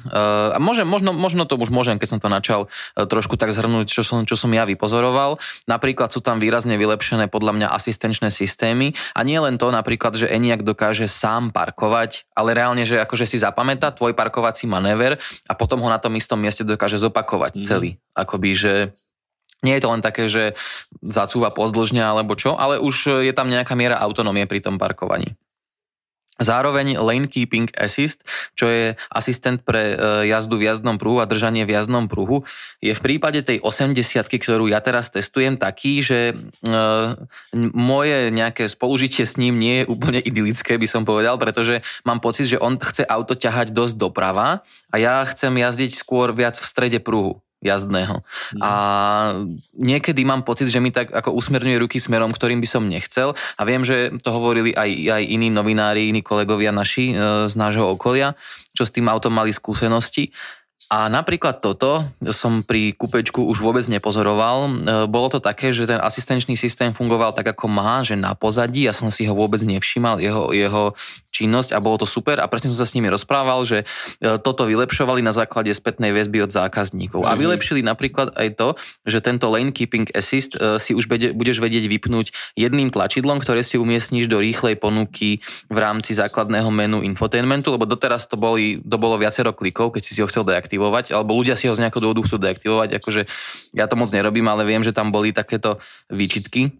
a 0.53 0.57
môžem, 0.61 0.85
možno, 0.85 1.11
možno 1.13 1.49
to 1.49 1.57
už 1.57 1.73
môžem, 1.73 1.97
keď 1.97 2.17
som 2.17 2.19
to 2.21 2.29
načal 2.29 2.61
e, 2.93 3.05
trošku 3.05 3.37
tak 3.37 3.51
zhrnúť, 3.51 3.89
čo 3.89 4.01
som, 4.05 4.25
čo 4.25 4.37
som 4.37 4.53
ja 4.53 4.65
vypozoroval. 4.65 5.41
Napríklad 5.65 6.13
sú 6.13 6.21
tam 6.21 6.37
výrazne 6.37 6.77
vylepšené 6.77 7.29
podľa 7.29 7.53
mňa 7.57 7.67
asistenčné 7.73 8.29
systémy 8.29 8.93
a 9.17 9.25
nie 9.25 9.37
len 9.41 9.57
to 9.57 9.73
napríklad, 9.73 10.13
že 10.13 10.29
Eniak 10.29 10.61
dokáže 10.61 11.09
sám 11.09 11.49
parkovať, 11.49 12.29
ale 12.37 12.53
reálne, 12.53 12.85
že 12.85 13.01
akože 13.01 13.25
si 13.25 13.37
zapamätá 13.41 13.89
tvoj 13.93 14.13
parkovací 14.13 14.69
manéver 14.69 15.17
a 15.49 15.53
potom 15.57 15.81
ho 15.81 15.89
na 15.89 15.97
tom 15.97 16.13
istom 16.13 16.37
mieste 16.37 16.61
dokáže 16.65 17.01
zopakovať 17.01 17.61
mm. 17.61 17.63
celý. 17.65 17.97
Akoby, 18.13 18.51
že 18.53 18.73
nie 19.63 19.79
je 19.79 19.83
to 19.83 19.91
len 19.91 20.03
také, 20.03 20.27
že 20.27 20.53
zacúva 21.01 21.49
pozdĺžňa 21.55 22.03
alebo 22.13 22.35
čo, 22.35 22.59
ale 22.59 22.77
už 22.77 23.23
je 23.23 23.33
tam 23.33 23.47
nejaká 23.47 23.73
miera 23.73 23.97
autonómie 24.03 24.43
pri 24.45 24.59
tom 24.59 24.75
parkovaní. 24.75 25.33
Zároveň 26.41 26.97
Lane 26.97 27.29
Keeping 27.29 27.69
Assist, 27.77 28.25
čo 28.57 28.65
je 28.65 28.97
asistent 29.13 29.61
pre 29.61 29.93
e, 29.93 29.95
jazdu 30.33 30.57
v 30.57 30.65
jazdnom 30.65 30.97
pruhu 30.97 31.21
a 31.21 31.29
držanie 31.29 31.61
v 31.61 31.77
jazdnom 31.77 32.09
pruhu, 32.09 32.41
je 32.81 32.89
v 32.89 33.03
prípade 33.05 33.45
tej 33.45 33.61
80 33.61 34.01
ktorú 34.41 34.65
ja 34.65 34.81
teraz 34.81 35.13
testujem, 35.13 35.61
taký, 35.61 36.01
že 36.01 36.33
e, 36.33 36.35
moje 37.77 38.33
nejaké 38.33 38.65
spolužitie 38.65 39.29
s 39.29 39.37
ním 39.37 39.61
nie 39.61 39.85
je 39.85 39.89
úplne 39.93 40.17
idylické, 40.17 40.81
by 40.81 40.89
som 40.89 41.05
povedal, 41.05 41.37
pretože 41.37 41.85
mám 42.01 42.17
pocit, 42.17 42.49
že 42.49 42.57
on 42.57 42.81
chce 42.81 43.05
auto 43.05 43.37
ťahať 43.37 43.69
dosť 43.69 43.95
doprava 44.01 44.65
a 44.89 44.95
ja 44.97 45.21
chcem 45.29 45.53
jazdiť 45.53 45.93
skôr 45.93 46.33
viac 46.33 46.57
v 46.57 46.65
strede 46.65 46.97
pruhu 46.97 47.45
jazdného. 47.63 48.21
Mm. 48.53 48.61
A 48.61 48.71
niekedy 49.79 50.27
mám 50.27 50.43
pocit, 50.43 50.67
že 50.67 50.83
mi 50.83 50.91
tak 50.91 51.09
ako 51.09 51.31
usmerňuje 51.33 51.79
ruky 51.79 51.97
smerom, 51.97 52.35
ktorým 52.35 52.59
by 52.59 52.67
som 52.67 52.85
nechcel. 52.85 53.33
A 53.55 53.61
viem, 53.63 53.81
že 53.87 54.11
to 54.19 54.35
hovorili 54.35 54.75
aj, 54.75 54.89
aj 54.91 55.23
iní 55.23 55.47
novinári, 55.47 56.11
iní 56.11 56.19
kolegovia 56.19 56.75
naši 56.75 57.15
e, 57.15 57.47
z 57.47 57.53
nášho 57.55 57.95
okolia, 57.95 58.35
čo 58.75 58.83
s 58.83 58.91
tým 58.91 59.07
autom 59.07 59.31
mali 59.31 59.55
skúsenosti. 59.55 60.35
A 60.91 61.09
napríklad 61.09 61.63
toto 61.63 62.05
som 62.35 62.61
pri 62.61 62.93
kúpečku 62.93 63.41
už 63.41 63.65
vôbec 63.65 63.81
nepozoroval. 63.89 64.57
E, 64.67 64.71
bolo 65.09 65.31
to 65.31 65.39
také, 65.39 65.71
že 65.71 65.89
ten 65.89 65.97
asistenčný 65.97 66.59
systém 66.59 66.93
fungoval 66.93 67.33
tak, 67.33 67.55
ako 67.55 67.65
má, 67.71 68.03
že 68.03 68.19
na 68.19 68.35
pozadí, 68.37 68.85
ja 68.85 68.93
som 68.93 69.09
si 69.09 69.25
ho 69.25 69.33
vôbec 69.33 69.63
nevšímal, 69.63 70.21
jeho, 70.21 70.53
jeho 70.53 70.93
činnosť 71.33 71.73
a 71.73 71.81
bolo 71.81 72.05
to 72.05 72.07
super 72.07 72.37
a 72.37 72.45
presne 72.45 72.69
som 72.69 72.77
sa 72.77 72.85
s 72.85 72.93
nimi 72.93 73.09
rozprával, 73.09 73.65
že 73.65 73.89
e, 74.21 74.37
toto 74.37 74.69
vylepšovali 74.69 75.25
na 75.25 75.33
základe 75.33 75.73
spätnej 75.73 76.13
väzby 76.13 76.45
od 76.45 76.53
zákazníkov. 76.53 77.25
A 77.25 77.33
mhm. 77.33 77.39
vylepšili 77.41 77.81
napríklad 77.81 78.37
aj 78.37 78.47
to, 78.53 78.67
že 79.09 79.25
tento 79.25 79.49
lane 79.49 79.73
keeping 79.73 80.05
assist 80.13 80.53
e, 80.53 80.77
si 80.77 80.93
už 80.93 81.09
budeš 81.33 81.57
vedieť 81.57 81.89
vypnúť 81.89 82.53
jedným 82.53 82.93
tlačidlom, 82.93 83.41
ktoré 83.41 83.65
si 83.65 83.81
umiestníš 83.81 84.29
do 84.29 84.37
rýchlej 84.37 84.77
ponuky 84.77 85.41
v 85.73 85.77
rámci 85.81 86.13
základného 86.13 86.69
menu 86.69 87.01
infotainmentu, 87.01 87.73
lebo 87.73 87.89
doteraz 87.89 88.29
to, 88.29 88.37
boli, 88.37 88.77
to 88.77 88.97
bolo 89.01 89.17
viacero 89.17 89.49
klikov, 89.57 89.97
keď 89.97 90.01
si 90.05 90.11
si 90.13 90.21
ho 90.21 90.29
chcel 90.29 90.45
deaktivovať, 90.45 91.17
alebo 91.17 91.33
ľudia 91.33 91.57
si 91.57 91.65
ho 91.65 91.73
z 91.73 91.81
nejakého 91.81 92.05
dôvodu 92.05 92.21
chcú 92.29 92.37
deaktivovať, 92.37 93.01
akože 93.01 93.21
ja 93.73 93.89
to 93.89 93.97
moc 93.97 94.13
nerobím, 94.13 94.45
ale 94.45 94.67
viem, 94.69 94.85
že 94.85 94.93
tam 94.93 95.09
boli 95.09 95.33
takéto 95.33 95.81
výčitky 96.13 96.77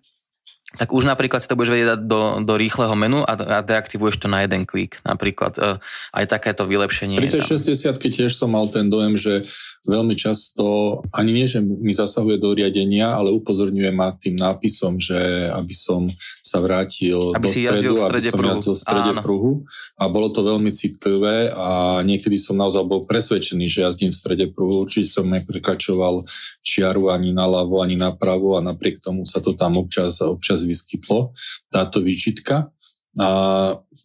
tak 0.74 0.90
už 0.90 1.06
napríklad 1.06 1.46
si 1.46 1.50
to 1.50 1.54
budeš 1.54 1.72
vedieť 1.74 1.90
dať 1.94 2.02
do, 2.10 2.22
do 2.42 2.54
rýchleho 2.58 2.98
menu 2.98 3.22
a, 3.22 3.34
a 3.38 3.58
deaktivuješ 3.62 4.26
to 4.26 4.28
na 4.28 4.42
jeden 4.42 4.66
klik. 4.66 4.98
Napríklad 5.06 5.54
e, 5.62 5.78
aj 6.18 6.26
takéto 6.26 6.66
vylepšenie. 6.66 7.22
Pri 7.22 7.30
tej 7.30 7.62
60 7.62 7.94
tiež 8.02 8.34
som 8.34 8.58
mal 8.58 8.66
ten 8.74 8.90
dojem, 8.90 9.14
že 9.14 9.46
veľmi 9.84 10.16
často, 10.16 11.00
ani 11.12 11.36
nie, 11.36 11.46
že 11.46 11.60
mi 11.60 11.92
zasahuje 11.92 12.40
do 12.40 12.56
riadenia, 12.56 13.14
ale 13.14 13.36
upozorňuje 13.36 13.92
ma 13.92 14.16
tým 14.16 14.40
nápisom, 14.40 14.96
že 14.98 15.52
aby 15.52 15.76
som 15.76 16.08
sa 16.42 16.64
vrátil 16.64 17.36
aby 17.36 17.48
do 17.48 17.52
stredu, 17.52 17.94
aby 18.00 18.20
som 18.24 18.40
jazdil 18.40 18.74
v 18.74 18.80
strede 18.80 19.12
Áno. 19.14 19.22
pruhu. 19.22 19.52
A 20.00 20.08
bolo 20.08 20.32
to 20.32 20.42
veľmi 20.42 20.72
citlivé 20.72 21.52
a 21.52 22.00
niekedy 22.02 22.40
som 22.40 22.56
naozaj 22.56 22.88
bol 22.88 23.04
presvedčený, 23.04 23.68
že 23.68 23.84
jazdím 23.84 24.16
v 24.16 24.20
strede 24.24 24.46
pruhu. 24.50 24.88
Určite 24.88 25.12
som 25.12 25.28
neprekračoval 25.28 26.24
čiaru 26.64 27.12
ani 27.12 27.36
naľavo, 27.36 27.84
ani 27.84 28.00
napravo 28.00 28.56
a 28.56 28.64
napriek 28.64 29.04
tomu 29.04 29.28
sa 29.28 29.44
to 29.44 29.52
tam 29.54 29.76
občas, 29.76 30.24
občas 30.24 30.63
vyskytlo, 30.64 31.36
táto 31.70 32.00
výčitka. 32.02 32.72
A 33.22 33.30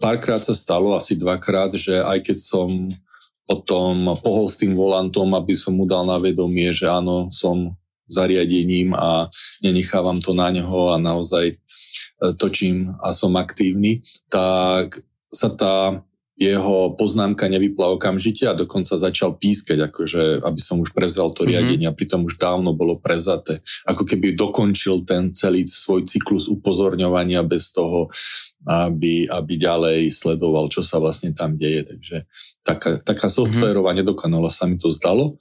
párkrát 0.03 0.45
sa 0.45 0.53
stalo, 0.53 0.93
asi 0.93 1.17
dvakrát, 1.17 1.73
že 1.73 1.97
aj 1.97 2.29
keď 2.29 2.39
som 2.39 2.69
potom 3.49 4.13
pohol 4.21 4.53
s 4.53 4.61
tým 4.61 4.77
volantom, 4.77 5.33
aby 5.33 5.57
som 5.57 5.73
mu 5.73 5.89
dal 5.89 6.05
na 6.05 6.21
vedomie, 6.21 6.69
že 6.77 6.85
áno, 6.85 7.33
som 7.33 7.73
zariadením 8.09 8.93
a 8.93 9.29
nenechávam 9.65 10.21
to 10.21 10.37
na 10.37 10.53
neho 10.53 10.93
a 10.93 11.01
naozaj 11.01 11.53
e, 11.53 11.57
točím 12.37 12.93
a 13.05 13.13
som 13.13 13.37
aktívny, 13.37 14.05
tak 14.33 15.01
sa 15.29 15.53
tá 15.53 16.05
jeho 16.39 16.95
poznámka 16.95 17.51
nevypla 17.51 17.99
okamžite 17.99 18.47
a 18.47 18.55
dokonca 18.55 18.95
začal 18.95 19.35
pískať, 19.35 19.91
akože, 19.91 20.47
aby 20.47 20.61
som 20.63 20.79
už 20.79 20.95
prevzal 20.95 21.35
to 21.35 21.43
mhm. 21.43 21.49
riadenie 21.51 21.91
mm-hmm. 21.91 21.99
a 21.99 21.99
pritom 21.99 22.23
už 22.23 22.39
dávno 22.39 22.79
bolo 22.79 23.03
prezaté. 23.03 23.59
Ako 23.91 24.07
keby 24.07 24.39
dokončil 24.39 25.03
ten 25.03 25.35
celý 25.35 25.67
svoj 25.67 26.07
cyklus 26.07 26.47
upozorňovania 26.47 27.43
bez 27.43 27.75
toho, 27.75 28.07
aby, 28.71 29.27
aby 29.27 29.53
ďalej 29.59 30.15
sledoval, 30.15 30.71
čo 30.71 30.87
sa 30.87 31.03
vlastne 31.03 31.35
tam 31.35 31.59
deje. 31.59 31.91
Takže 31.91 32.17
taká, 32.63 33.03
taká 33.03 33.27
mhm. 33.27 33.35
softvérová 33.35 33.91
mm-hmm. 33.91 34.07
nedokonalosť 34.07 34.57
sa 34.57 34.65
mi 34.71 34.79
to 34.79 34.95
zdalo 34.95 35.35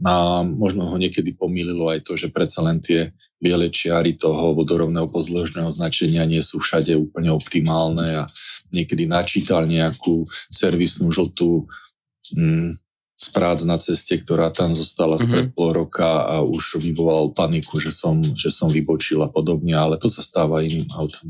a 0.00 0.40
možno 0.46 0.88
ho 0.88 0.96
niekedy 0.96 1.36
pomýlilo 1.36 1.90
aj 1.92 2.06
to, 2.06 2.16
že 2.16 2.32
predsa 2.32 2.64
len 2.64 2.80
tie 2.80 3.12
biele 3.36 3.68
čiary 3.68 4.16
toho 4.16 4.56
vodorovného 4.56 5.10
pozdĺžného 5.12 5.68
značenia 5.68 6.24
nie 6.24 6.40
sú 6.40 6.62
všade 6.62 6.96
úplne 6.96 7.28
optimálne 7.32 8.06
a 8.06 8.24
niekedy 8.72 9.04
načítal 9.04 9.68
nejakú 9.68 10.24
servisnú 10.48 11.12
žltú 11.12 11.68
mm, 12.32 12.80
sprác 13.20 13.60
na 13.68 13.76
ceste, 13.76 14.16
ktorá 14.16 14.48
tam 14.48 14.72
zostala 14.72 15.20
mm-hmm. 15.20 15.28
spred 15.28 15.46
pol 15.52 15.76
roka 15.76 16.24
a 16.24 16.40
už 16.40 16.80
vyvolal 16.80 17.36
paniku, 17.36 17.76
že 17.76 17.92
som, 17.92 18.22
že 18.22 18.48
som 18.48 18.72
vybočil 18.72 19.20
a 19.20 19.28
podobne, 19.28 19.76
ale 19.76 20.00
to 20.00 20.08
sa 20.08 20.24
stáva 20.24 20.64
iným 20.64 20.88
autom. 20.96 21.28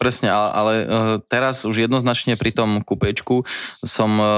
Presne, 0.00 0.32
ale, 0.32 0.88
ale 0.88 1.04
teraz 1.28 1.68
už 1.68 1.84
jednoznačne 1.84 2.40
pri 2.40 2.56
tom 2.56 2.80
kúpečku 2.80 3.44
som, 3.84 4.08
e, 4.16 4.32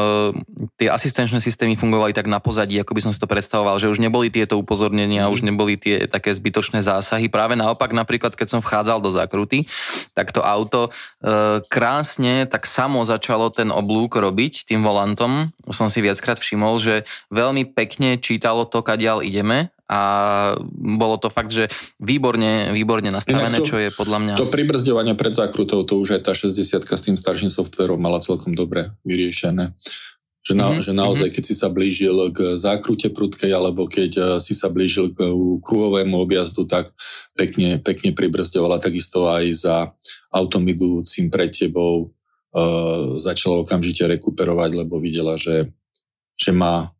tie 0.75 0.90
asistenčné 0.90 1.38
systémy 1.38 1.79
fungovali 1.79 2.11
tak 2.11 2.27
na 2.27 2.42
pozadí, 2.42 2.75
ako 2.83 2.98
by 2.98 3.01
som 3.07 3.12
si 3.14 3.22
to 3.22 3.31
predstavoval, 3.31 3.79
že 3.79 3.87
už 3.87 4.03
neboli 4.03 4.27
tieto 4.27 4.59
upozornenia, 4.59 5.31
už 5.31 5.46
mhm. 5.46 5.48
neboli 5.55 5.79
tie 5.79 6.11
také 6.11 6.35
zbytočné 6.35 6.83
zásahy. 6.83 7.31
Práve 7.31 7.55
naopak, 7.55 7.94
napríklad, 7.94 8.35
keď 8.35 8.59
som 8.59 8.61
vchádzal 8.61 8.98
do 8.98 9.14
zákruty, 9.14 9.70
tak 10.18 10.35
to 10.35 10.42
auto 10.42 10.90
e, 11.22 11.62
krásne 11.70 12.51
tak 12.51 12.66
samo 12.66 13.07
začalo 13.07 13.55
ten 13.55 13.70
oblúk 13.70 14.18
robiť 14.18 14.66
tým 14.66 14.83
volantom. 14.83 15.55
Som 15.70 15.87
si 15.87 16.03
viackrát 16.03 16.42
všimol, 16.42 16.83
že 16.83 17.07
veľmi 17.31 17.70
pekne 17.70 18.18
čítalo 18.18 18.66
to, 18.66 18.83
kadiaľ 18.83 19.22
ideme 19.22 19.70
a 19.92 19.98
bolo 20.72 21.20
to 21.20 21.28
fakt, 21.28 21.52
že 21.52 21.68
výborne, 22.00 22.72
výborne 22.72 23.12
nastavené, 23.12 23.61
to, 23.61 23.68
čo 23.68 23.76
je 23.76 23.92
podľa 23.92 24.18
mňa... 24.24 24.35
To 24.40 24.48
pribrzďovanie 24.48 25.12
pred 25.12 25.37
zákrutou, 25.37 25.85
to 25.85 26.00
už 26.00 26.16
aj 26.16 26.22
tá 26.24 26.33
60 26.33 26.81
s 26.81 27.02
tým 27.05 27.16
starším 27.20 27.52
softverom 27.52 28.00
mala 28.00 28.24
celkom 28.24 28.57
dobre 28.57 28.96
vyriešené. 29.05 29.76
Že, 30.42 30.59
na, 30.59 30.74
mm-hmm. 30.74 30.83
že 30.83 30.92
naozaj, 30.96 31.28
keď 31.38 31.44
si 31.46 31.55
sa 31.55 31.70
blížil 31.70 32.16
k 32.35 32.59
zákrute 32.59 33.14
prudkej, 33.14 33.52
alebo 33.55 33.87
keď 33.87 34.11
eh, 34.16 34.26
si 34.42 34.57
sa 34.57 34.72
blížil 34.72 35.14
k 35.14 35.28
kruhovému 35.62 36.18
objazdu, 36.18 36.66
tak 36.66 36.90
pekne, 37.37 37.78
pekne 37.78 38.11
pribrzďovala 38.16 38.83
takisto 38.83 39.31
aj 39.31 39.44
za 39.55 39.76
autom 40.33 40.66
idúcim 40.66 41.28
pred 41.28 41.52
tebou. 41.52 42.11
Uh, 42.52 43.16
začala 43.16 43.64
okamžite 43.64 44.05
rekuperovať, 44.05 44.85
lebo 44.85 45.00
videla, 45.00 45.40
že, 45.40 45.72
že 46.37 46.52
má 46.52 46.92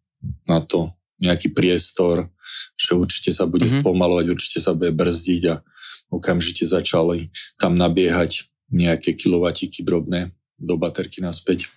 na 0.49 0.65
to 0.65 0.89
nejaký 1.23 1.55
priestor, 1.55 2.27
že 2.75 2.99
určite 2.99 3.31
sa 3.31 3.47
bude 3.47 3.71
mm-hmm. 3.71 3.87
spomalovať, 3.87 4.27
určite 4.35 4.59
sa 4.59 4.75
bude 4.75 4.91
brzdiť 4.91 5.43
a 5.55 5.63
okamžite 6.11 6.67
začali 6.67 7.31
tam 7.57 7.79
nabiehať 7.79 8.51
nejaké 8.75 9.15
kilovatíky 9.15 9.87
drobné 9.87 10.35
do 10.59 10.75
baterky 10.77 11.23
naspäť. 11.23 11.71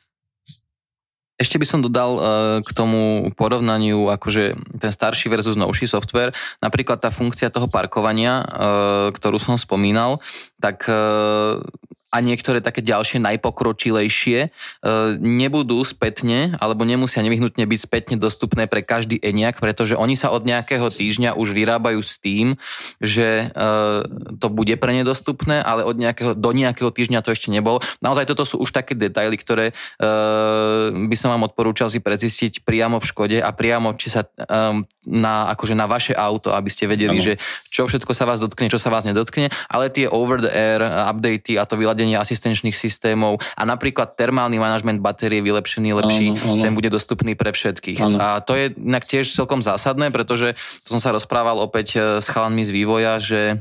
Ešte 1.36 1.60
by 1.60 1.68
som 1.68 1.84
dodal 1.84 2.12
uh, 2.16 2.24
k 2.64 2.72
tomu 2.72 3.28
porovnaniu 3.36 4.08
akože 4.08 4.56
ten 4.80 4.92
starší 4.92 5.28
versus 5.28 5.60
novší 5.60 5.84
software. 5.84 6.32
Napríklad 6.64 7.04
tá 7.04 7.12
funkcia 7.12 7.52
toho 7.52 7.68
parkovania, 7.68 8.40
uh, 8.40 8.46
ktorú 9.12 9.36
som 9.36 9.60
spomínal, 9.60 10.24
tak 10.64 10.88
uh, 10.88 11.60
a 12.16 12.24
niektoré 12.24 12.64
také 12.64 12.80
ďalšie 12.80 13.20
najpokročilejšie 13.20 14.40
e, 14.40 14.50
nebudú 15.20 15.84
spätne 15.84 16.56
alebo 16.64 16.88
nemusia 16.88 17.20
nevyhnutne 17.20 17.68
byť 17.68 17.80
spätne 17.84 18.16
dostupné 18.16 18.72
pre 18.72 18.80
každý 18.80 19.20
ENIAC, 19.20 19.60
pretože 19.60 20.00
oni 20.00 20.16
sa 20.16 20.32
od 20.32 20.48
nejakého 20.48 20.88
týždňa 20.88 21.36
už 21.36 21.52
vyrábajú 21.52 22.00
s 22.00 22.16
tým, 22.24 22.56
že 23.04 23.52
e, 23.52 23.68
to 24.40 24.48
bude 24.48 24.72
pre 24.80 24.96
ne 24.96 25.04
dostupné, 25.04 25.60
ale 25.60 25.84
od 25.84 26.00
nejakého, 26.00 26.40
do 26.40 26.52
nejakého 26.56 26.88
týždňa 26.88 27.20
to 27.20 27.36
ešte 27.36 27.52
nebolo. 27.52 27.84
Naozaj 28.00 28.32
toto 28.32 28.48
sú 28.48 28.64
už 28.64 28.72
také 28.72 28.96
detaily, 28.96 29.36
ktoré 29.36 29.76
e, 30.00 30.08
by 30.96 31.16
som 31.20 31.36
vám 31.36 31.52
odporúčal 31.52 31.92
si 31.92 32.00
prezistiť 32.00 32.64
priamo 32.64 33.04
v 33.04 33.10
Škode 33.12 33.38
a 33.44 33.52
priamo 33.52 33.92
či 34.00 34.08
sa 34.08 34.24
na, 35.06 35.36
akože 35.54 35.76
na 35.78 35.86
vaše 35.86 36.14
auto, 36.16 36.54
aby 36.54 36.70
ste 36.70 36.90
vedeli, 36.90 37.18
ano. 37.18 37.26
že 37.26 37.34
čo 37.70 37.86
všetko 37.86 38.12
sa 38.12 38.26
vás 38.26 38.42
dotkne, 38.42 38.72
čo 38.72 38.82
sa 38.82 38.90
vás 38.90 39.06
nedotkne, 39.06 39.54
ale 39.70 39.92
tie 39.94 40.10
over 40.10 40.42
the 40.42 40.52
air 40.52 40.82
updaty 40.82 41.58
a 41.58 41.66
to 41.68 41.78
vyladenie 41.78 42.05
nasadenie 42.06 42.22
asistenčných 42.22 42.78
systémov 42.78 43.42
a 43.58 43.64
napríklad 43.66 44.14
termálny 44.14 44.62
manažment 44.62 45.02
batérie 45.02 45.42
vylepšený, 45.42 45.90
lepší, 45.98 46.28
áno, 46.38 46.62
áno. 46.62 46.64
ten 46.64 46.74
bude 46.78 46.94
dostupný 46.94 47.34
pre 47.34 47.50
všetkých. 47.50 48.00
Áno. 48.00 48.18
A 48.22 48.28
to 48.46 48.54
je 48.54 48.78
inak 48.78 49.04
tiež 49.04 49.26
celkom 49.34 49.66
zásadné, 49.66 50.14
pretože 50.14 50.54
som 50.86 51.02
sa 51.02 51.10
rozprával 51.10 51.58
opäť 51.58 51.98
e, 51.98 52.22
s 52.22 52.30
chalanmi 52.30 52.62
z 52.62 52.72
vývoja, 52.72 53.18
že 53.18 53.58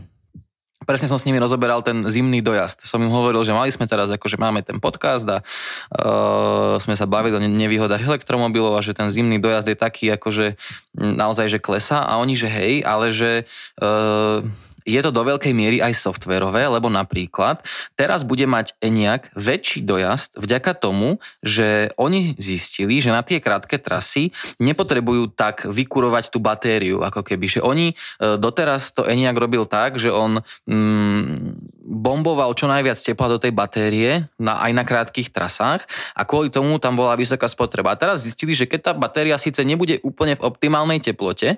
presne 0.85 1.09
som 1.09 1.16
s 1.16 1.24
nimi 1.24 1.40
rozoberal 1.40 1.80
ten 1.80 2.04
zimný 2.04 2.44
dojazd. 2.44 2.85
Som 2.85 3.00
im 3.00 3.09
hovoril, 3.09 3.40
že 3.40 3.57
mali 3.57 3.72
sme 3.72 3.88
teraz, 3.88 4.12
akože 4.12 4.37
máme 4.37 4.61
ten 4.61 4.76
podcast 4.85 5.24
a 5.24 5.40
uh, 5.40 6.76
sme 6.76 6.92
sa 6.92 7.09
bavili 7.09 7.33
o 7.33 7.40
nevýhodách 7.40 8.04
elektromobilov 8.04 8.76
a 8.76 8.85
že 8.85 8.92
ten 8.92 9.09
zimný 9.09 9.40
dojazd 9.40 9.72
je 9.72 9.78
taký, 9.80 10.12
akože 10.12 10.61
naozaj, 11.00 11.57
že 11.57 11.64
klesa 11.64 12.04
a 12.04 12.20
oni, 12.20 12.37
že 12.37 12.52
hej, 12.52 12.85
ale 12.85 13.16
že 13.16 13.48
uh, 13.80 14.44
je 14.85 15.01
to 15.01 15.11
do 15.11 15.25
veľkej 15.25 15.53
miery 15.57 15.81
aj 15.81 15.97
softverové, 15.97 16.68
lebo 16.68 16.92
napríklad 16.92 17.64
teraz 17.97 18.23
bude 18.23 18.44
mať 18.44 18.77
ENIAC 18.85 19.33
väčší 19.33 19.81
dojazd 19.83 20.37
vďaka 20.37 20.77
tomu, 20.77 21.18
že 21.40 21.90
oni 21.97 22.37
zistili, 22.37 23.01
že 23.01 23.09
na 23.09 23.25
tie 23.25 23.40
krátke 23.40 23.81
trasy 23.81 24.31
nepotrebujú 24.61 25.33
tak 25.33 25.64
vykurovať 25.64 26.29
tú 26.29 26.38
batériu, 26.38 27.01
ako 27.01 27.25
keby, 27.25 27.47
že 27.49 27.61
oni 27.64 27.92
e, 27.92 27.94
doteraz 28.37 28.92
to 28.92 29.09
ENIAC 29.09 29.37
robil 29.40 29.64
tak, 29.64 29.97
že 29.97 30.12
on 30.12 30.44
mm, 30.68 31.75
bomboval 31.85 32.53
čo 32.53 32.68
najviac 32.68 33.01
tepla 33.01 33.29
do 33.33 33.40
tej 33.40 33.53
batérie 33.57 34.29
na, 34.37 34.61
aj 34.61 34.73
na 34.77 34.85
krátkých 34.85 35.33
trasách 35.33 35.88
a 36.12 36.23
kvôli 36.29 36.53
tomu 36.53 36.77
tam 36.77 36.97
bola 36.97 37.16
vysoká 37.16 37.49
spotreba. 37.49 37.97
A 37.97 38.01
teraz 38.01 38.25
zistili, 38.25 38.53
že 38.53 38.68
keď 38.68 38.81
tá 38.81 38.92
batéria 38.92 39.40
síce 39.40 39.64
nebude 39.64 40.01
úplne 40.05 40.37
v 40.37 40.44
optimálnej 40.44 41.01
teplote, 41.01 41.57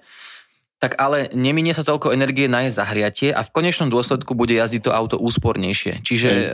tak 0.77 1.01
ale 1.01 1.33
neminie 1.33 1.73
sa 1.73 1.81
toľko 1.81 2.12
energie 2.12 2.53
na 2.53 2.69
jej 2.69 2.73
zahriatie 2.77 3.31
a 3.33 3.41
v 3.41 3.53
konečnom 3.53 3.89
dôsledku 3.89 4.37
bude 4.37 4.53
jazdiť 4.53 4.83
to 4.85 4.93
auto 4.93 5.17
úspornejšie. 5.17 6.05
Čiže 6.05 6.31
e, 6.31 6.47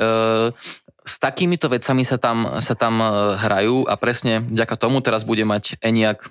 s 1.03 1.15
takýmito 1.19 1.67
vecami 1.67 2.07
sa 2.07 2.23
tam, 2.23 2.63
sa 2.63 2.79
tam 2.79 3.03
e, 3.03 3.07
hrajú 3.43 3.91
a 3.91 3.99
presne 3.99 4.47
vďaka 4.47 4.79
tomu 4.79 5.03
teraz 5.03 5.27
bude 5.27 5.43
mať 5.43 5.83
ENIAC 5.83 6.23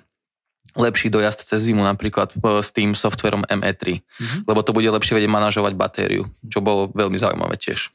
lepší 0.72 1.12
dojazd 1.12 1.44
cez 1.44 1.68
zimu 1.68 1.84
napríklad 1.84 2.32
e, 2.32 2.64
s 2.64 2.72
tým 2.72 2.96
softverom 2.96 3.44
ME3, 3.44 4.00
mm-hmm. 4.00 4.40
lebo 4.48 4.60
to 4.64 4.72
bude 4.72 4.88
lepšie 4.88 5.20
vedieť 5.20 5.28
manažovať 5.28 5.76
batériu, 5.76 6.32
čo 6.48 6.64
bolo 6.64 6.88
veľmi 6.96 7.20
zaujímavé 7.20 7.60
tiež. 7.60 7.92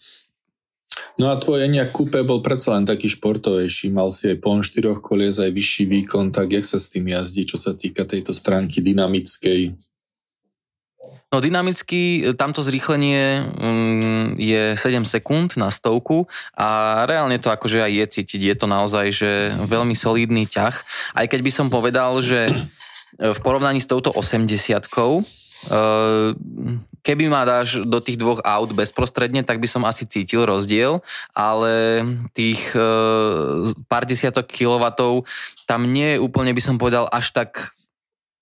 No 1.17 1.33
a 1.33 1.39
tvoj 1.41 1.65
Eniak 1.65 1.93
Coupe 1.93 2.21
bol 2.21 2.45
predsa 2.45 2.77
len 2.77 2.86
taký 2.86 3.10
športovejší, 3.10 3.89
mal 3.89 4.13
si 4.13 4.29
aj 4.29 4.38
pon 4.38 4.62
4 4.62 5.01
kolies, 5.01 5.41
aj 5.41 5.49
vyšší 5.49 5.83
výkon, 5.89 6.29
tak 6.29 6.53
jak 6.53 6.65
sa 6.65 6.77
s 6.77 6.93
tým 6.93 7.10
jazdí, 7.10 7.49
čo 7.49 7.57
sa 7.57 7.73
týka 7.73 8.05
tejto 8.05 8.38
stránky 8.38 8.86
dynamickej? 8.86 9.73
No 11.27 11.43
dynamicky 11.43 12.31
tamto 12.39 12.63
zrýchlenie 12.63 13.43
mm, 13.43 14.27
je 14.39 14.63
7 14.79 15.03
sekúnd 15.03 15.60
na 15.60 15.67
stovku 15.67 16.23
a 16.55 17.03
reálne 17.03 17.36
to 17.36 17.51
akože 17.51 17.83
aj 17.83 17.91
je 17.91 18.05
cítiť. 18.15 18.41
Je 18.47 18.55
to 18.55 18.67
naozaj, 18.71 19.12
že 19.12 19.51
veľmi 19.67 19.91
solidný 19.91 20.47
ťah. 20.47 20.75
Aj 21.19 21.25
keď 21.27 21.39
by 21.43 21.51
som 21.51 21.67
povedal, 21.67 22.23
že 22.23 22.47
v 23.19 23.39
porovnaní 23.43 23.83
s 23.83 23.89
touto 23.91 24.13
80 24.13 24.47
e, 24.47 24.88
keby 27.01 27.23
ma 27.31 27.47
dáš 27.47 27.81
do 27.87 27.97
tých 27.97 28.19
dvoch 28.19 28.43
aut 28.43 28.69
bezprostredne, 28.75 29.41
tak 29.41 29.57
by 29.57 29.67
som 29.67 29.87
asi 29.87 30.05
cítil 30.05 30.45
rozdiel, 30.45 31.01
ale 31.33 32.03
tých 32.35 32.61
pár 33.87 34.03
desiatok 34.05 34.45
kilovatov 34.47 35.25
tam 35.65 35.87
nie 35.89 36.15
je 36.15 36.21
úplne, 36.21 36.53
by 36.53 36.63
som 36.63 36.75
povedal, 36.75 37.09
až 37.09 37.33
tak 37.33 37.77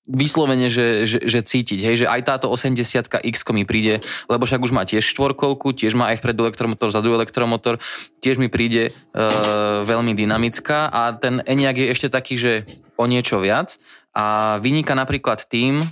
vyslovene, 0.06 0.70
že, 0.70 1.10
že, 1.10 1.18
že 1.26 1.42
cítiť, 1.42 1.80
hej, 1.82 1.96
že 2.06 2.08
aj 2.10 2.22
táto 2.30 2.46
80 2.54 2.78
X 3.10 3.38
mi 3.50 3.66
príde, 3.66 4.06
lebo 4.30 4.46
však 4.46 4.62
už 4.62 4.70
má 4.70 4.86
tiež 4.86 5.02
štvorkolku, 5.02 5.74
tiež 5.74 5.98
má 5.98 6.14
aj 6.14 6.22
vpredu 6.22 6.46
elektromotor, 6.46 6.94
vzadu 6.94 7.18
elektromotor, 7.18 7.82
tiež 8.22 8.38
mi 8.38 8.46
príde 8.46 8.90
e, 8.90 8.92
veľmi 9.82 10.14
dynamická 10.14 10.94
a 10.94 11.10
ten 11.18 11.42
Eniak 11.42 11.82
je 11.82 11.88
ešte 11.90 12.08
taký, 12.14 12.38
že 12.38 12.70
o 13.02 13.10
niečo 13.10 13.42
viac 13.42 13.82
a 14.16 14.58
vyniká 14.64 14.96
napríklad 14.96 15.44
tým, 15.44 15.84
e, 15.84 15.88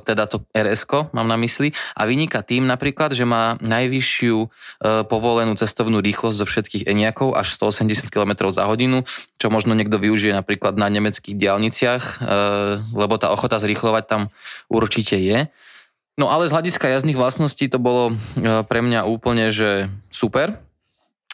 teda 0.00 0.24
to 0.24 0.48
rs 0.56 0.88
mám 1.12 1.28
na 1.28 1.36
mysli, 1.36 1.76
a 1.92 2.08
vyniká 2.08 2.40
tým 2.40 2.64
napríklad, 2.64 3.12
že 3.12 3.28
má 3.28 3.60
najvyššiu 3.60 4.36
e, 4.40 4.48
povolenú 5.04 5.52
cestovnú 5.60 6.00
rýchlosť 6.00 6.36
zo 6.40 6.46
všetkých 6.48 6.88
Eniakov 6.88 7.36
až 7.36 7.52
180 7.60 8.08
km 8.08 8.48
za 8.48 8.64
hodinu, 8.64 9.04
čo 9.36 9.52
možno 9.52 9.76
niekto 9.76 10.00
využije 10.00 10.32
napríklad 10.32 10.80
na 10.80 10.88
nemeckých 10.88 11.36
diálniciach, 11.36 12.02
e, 12.02 12.14
lebo 12.96 13.20
tá 13.20 13.28
ochota 13.28 13.60
zrýchlovať 13.60 14.04
tam 14.08 14.22
určite 14.72 15.20
je. 15.20 15.52
No 16.16 16.32
ale 16.32 16.48
z 16.48 16.56
hľadiska 16.56 16.88
jazdných 16.88 17.16
vlastností 17.16 17.68
to 17.68 17.80
bolo 17.80 18.16
pre 18.40 18.80
mňa 18.84 19.08
úplne, 19.08 19.48
že 19.48 19.88
super, 20.12 20.60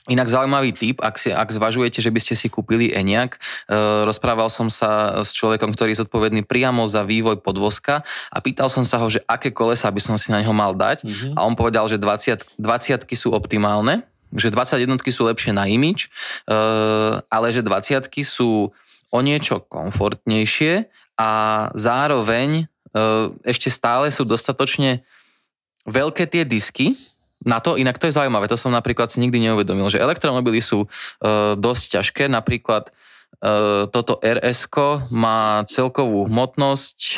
Inak 0.06 0.30
zaujímavý 0.30 0.70
tip, 0.70 1.02
ak, 1.02 1.18
si, 1.18 1.34
ak 1.34 1.50
zvažujete, 1.50 1.98
že 1.98 2.14
by 2.14 2.20
ste 2.22 2.38
si 2.38 2.46
kúpili 2.46 2.94
Eniak, 2.94 3.36
e, 3.36 3.38
rozprával 4.06 4.46
som 4.46 4.70
sa 4.70 5.22
s 5.26 5.34
človekom, 5.34 5.74
ktorý 5.74 5.98
je 5.98 6.06
zodpovedný 6.06 6.46
priamo 6.46 6.86
za 6.86 7.02
vývoj 7.02 7.42
podvozka 7.42 8.06
a 8.30 8.38
pýtal 8.38 8.70
som 8.70 8.86
sa 8.86 9.02
ho, 9.02 9.10
že 9.10 9.18
aké 9.26 9.50
kolesa 9.50 9.90
by 9.90 9.98
som 9.98 10.14
si 10.14 10.30
na 10.30 10.46
neho 10.46 10.54
mal 10.54 10.78
dať 10.78 11.02
mm-hmm. 11.02 11.32
a 11.34 11.42
on 11.42 11.58
povedal, 11.58 11.90
že 11.90 11.98
20, 11.98 12.62
20 12.62 13.02
sú 13.18 13.34
optimálne, 13.34 14.06
že 14.30 14.54
21 14.54 14.94
sú 15.10 15.26
lepšie 15.26 15.50
na 15.50 15.66
imič, 15.66 16.06
e, 16.06 16.08
ale 17.26 17.46
že 17.50 17.66
20 17.66 18.06
sú 18.22 18.70
o 19.10 19.18
niečo 19.18 19.66
komfortnejšie 19.66 20.86
a 21.18 21.30
zároveň 21.74 22.62
e, 22.62 22.64
ešte 23.42 23.74
stále 23.74 24.14
sú 24.14 24.22
dostatočne 24.22 25.02
veľké 25.86 26.30
tie 26.30 26.46
disky, 26.46 26.94
na 27.46 27.62
to, 27.62 27.78
inak 27.78 28.02
to 28.02 28.10
je 28.10 28.16
zaujímavé, 28.18 28.50
to 28.50 28.58
som 28.58 28.74
napríklad 28.74 29.14
si 29.14 29.22
nikdy 29.22 29.38
neuvedomil, 29.38 29.86
že 29.86 30.02
elektromobily 30.02 30.58
sú 30.58 30.84
e, 30.84 30.88
dosť 31.54 31.84
ťažké, 31.94 32.24
napríklad 32.26 32.90
e, 33.38 33.86
toto 33.86 34.18
rs 34.18 34.66
má 35.14 35.62
celkovú 35.70 36.26
hmotnosť 36.26 36.98
e, 37.06 37.16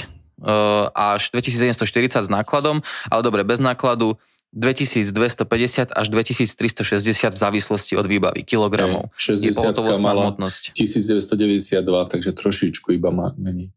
až 0.93 1.33
2740 1.33 2.29
s 2.29 2.31
nákladom, 2.31 2.85
ale 3.09 3.21
dobre, 3.25 3.41
bez 3.49 3.57
nákladu 3.57 4.21
2250 4.53 5.93
až 5.93 6.07
2360 6.09 7.37
v 7.37 7.39
závislosti 7.39 7.93
od 7.97 8.05
výbavy 8.09 8.45
kilogramov. 8.45 9.13
60 9.17 10.01
mala 10.01 10.33
hmotnosť. 10.33 10.77
1992, 10.77 11.85
takže 11.85 12.31
trošičku 12.37 12.97
iba 12.97 13.13
má 13.13 13.33
menej. 13.37 13.73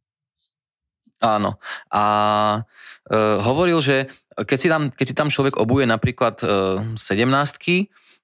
Áno. 1.21 1.59
A 1.93 2.03
e, 3.05 3.17
hovoril, 3.45 3.83
že 3.83 4.09
keď 4.43 4.57
si 4.59 4.67
tam, 4.67 4.83
keď 4.91 5.05
si 5.05 5.15
tam 5.15 5.27
človek 5.29 5.57
obuje 5.57 5.85
napríklad 5.87 6.41
e, 6.43 6.97
17 6.97 6.97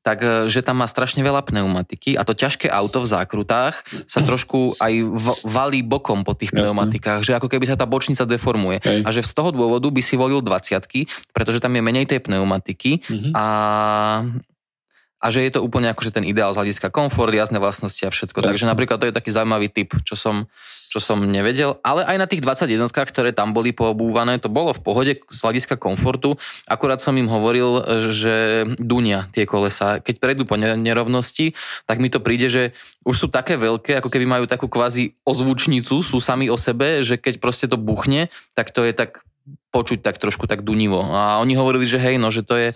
tak 0.06 0.24
e, 0.24 0.48
že 0.48 0.64
tam 0.64 0.80
má 0.80 0.88
strašne 0.88 1.20
veľa 1.20 1.44
pneumatiky 1.44 2.16
a 2.16 2.24
to 2.24 2.32
ťažké 2.32 2.72
auto 2.72 3.04
v 3.04 3.12
zákrutách 3.12 3.84
sa 4.08 4.20
trošku 4.24 4.80
aj 4.80 4.94
v, 5.04 5.28
valí 5.44 5.84
bokom 5.84 6.24
po 6.24 6.32
tých 6.32 6.56
Jasne. 6.56 6.72
pneumatikách, 6.72 7.28
že 7.28 7.36
ako 7.36 7.52
keby 7.52 7.68
sa 7.68 7.76
tá 7.76 7.84
bočnica 7.84 8.24
deformuje. 8.24 8.80
Hej. 8.80 9.04
A 9.04 9.10
že 9.12 9.26
z 9.26 9.34
toho 9.36 9.52
dôvodu 9.52 9.92
by 9.92 10.00
si 10.00 10.16
volil 10.16 10.40
20 10.40 10.80
pretože 11.36 11.60
tam 11.60 11.76
je 11.76 11.82
menej 11.84 12.08
tej 12.08 12.24
pneumatiky 12.24 13.04
mm-hmm. 13.04 13.34
a 13.36 13.46
a 15.28 15.32
že 15.34 15.44
je 15.44 15.60
to 15.60 15.60
úplne 15.60 15.92
akože 15.92 16.16
ten 16.16 16.24
ideál 16.24 16.56
z 16.56 16.64
hľadiska 16.64 16.88
komfort, 16.88 17.36
jasné 17.36 17.60
vlastnosti 17.60 18.00
a 18.00 18.08
všetko. 18.08 18.40
Jasne. 18.40 18.48
Takže 18.56 18.64
napríklad 18.64 18.98
to 19.04 19.12
je 19.12 19.18
taký 19.20 19.36
zaujímavý 19.36 19.68
typ, 19.68 19.92
čo 20.08 20.16
som, 20.16 20.48
čo 20.88 21.04
som 21.04 21.20
nevedel. 21.20 21.84
Ale 21.84 22.08
aj 22.08 22.16
na 22.16 22.32
tých 22.32 22.40
20 22.40 22.64
jednotkách, 22.80 23.12
ktoré 23.12 23.36
tam 23.36 23.52
boli 23.52 23.76
poobúvané, 23.76 24.40
to 24.40 24.48
bolo 24.48 24.72
v 24.72 24.80
pohode 24.80 25.12
z 25.20 25.40
hľadiska 25.44 25.76
komfortu. 25.76 26.40
Akurát 26.64 27.04
som 27.04 27.12
im 27.20 27.28
hovoril, 27.28 27.84
že 28.08 28.64
dunia 28.80 29.28
tie 29.36 29.44
kolesa. 29.44 30.00
Keď 30.00 30.16
prejdú 30.24 30.48
po 30.48 30.56
nerovnosti, 30.56 31.60
tak 31.84 32.00
mi 32.00 32.08
to 32.08 32.24
príde, 32.24 32.48
že 32.48 32.64
už 33.04 33.16
sú 33.20 33.28
také 33.28 33.60
veľké, 33.60 34.00
ako 34.00 34.08
keby 34.08 34.24
majú 34.24 34.48
takú 34.48 34.72
kvázi 34.72 35.12
ozvučnicu, 35.28 36.00
sú 36.00 36.24
sami 36.24 36.48
o 36.48 36.56
sebe, 36.56 37.04
že 37.04 37.20
keď 37.20 37.44
proste 37.44 37.68
to 37.68 37.76
buchne, 37.76 38.32
tak 38.56 38.72
to 38.72 38.88
je 38.88 38.96
tak 38.96 39.28
počuť 39.72 40.00
tak 40.04 40.18
trošku 40.18 40.48
tak 40.48 40.64
dunivo. 40.64 41.04
A 41.04 41.40
oni 41.44 41.56
hovorili, 41.60 41.84
že 41.84 42.00
hej, 42.00 42.16
no, 42.16 42.32
že 42.32 42.44
to 42.44 42.56
je 42.56 42.70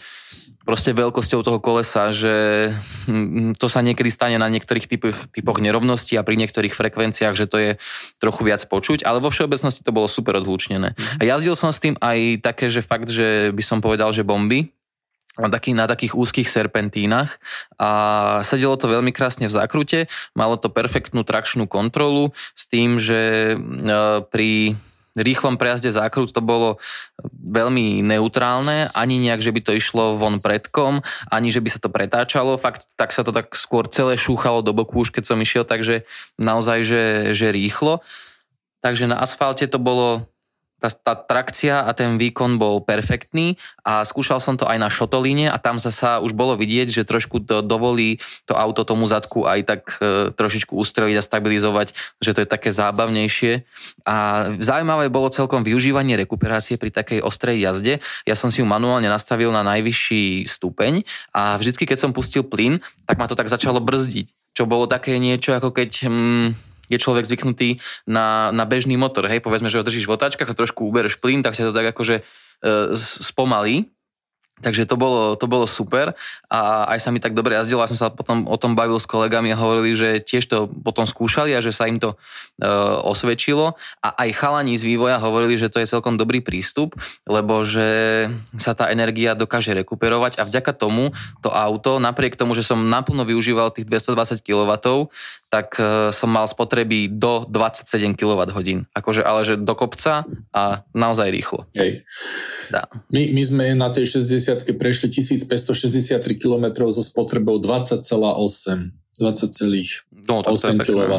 proste 0.61 0.93
veľkosťou 0.93 1.41
toho 1.41 1.59
kolesa, 1.59 2.13
že 2.13 2.69
hm, 3.09 3.57
to 3.57 3.65
sa 3.65 3.81
niekedy 3.81 4.13
stane 4.13 4.37
na 4.37 4.47
niektorých 4.47 4.85
typoch, 4.85 5.17
typoch 5.33 5.59
nerovností 5.59 6.15
a 6.17 6.25
pri 6.25 6.37
niektorých 6.37 6.73
frekvenciách, 6.73 7.35
že 7.35 7.49
to 7.49 7.57
je 7.57 7.71
trochu 8.21 8.41
viac 8.45 8.61
počuť, 8.69 9.01
ale 9.03 9.21
vo 9.21 9.33
všeobecnosti 9.33 9.81
to 9.81 9.95
bolo 9.95 10.05
super 10.05 10.37
odhlučnené. 10.37 10.93
Mm-hmm. 10.93 11.19
A 11.19 11.23
jazdil 11.25 11.55
som 11.57 11.73
s 11.73 11.81
tým 11.81 11.97
aj 11.97 12.45
také, 12.45 12.69
že 12.69 12.85
fakt, 12.85 13.09
že 13.09 13.49
by 13.51 13.63
som 13.65 13.81
povedal, 13.81 14.13
že 14.13 14.21
bomby, 14.21 14.69
na, 15.39 15.47
taký, 15.47 15.71
na 15.71 15.87
takých 15.87 16.11
úzkých 16.11 16.51
serpentínach 16.51 17.39
a 17.79 17.89
sedelo 18.43 18.75
to 18.75 18.91
veľmi 18.91 19.15
krásne 19.15 19.47
v 19.47 19.55
zákrute, 19.55 20.11
malo 20.35 20.59
to 20.59 20.67
perfektnú 20.67 21.23
trakčnú 21.23 21.71
kontrolu 21.71 22.35
s 22.51 22.67
tým, 22.67 22.99
že 22.99 23.55
e, 23.55 23.57
pri 24.27 24.75
rýchlom 25.15 25.59
prejazde 25.59 25.91
zákrut 25.91 26.31
to 26.31 26.39
bolo 26.39 26.79
veľmi 27.31 27.99
neutrálne, 28.05 28.87
ani 28.95 29.19
nejak, 29.19 29.43
že 29.43 29.51
by 29.51 29.61
to 29.63 29.71
išlo 29.75 30.15
von 30.15 30.39
predkom, 30.39 31.03
ani 31.27 31.51
že 31.51 31.59
by 31.59 31.69
sa 31.71 31.79
to 31.83 31.89
pretáčalo, 31.91 32.55
fakt 32.55 32.87
tak 32.95 33.11
sa 33.11 33.27
to 33.27 33.35
tak 33.35 33.51
skôr 33.55 33.87
celé 33.91 34.15
šúchalo 34.15 34.63
do 34.63 34.71
boku 34.71 35.03
už 35.03 35.11
keď 35.11 35.27
som 35.27 35.39
išiel, 35.39 35.67
takže 35.67 36.07
naozaj, 36.39 36.79
že, 36.87 37.03
že 37.35 37.51
rýchlo. 37.51 37.99
Takže 38.81 39.05
na 39.05 39.21
asfalte 39.21 39.69
to 39.69 39.77
bolo 39.77 40.25
tá, 40.81 40.89
tá 40.89 41.13
trakcia 41.13 41.85
a 41.85 41.93
ten 41.93 42.17
výkon 42.17 42.57
bol 42.57 42.81
perfektný 42.81 43.61
a 43.85 44.01
skúšal 44.01 44.41
som 44.41 44.57
to 44.57 44.65
aj 44.65 44.81
na 44.81 44.89
šotolíne 44.89 45.53
a 45.53 45.61
tam 45.61 45.77
sa 45.77 46.17
už 46.17 46.33
bolo 46.33 46.57
vidieť, 46.57 46.89
že 46.89 47.05
trošku 47.05 47.45
to 47.45 47.61
dovolí 47.61 48.17
to 48.49 48.57
auto 48.57 48.81
tomu 48.81 49.05
zadku 49.05 49.45
aj 49.45 49.59
tak 49.61 49.81
e, 50.01 50.33
trošičku 50.33 50.73
ustreliť 50.73 51.21
a 51.21 51.23
stabilizovať, 51.23 51.93
že 52.17 52.33
to 52.33 52.41
je 52.41 52.49
také 52.49 52.73
zábavnejšie. 52.73 53.61
A 54.09 54.49
zaujímavé 54.57 55.13
bolo 55.13 55.29
celkom 55.29 55.61
využívanie 55.61 56.17
rekuperácie 56.17 56.81
pri 56.81 56.89
takej 56.89 57.21
ostrej 57.21 57.61
jazde. 57.61 58.01
Ja 58.25 58.33
som 58.33 58.49
si 58.49 58.65
ju 58.65 58.67
manuálne 58.67 59.05
nastavil 59.05 59.53
na 59.53 59.61
najvyšší 59.61 60.49
stupeň 60.49 61.05
a 61.29 61.61
vždycky, 61.61 61.85
keď 61.85 62.09
som 62.09 62.11
pustil 62.11 62.41
plyn, 62.41 62.81
tak 63.05 63.21
ma 63.21 63.29
to 63.29 63.37
tak 63.37 63.53
začalo 63.53 63.77
brzdiť. 63.77 64.57
Čo 64.57 64.65
bolo 64.65 64.89
také 64.89 65.21
niečo, 65.21 65.53
ako 65.53 65.69
keď... 65.69 66.09
Hm, 66.09 66.70
je 66.91 66.99
človek 66.99 67.23
zvyknutý 67.23 67.79
na, 68.05 68.51
na 68.51 68.67
bežný 68.67 68.99
motor, 68.99 69.31
hej, 69.31 69.39
povedzme, 69.39 69.71
že 69.71 69.79
ho 69.79 69.87
držíš 69.87 70.11
v 70.11 70.15
otáčkach 70.19 70.51
a 70.51 70.59
trošku 70.59 70.83
ubereš 70.83 71.23
plyn, 71.23 71.39
tak 71.39 71.55
sa 71.55 71.63
to 71.63 71.71
tak 71.71 71.95
akože 71.95 72.19
e, 72.19 72.23
spomalí 72.99 73.87
Takže 74.61 74.85
to 74.85 74.95
bolo, 74.95 75.35
to 75.35 75.49
bolo 75.49 75.65
super 75.65 76.13
a 76.47 76.85
aj 76.93 76.99
sa 77.01 77.09
mi 77.09 77.17
tak 77.17 77.33
dobre 77.33 77.57
jazdilo. 77.57 77.81
Ja 77.81 77.89
som 77.89 77.99
sa 77.99 78.13
potom 78.13 78.45
o 78.45 78.57
tom 78.57 78.77
bavil 78.77 79.01
s 79.01 79.09
kolegami 79.09 79.49
a 79.51 79.59
hovorili, 79.59 79.97
že 79.97 80.21
tiež 80.21 80.45
to 80.45 80.69
potom 80.69 81.09
skúšali 81.09 81.51
a 81.57 81.63
že 81.63 81.73
sa 81.73 81.89
im 81.89 81.97
to 81.97 82.13
e, 82.13 82.67
osvedčilo. 83.07 83.73
A 84.05 84.07
aj 84.27 84.29
chalani 84.37 84.77
z 84.77 84.85
vývoja 84.85 85.17
hovorili, 85.17 85.57
že 85.57 85.73
to 85.73 85.81
je 85.81 85.89
celkom 85.89 86.15
dobrý 86.15 86.45
prístup, 86.45 86.93
lebo 87.25 87.65
že 87.65 88.29
sa 88.61 88.77
tá 88.77 88.93
energia 88.93 89.33
dokáže 89.33 89.73
rekuperovať 89.73 90.37
a 90.37 90.45
vďaka 90.45 90.71
tomu 90.77 91.15
to 91.41 91.49
auto, 91.49 91.97
napriek 91.97 92.37
tomu, 92.37 92.53
že 92.53 92.65
som 92.65 92.85
naplno 92.85 93.25
využíval 93.25 93.73
tých 93.73 93.89
220 93.89 94.45
kW, 94.45 94.71
tak 95.51 95.75
e, 95.75 96.15
som 96.15 96.31
mal 96.31 96.47
spotreby 96.47 97.11
do 97.11 97.43
27 97.47 98.15
kWh. 98.15 98.87
Akože, 98.95 99.21
ale 99.23 99.43
že 99.43 99.59
do 99.59 99.75
kopca 99.75 100.23
a 100.55 100.87
naozaj 100.95 101.27
rýchlo. 101.27 101.67
Hej. 101.75 102.07
Dá. 102.71 102.87
My, 103.11 103.35
my 103.35 103.43
sme 103.43 103.65
na 103.75 103.91
tej 103.91 104.19
60 104.23 104.50
prešli 104.55 105.07
1563 105.09 106.19
km 106.39 106.87
so 106.89 107.03
spotrebou 107.03 107.59
20,8 107.61 109.01
20,8 109.19 110.25
no, 110.27 110.41
kW. 110.81 111.13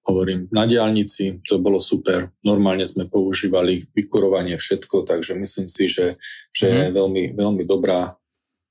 Hovorím, 0.00 0.48
na 0.48 0.64
diálnici 0.64 1.44
to 1.44 1.60
bolo 1.60 1.76
super. 1.76 2.32
Normálne 2.40 2.88
sme 2.88 3.04
používali 3.04 3.84
vykurovanie 3.92 4.56
všetko, 4.56 5.04
takže 5.04 5.36
myslím 5.36 5.68
si, 5.68 5.92
že, 5.92 6.16
že 6.56 6.66
mm. 6.66 6.74
je 6.74 6.86
veľmi, 6.96 7.24
veľmi 7.36 7.62
dobrá, 7.68 8.16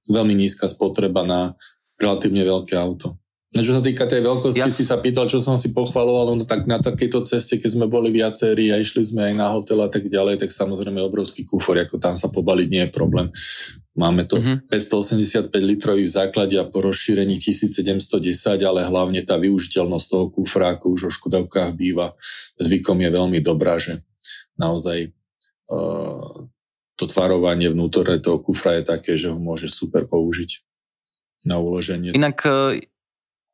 veľmi 0.09 0.33
nízka 0.33 0.65
spotreba 0.65 1.21
na 1.21 1.53
relatívne 2.01 2.41
veľké 2.41 2.73
auto. 2.79 3.18
No, 3.49 3.65
čo 3.65 3.73
sa 3.73 3.81
týka 3.81 4.05
tej 4.05 4.21
veľkosti, 4.21 4.61
ja... 4.61 4.69
si 4.69 4.85
sa 4.85 5.01
pýtal, 5.01 5.25
čo 5.25 5.41
som 5.41 5.57
si 5.57 5.73
pochvaloval, 5.73 6.37
no 6.37 6.45
tak 6.45 6.69
na 6.69 6.77
takejto 6.77 7.25
ceste, 7.25 7.57
keď 7.57 7.81
sme 7.81 7.85
boli 7.89 8.13
viacerí 8.13 8.69
a 8.69 8.77
išli 8.77 9.01
sme 9.01 9.25
aj 9.25 9.33
na 9.33 9.49
hotel 9.49 9.81
a 9.81 9.89
tak 9.89 10.05
ďalej, 10.05 10.45
tak 10.45 10.53
samozrejme 10.53 11.01
obrovský 11.01 11.49
kufor, 11.49 11.73
ako 11.81 11.97
tam 11.97 12.13
sa 12.13 12.29
pobaliť 12.29 12.67
nie 12.69 12.85
je 12.85 12.91
problém. 12.93 13.25
Máme 13.97 14.29
to 14.29 14.37
uh-huh. 14.37 14.61
585 14.69 15.49
litrový 15.65 16.05
v 16.05 16.13
základe 16.13 16.61
a 16.61 16.69
po 16.69 16.85
rozšírení 16.85 17.41
1710, 17.41 18.21
ale 18.61 18.85
hlavne 18.85 19.25
tá 19.25 19.41
využiteľnosť 19.41 20.05
toho 20.05 20.25
kufra, 20.29 20.77
ako 20.77 20.93
už 20.93 21.01
o 21.09 21.11
škodovkách 21.11 21.73
býva, 21.73 22.13
zvykom 22.61 23.01
je 23.01 23.09
veľmi 23.09 23.41
dobrá, 23.41 23.81
že 23.81 24.05
naozaj 24.61 25.09
uh, 25.73 26.45
to 27.01 27.03
tvarovanie 27.09 27.73
vnútorné 27.73 28.21
toho 28.21 28.45
kufra 28.45 28.77
je 28.77 28.83
také, 28.85 29.17
že 29.17 29.33
ho 29.33 29.41
môže 29.41 29.73
super 29.73 30.05
použiť 30.05 30.61
na 31.49 31.57
uloženie. 31.57 32.13
Inak 32.13 32.45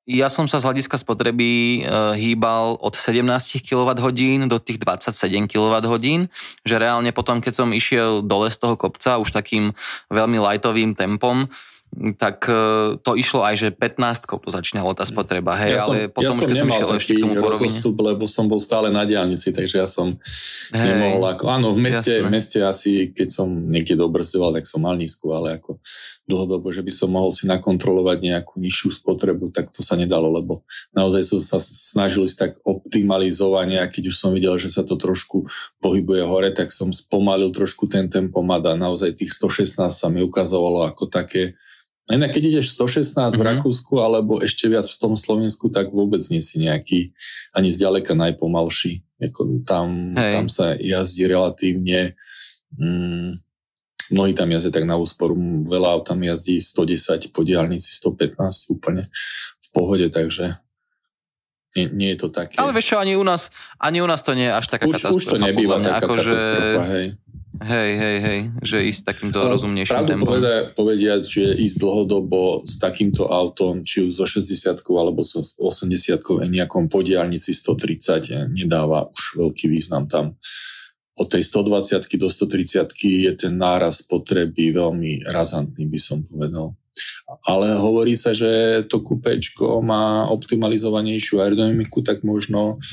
ja 0.05 0.29
som 0.29 0.45
sa 0.45 0.61
z 0.61 0.69
hľadiska 0.69 1.01
spotreby 1.01 1.51
e, 1.51 1.79
hýbal 2.13 2.77
od 2.77 2.93
17 2.93 3.25
kWh 3.65 4.45
do 4.45 4.57
tých 4.61 4.77
27 4.77 5.49
kWh, 5.49 6.29
že 6.61 6.75
reálne 6.77 7.09
potom, 7.09 7.41
keď 7.41 7.53
som 7.57 7.69
išiel 7.73 8.21
dole 8.21 8.53
z 8.53 8.57
toho 8.61 8.77
kopca 8.77 9.17
už 9.17 9.33
takým 9.33 9.73
veľmi 10.13 10.37
lightovým 10.37 10.93
tempom, 10.93 11.49
tak 12.19 12.51
e, 12.51 12.95
to 12.99 13.15
išlo 13.15 13.41
aj, 13.47 13.55
že 13.55 13.67
15 13.71 14.27
to 14.27 14.49
začínalo 14.51 14.91
tá 14.91 15.07
spotreba, 15.07 15.55
hej, 15.55 15.79
ja 15.79 15.87
ale 15.87 15.95
som, 15.95 16.11
potom 16.11 16.23
ja 16.27 16.31
som 16.35 16.49
nemal 16.51 16.79
taký 16.83 17.15
rozostup, 17.39 17.95
lebo 18.03 18.27
som 18.27 18.51
bol 18.51 18.59
stále 18.59 18.91
na 18.91 19.07
diálnici, 19.07 19.55
takže 19.55 19.79
ja 19.79 19.87
som 19.87 20.19
hej, 20.75 20.87
nemohol 20.91 21.23
ako, 21.23 21.43
áno, 21.47 21.67
v 21.71 21.79
meste, 21.87 22.19
v 22.19 22.27
meste 22.27 22.59
asi, 22.59 23.15
keď 23.15 23.27
som 23.31 23.47
niekde 23.47 23.95
dobrzdoval, 23.95 24.59
tak 24.59 24.67
som 24.67 24.83
mal 24.83 24.99
nízku, 24.99 25.31
ale 25.31 25.55
ako 25.55 25.79
dlhodobo, 26.27 26.67
že 26.73 26.83
by 26.83 26.91
som 26.91 27.09
mohol 27.15 27.31
si 27.31 27.47
nakontrolovať 27.47 28.17
nejakú 28.19 28.59
nižšiu 28.59 28.99
spotrebu, 28.99 29.55
tak 29.55 29.71
to 29.71 29.79
sa 29.79 29.95
nedalo, 29.95 30.27
lebo 30.33 30.67
naozaj 30.91 31.23
som 31.23 31.39
sa 31.39 31.57
snažil 31.63 32.27
si 32.27 32.35
tak 32.35 32.59
optimalizovať 32.67 33.67
a 33.79 33.87
keď 33.87 34.03
už 34.11 34.15
som 34.19 34.35
videl, 34.35 34.59
že 34.59 34.67
sa 34.67 34.83
to 34.83 34.99
trošku 34.99 35.47
pohybuje 35.79 36.27
hore, 36.27 36.51
tak 36.51 36.75
som 36.75 36.91
spomalil 36.91 37.55
trošku 37.55 37.87
ten 37.87 38.11
tempomat 38.11 38.65
a 38.67 38.73
naozaj 38.75 39.15
tých 39.15 39.31
116 39.37 39.79
sa 39.87 40.07
mi 40.11 40.25
ukazovalo 40.25 40.89
ako 40.89 41.07
také 41.07 41.55
Inak 42.05 42.37
keď 42.37 42.43
ideš 42.53 42.77
116 42.77 43.17
mm-hmm. 43.17 43.33
v 43.33 43.41
mhm. 43.41 43.47
Rakúsku 43.49 43.93
alebo 43.97 44.37
ešte 44.37 44.69
viac 44.69 44.85
v 44.85 44.99
tom 45.01 45.13
Slovensku, 45.17 45.73
tak 45.73 45.89
vôbec 45.89 46.21
nie 46.29 46.41
si 46.41 46.61
nejaký 46.61 47.13
ani 47.57 47.69
zďaleka 47.73 48.13
najpomalší. 48.13 49.01
Jako 49.17 49.65
tam, 49.65 50.11
tam 50.13 50.51
sa 50.51 50.75
jazdí 50.75 51.23
relatívne 51.25 52.19
mm, 52.75 53.45
mnohí 54.11 54.33
tam 54.37 54.51
jazdia 54.51 54.69
tak 54.69 54.85
na 54.85 54.99
úsporu, 54.99 55.33
veľa 55.65 55.97
aut 55.97 56.05
tam 56.05 56.21
jazdí 56.21 56.61
110 56.61 57.33
po 57.33 57.41
diálnici, 57.41 57.89
115 57.89 58.75
úplne 58.75 59.09
v 59.57 59.67
pohode, 59.73 60.05
takže 60.13 60.59
nie, 61.75 61.91
nie 61.91 62.09
je 62.15 62.19
to 62.23 62.29
také. 62.31 62.55
Ale 62.61 62.71
vieš 62.71 62.95
čo, 62.95 62.97
ani 63.01 63.19
u 63.19 63.25
nás, 63.25 63.51
ani 63.81 63.99
u 63.99 64.07
nás 64.07 64.23
to 64.23 64.31
nie 64.31 64.47
je 64.47 64.53
až 64.53 64.65
taká 64.71 64.87
už, 64.87 64.95
katastrofa. 64.95 65.17
Už 65.17 65.23
to 65.25 65.37
nebýva 65.41 65.75
taká 65.83 66.07
ako 66.07 66.13
katastrofa, 66.15 66.83
že... 66.83 66.91
hej. 66.93 67.05
Hej, 67.55 67.91
hej, 67.95 68.17
hej, 68.19 68.39
že 68.59 68.77
ísť 68.83 69.01
takýmto 69.07 69.39
no, 69.39 69.55
rozumnejším 69.55 69.95
Pravdu 69.95 70.11
tempom. 70.11 70.27
Pravdu 70.27 70.75
povediať, 70.75 71.21
že 71.23 71.43
ísť 71.55 71.75
dlhodobo 71.79 72.67
s 72.67 72.75
takýmto 72.83 73.31
autom, 73.31 73.87
či 73.87 74.03
už 74.03 74.11
so 74.19 74.25
60 74.27 74.83
alebo 74.91 75.23
so 75.23 75.39
80 75.39 76.19
nejakom 76.51 76.91
po 76.91 76.99
diálnici 76.99 77.55
130 77.55 78.51
nedáva 78.51 79.07
už 79.07 79.23
veľký 79.39 79.71
význam 79.71 80.11
tam. 80.11 80.35
Od 81.15 81.27
tej 81.31 81.47
120 81.47 82.03
do 82.19 82.27
130 82.27 82.91
je 82.99 83.31
ten 83.39 83.53
náraz 83.55 84.03
potreby 84.03 84.75
veľmi 84.75 85.23
razantný, 85.31 85.87
by 85.87 85.99
som 85.99 86.19
povedal. 86.27 86.75
Ale 87.47 87.75
hovorí 87.79 88.19
sa, 88.19 88.35
že 88.35 88.83
to 88.87 88.99
kúpečko 88.99 89.79
má 89.79 90.27
optimalizovanejšiu 90.27 91.39
aerodynamiku, 91.39 92.03
tak 92.03 92.23
možno 92.27 92.83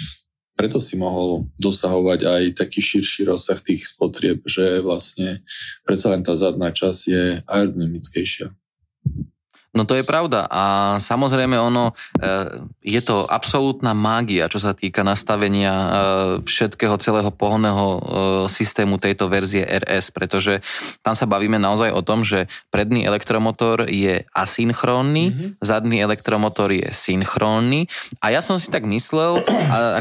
preto 0.56 0.78
si 0.78 1.00
mohol 1.00 1.48
dosahovať 1.58 2.20
aj 2.28 2.42
taký 2.60 2.80
širší 2.84 3.28
rozsah 3.28 3.58
tých 3.58 3.88
spotrieb, 3.88 4.44
že 4.44 4.84
vlastne 4.84 5.40
predsa 5.82 6.12
len 6.12 6.22
tá 6.22 6.36
zadná 6.36 6.70
časť 6.70 7.00
je 7.08 7.24
aerodynamickejšia. 7.48 8.52
No 9.72 9.88
to 9.88 9.96
je 9.96 10.04
pravda 10.04 10.44
a 10.52 10.64
samozrejme 11.00 11.56
ono, 11.56 11.96
e, 12.20 12.60
je 12.84 13.00
to 13.00 13.24
absolútna 13.24 13.96
mágia, 13.96 14.44
čo 14.52 14.60
sa 14.60 14.76
týka 14.76 15.00
nastavenia 15.00 15.72
e, 15.72 15.88
všetkého 16.44 17.00
celého 17.00 17.32
pohonného 17.32 17.86
e, 17.88 18.00
systému 18.52 19.00
tejto 19.00 19.32
verzie 19.32 19.64
RS, 19.64 20.12
pretože 20.12 20.60
tam 21.00 21.16
sa 21.16 21.24
bavíme 21.24 21.56
naozaj 21.56 21.88
o 21.88 22.04
tom, 22.04 22.20
že 22.20 22.52
predný 22.68 23.08
elektromotor 23.08 23.88
je 23.88 24.28
asynchrónny, 24.36 25.32
mm-hmm. 25.32 25.50
zadný 25.64 26.04
elektromotor 26.04 26.68
je 26.68 26.92
synchrónny 26.92 27.88
a 28.20 28.28
ja 28.28 28.44
som 28.44 28.60
si 28.60 28.68
tak 28.68 28.84
myslel, 28.84 29.40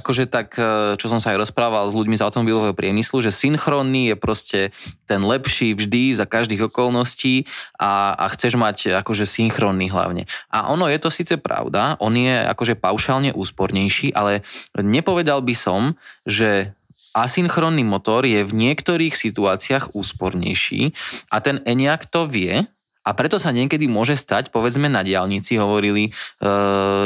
akože 0.04 0.28
tak, 0.28 0.52
čo 1.00 1.08
som 1.08 1.24
sa 1.24 1.32
aj 1.32 1.48
rozprával 1.48 1.88
s 1.88 1.96
ľuďmi 1.96 2.20
z 2.20 2.26
automobilového 2.28 2.76
priemyslu, 2.76 3.24
že 3.24 3.32
synchrónny 3.32 4.12
je 4.12 4.16
proste 4.20 4.60
ten 5.08 5.24
lepší 5.24 5.80
vždy 5.80 6.12
za 6.12 6.28
každých 6.28 6.68
okolností 6.68 7.48
a, 7.80 8.20
a 8.20 8.28
chceš 8.36 8.60
mať 8.60 9.00
akože 9.00 9.24
synchrónny 9.24 9.61
synchronný 9.62 9.94
hlavne. 9.94 10.26
A 10.50 10.74
ono 10.74 10.90
je 10.90 10.98
to 10.98 11.14
síce 11.14 11.38
pravda, 11.38 12.02
on 12.02 12.18
je 12.18 12.34
akože 12.34 12.82
paušálne 12.82 13.30
úspornejší, 13.38 14.18
ale 14.18 14.42
nepovedal 14.74 15.46
by 15.46 15.54
som, 15.54 15.94
že 16.26 16.74
asynchronný 17.14 17.86
motor 17.86 18.26
je 18.26 18.42
v 18.42 18.50
niektorých 18.58 19.14
situáciách 19.14 19.94
úspornejší 19.94 20.98
a 21.30 21.38
ten 21.46 21.62
Eniak 21.70 22.10
to 22.10 22.26
vie 22.26 22.66
a 23.06 23.10
preto 23.14 23.38
sa 23.38 23.54
niekedy 23.54 23.86
môže 23.86 24.18
stať, 24.18 24.50
povedzme 24.50 24.90
na 24.90 25.06
diálnici, 25.06 25.62
hovorili 25.62 26.10
e, 26.10 26.12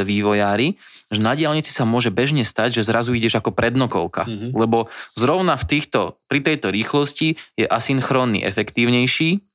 vývojári, 0.05 0.79
že 1.09 1.19
na 1.19 1.33
diálnici 1.33 1.73
sa 1.73 1.83
môže 1.83 2.13
bežne 2.13 2.45
stať, 2.45 2.79
že 2.79 2.87
zrazu 2.87 3.17
ideš 3.17 3.39
ako 3.41 3.55
prednokolka. 3.55 4.27
Mm-hmm. 4.27 4.51
Lebo 4.53 4.91
zrovna 5.17 5.55
v 5.57 5.65
týchto, 5.65 6.21
pri 6.29 6.43
tejto 6.43 6.69
rýchlosti 6.69 7.39
je 7.57 7.65
asynchronný 7.65 8.45
efektívnejší 8.45 9.54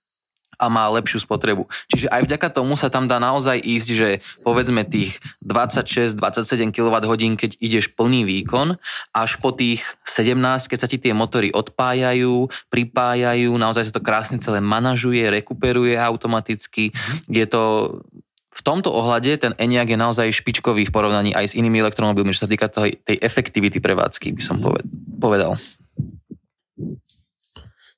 a 0.61 0.68
má 0.68 0.85
lepšiu 0.92 1.25
spotrebu. 1.25 1.64
Čiže 1.88 2.12
aj 2.12 2.29
vďaka 2.29 2.49
tomu 2.53 2.77
sa 2.77 2.92
tam 2.92 3.09
dá 3.09 3.16
naozaj 3.16 3.57
ísť, 3.57 3.88
že 3.88 4.09
povedzme 4.44 4.85
tých 4.85 5.16
26-27 5.40 6.77
kWh, 6.77 7.14
keď 7.40 7.51
ideš 7.57 7.96
plný 7.96 8.29
výkon, 8.29 8.77
až 9.16 9.40
po 9.40 9.57
tých 9.57 9.81
17, 10.05 10.37
keď 10.68 10.79
sa 10.79 10.85
ti 10.85 11.01
tie 11.01 11.16
motory 11.16 11.49
odpájajú, 11.49 12.53
pripájajú, 12.68 13.51
naozaj 13.57 13.88
sa 13.88 13.96
to 13.96 14.05
krásne 14.05 14.37
celé 14.37 14.61
manažuje, 14.61 15.25
rekuperuje 15.33 15.96
automaticky. 15.96 16.92
Je 17.33 17.46
to 17.49 17.96
v 18.51 18.61
tomto 18.61 18.92
ohľade 18.92 19.40
ten 19.40 19.57
Eniak 19.57 19.88
je 19.88 19.96
naozaj 19.96 20.37
špičkový 20.37 20.85
v 20.85 20.92
porovnaní 20.92 21.33
aj 21.33 21.55
s 21.55 21.57
inými 21.57 21.81
elektromobilmi, 21.81 22.37
čo 22.37 22.44
sa 22.44 22.53
týka 22.53 22.68
tej, 22.68 23.01
tej 23.01 23.16
efektivity 23.16 23.81
prevádzky, 23.81 24.37
by 24.37 24.42
som 24.44 24.61
povedal. 25.16 25.57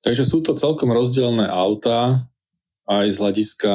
Takže 0.02 0.22
sú 0.22 0.42
to 0.42 0.54
celkom 0.54 0.90
rozdielne 0.90 1.46
auta, 1.46 2.26
aj 2.88 3.06
z 3.10 3.16
hľadiska 3.18 3.72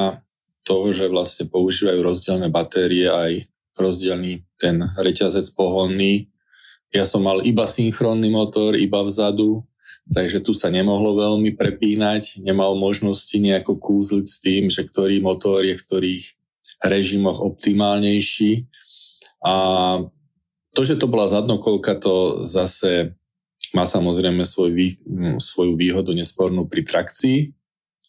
toho, 0.68 0.92
že 0.92 1.08
vlastne 1.08 1.48
používajú 1.48 2.00
rozdielne 2.04 2.52
batérie, 2.52 3.08
aj 3.08 3.48
rozdielný 3.80 4.44
ten 4.60 4.84
reťazec 5.00 5.48
pohonný. 5.56 6.28
Ja 6.92 7.08
som 7.08 7.24
mal 7.24 7.44
iba 7.44 7.64
synchronný 7.64 8.32
motor, 8.32 8.76
iba 8.76 9.00
vzadu, 9.04 9.64
takže 10.12 10.44
tu 10.44 10.52
sa 10.52 10.68
nemohlo 10.68 11.16
veľmi 11.16 11.56
prepínať, 11.56 12.44
nemal 12.44 12.76
možnosti 12.76 13.36
nejako 13.36 13.80
kúzliť 13.80 14.26
s 14.28 14.38
tým, 14.44 14.64
že 14.68 14.88
ktorý 14.88 15.24
motor 15.24 15.64
je 15.64 15.76
v 15.76 15.84
ktorých 15.84 16.26
režimoch 16.84 17.40
optimálnejší. 17.40 18.68
A 19.44 19.56
to, 20.76 20.82
že 20.84 21.00
to 21.00 21.08
bola 21.08 21.32
zadnokolka, 21.32 21.96
to 21.98 22.44
zase 22.44 23.16
má 23.76 23.84
samozrejme 23.84 24.48
svoj, 24.48 24.72
svoju 25.40 25.74
výhodu 25.76 26.12
nespornú 26.16 26.68
pri 26.72 26.88
trakcii, 26.88 27.57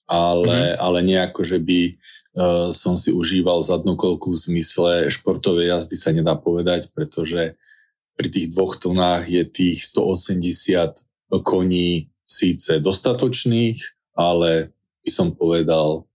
ale, 0.08 0.72
mm-hmm. 0.72 0.80
ale 0.80 0.98
nejako, 1.04 1.40
že 1.44 1.58
by 1.60 1.80
uh, 1.92 2.68
som 2.72 2.96
si 2.96 3.12
užíval 3.12 3.60
zadnú 3.60 3.92
kolku 3.94 4.32
v 4.32 4.40
zmysle 4.40 5.12
športovej 5.12 5.68
jazdy 5.76 5.96
sa 6.00 6.10
nedá 6.16 6.32
povedať, 6.32 6.88
pretože 6.96 7.60
pri 8.16 8.28
tých 8.32 8.56
dvoch 8.56 8.80
tonách 8.80 9.28
je 9.28 9.44
tých 9.44 9.84
180 9.92 11.04
koní 11.44 12.08
síce 12.24 12.80
dostatočných, 12.80 13.78
ale 14.16 14.72
by 15.04 15.10
som 15.12 15.36
povedal 15.36 16.08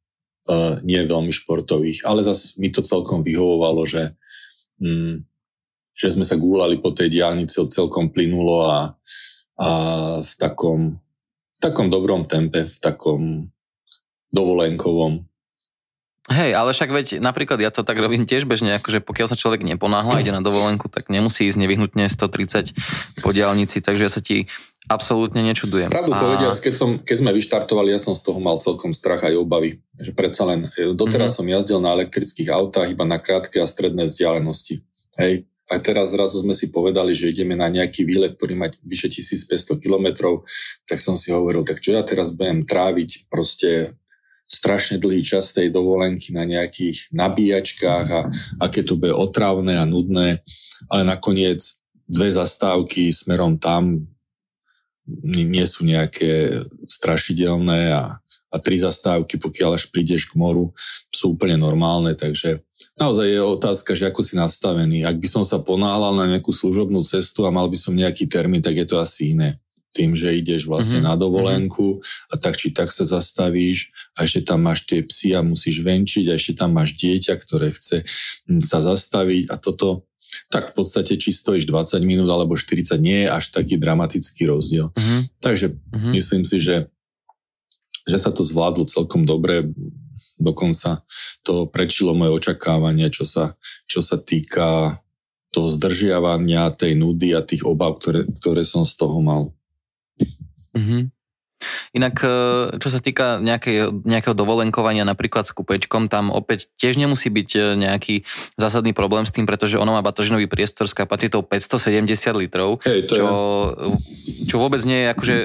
uh, 0.49 0.81
nie 0.81 0.97
veľmi 1.05 1.29
športových. 1.29 2.03
Ale 2.03 2.25
zase 2.25 2.57
mi 2.57 2.73
to 2.73 2.81
celkom 2.81 3.21
vyhovovalo, 3.21 3.85
že, 3.85 4.17
um, 4.81 5.21
že 5.93 6.17
sme 6.17 6.25
sa 6.25 6.35
gúlali 6.35 6.81
po 6.81 6.91
tej 6.91 7.13
diálnici 7.13 7.61
celkom 7.69 8.09
plynulo 8.09 8.65
a, 8.65 8.89
a 9.61 9.69
v 10.19 10.33
takom, 10.41 10.97
v 11.55 11.59
takom 11.61 11.87
dobrom 11.93 12.25
tempe, 12.25 12.65
v 12.65 12.77
takom 12.81 13.53
dovolenkovom. 14.33 15.23
Hej, 16.31 16.55
ale 16.55 16.71
však 16.71 16.89
veď 16.89 17.07
napríklad 17.19 17.59
ja 17.59 17.67
to 17.67 17.83
tak 17.83 17.99
robím 17.99 18.23
tiež 18.23 18.47
bežne, 18.47 18.79
akože 18.79 19.03
pokiaľ 19.03 19.27
sa 19.27 19.35
človek 19.35 19.67
neponáhla, 19.67 20.23
ide 20.23 20.31
na 20.31 20.39
dovolenku, 20.39 20.87
tak 20.87 21.11
nemusí 21.11 21.51
ísť 21.51 21.59
nevyhnutne 21.59 22.07
130 22.07 23.19
po 23.19 23.35
diálnici, 23.35 23.83
takže 23.83 24.07
ja 24.07 24.11
sa 24.11 24.23
ti 24.23 24.47
absolútne 24.87 25.43
nečudujem. 25.43 25.91
Pravdu 25.91 26.15
a... 26.15 26.19
povediac, 26.19 26.55
keď, 26.55 26.73
som, 26.79 26.89
keď 27.03 27.17
sme 27.19 27.31
vyštartovali, 27.35 27.91
ja 27.91 27.99
som 27.99 28.15
z 28.15 28.23
toho 28.23 28.39
mal 28.39 28.55
celkom 28.59 28.95
strach 28.95 29.23
aj 29.23 29.35
obavy. 29.35 29.79
Že 29.99 30.11
predsa 30.15 30.43
len, 30.47 30.67
e, 30.79 30.95
doteraz 30.95 31.35
mm-hmm. 31.35 31.43
som 31.43 31.53
jazdil 31.59 31.79
na 31.83 31.91
elektrických 31.95 32.49
autách 32.51 32.91
iba 32.91 33.03
na 33.03 33.19
krátke 33.19 33.59
a 33.59 33.67
stredné 33.67 34.07
vzdialenosti. 34.07 34.79
Hej, 35.19 35.47
a 35.71 35.79
teraz 35.79 36.11
zrazu 36.11 36.43
sme 36.43 36.51
si 36.51 36.75
povedali, 36.75 37.15
že 37.15 37.31
ideme 37.31 37.55
na 37.55 37.71
nejaký 37.71 38.03
výlet, 38.03 38.35
ktorý 38.35 38.59
má 38.59 38.67
vyše 38.83 39.07
1500 39.07 39.79
kilometrov, 39.79 40.43
tak 40.83 40.99
som 40.99 41.15
si 41.15 41.31
hovoril, 41.31 41.63
tak 41.63 41.79
čo 41.79 41.95
ja 41.95 42.03
teraz 42.03 42.35
budem 42.35 42.67
tráviť 42.67 43.31
proste 43.31 43.95
strašne 44.43 44.99
dlhý 44.99 45.23
čas 45.23 45.55
tej 45.55 45.71
dovolenky 45.71 46.35
na 46.35 46.43
nejakých 46.43 47.09
nabíjačkách 47.15 48.07
a 48.11 48.21
aké 48.61 48.83
to 48.83 48.99
bude 48.99 49.15
otravné 49.15 49.79
a 49.79 49.87
nudné, 49.87 50.43
ale 50.91 51.01
nakoniec 51.07 51.63
dve 52.05 52.29
zastávky 52.29 53.09
smerom 53.09 53.57
tam 53.57 54.03
nie 55.23 55.65
sú 55.67 55.83
nejaké 55.83 56.63
strašidelné 56.87 57.91
a, 57.91 58.19
a 58.23 58.55
tri 58.59 58.79
zastávky, 58.79 59.35
pokiaľ 59.35 59.75
až 59.75 59.91
prídeš 59.91 60.31
k 60.31 60.39
moru, 60.39 60.71
sú 61.11 61.35
úplne 61.35 61.59
normálne, 61.59 62.15
takže 62.15 62.63
naozaj 62.95 63.27
je 63.27 63.41
otázka, 63.43 63.91
že 63.99 64.07
ako 64.07 64.21
si 64.23 64.39
nastavený. 64.39 65.03
Ak 65.03 65.19
by 65.19 65.27
som 65.27 65.43
sa 65.43 65.59
ponáhľal 65.59 66.15
na 66.15 66.25
nejakú 66.31 66.55
služobnú 66.55 67.03
cestu 67.03 67.43
a 67.43 67.51
mal 67.51 67.67
by 67.67 67.75
som 67.75 67.95
nejaký 67.95 68.31
termín, 68.31 68.63
tak 68.63 68.79
je 68.79 68.87
to 68.87 68.99
asi 68.99 69.35
iné. 69.35 69.59
Tým, 69.93 70.17
že 70.17 70.33
ideš 70.33 70.65
vlastne 70.65 71.05
mm-hmm. 71.05 71.13
na 71.13 71.21
dovolenku 71.21 72.01
a 72.33 72.35
tak 72.41 72.57
či 72.57 72.73
tak 72.73 72.89
sa 72.89 73.05
zastavíš 73.05 73.93
a 74.17 74.25
ešte 74.25 74.49
tam 74.49 74.65
máš 74.65 74.89
tie 74.89 75.05
psy 75.05 75.37
a 75.37 75.45
musíš 75.45 75.85
venčiť 75.85 76.33
a 76.33 76.37
ešte 76.37 76.57
tam 76.57 76.73
máš 76.73 76.97
dieťa, 76.97 77.33
ktoré 77.37 77.69
chce 77.71 78.01
hm, 78.49 78.59
sa 78.59 78.81
zastaviť 78.81 79.53
a 79.53 79.55
toto 79.61 80.09
tak 80.49 80.73
v 80.73 80.81
podstate 80.81 81.13
či 81.13 81.29
stojíš 81.29 81.69
20 81.69 82.01
minút 82.01 82.25
alebo 82.25 82.57
40 82.57 82.97
nie 82.97 83.25
je 83.25 83.29
až 83.29 83.53
taký 83.53 83.77
dramatický 83.77 84.49
rozdiel. 84.49 84.89
Mm-hmm. 84.89 85.21
Takže 85.45 85.67
mm-hmm. 85.77 86.13
myslím 86.17 86.41
si, 86.41 86.57
že, 86.57 86.89
že 88.09 88.17
sa 88.17 88.33
to 88.33 88.41
zvládlo 88.41 88.89
celkom 88.89 89.29
dobre 89.29 89.69
dokonca 90.41 91.05
to 91.45 91.69
prečilo 91.69 92.17
moje 92.17 92.35
očakávanie, 92.35 93.07
čo 93.13 93.23
sa, 93.23 93.53
čo 93.85 94.01
sa 94.01 94.17
týka 94.17 94.97
toho 95.53 95.69
zdržiavania, 95.69 96.73
tej 96.73 96.97
nudy 96.97 97.37
a 97.37 97.45
tých 97.45 97.63
obav, 97.63 98.01
ktoré, 98.01 98.25
ktoré 98.41 98.65
som 98.65 98.83
z 98.83 98.97
toho 98.97 99.21
mal. 99.21 99.53
Mm-hmm. 100.73 101.01
Inak, 101.93 102.15
e, 102.25 102.35
čo 102.77 102.89
sa 102.91 102.99
týka 102.99 103.39
nejakej, 103.39 104.03
nejakého 104.03 104.35
dovolenkovania 104.35 105.07
napríklad 105.07 105.47
s 105.47 105.55
kupečkom, 105.55 106.11
tam 106.11 106.29
opäť 106.33 106.69
tiež 106.77 106.99
nemusí 106.99 107.31
byť 107.31 107.49
e, 107.55 107.59
nejaký 107.87 108.15
zásadný 108.59 108.91
problém 108.91 109.23
s 109.23 109.31
tým, 109.31 109.47
pretože 109.47 109.79
ono 109.79 109.95
má 109.95 110.01
batožinový 110.03 110.49
priestor 110.49 110.89
s 110.89 110.97
kapacitou 110.97 111.45
570 111.45 112.09
litrov, 112.35 112.83
hey, 112.83 113.05
čo, 113.07 113.25
je... 113.25 114.47
čo 114.49 114.55
vôbec 114.59 114.83
nie 114.83 115.05
je 115.05 115.07
akože 115.13 115.35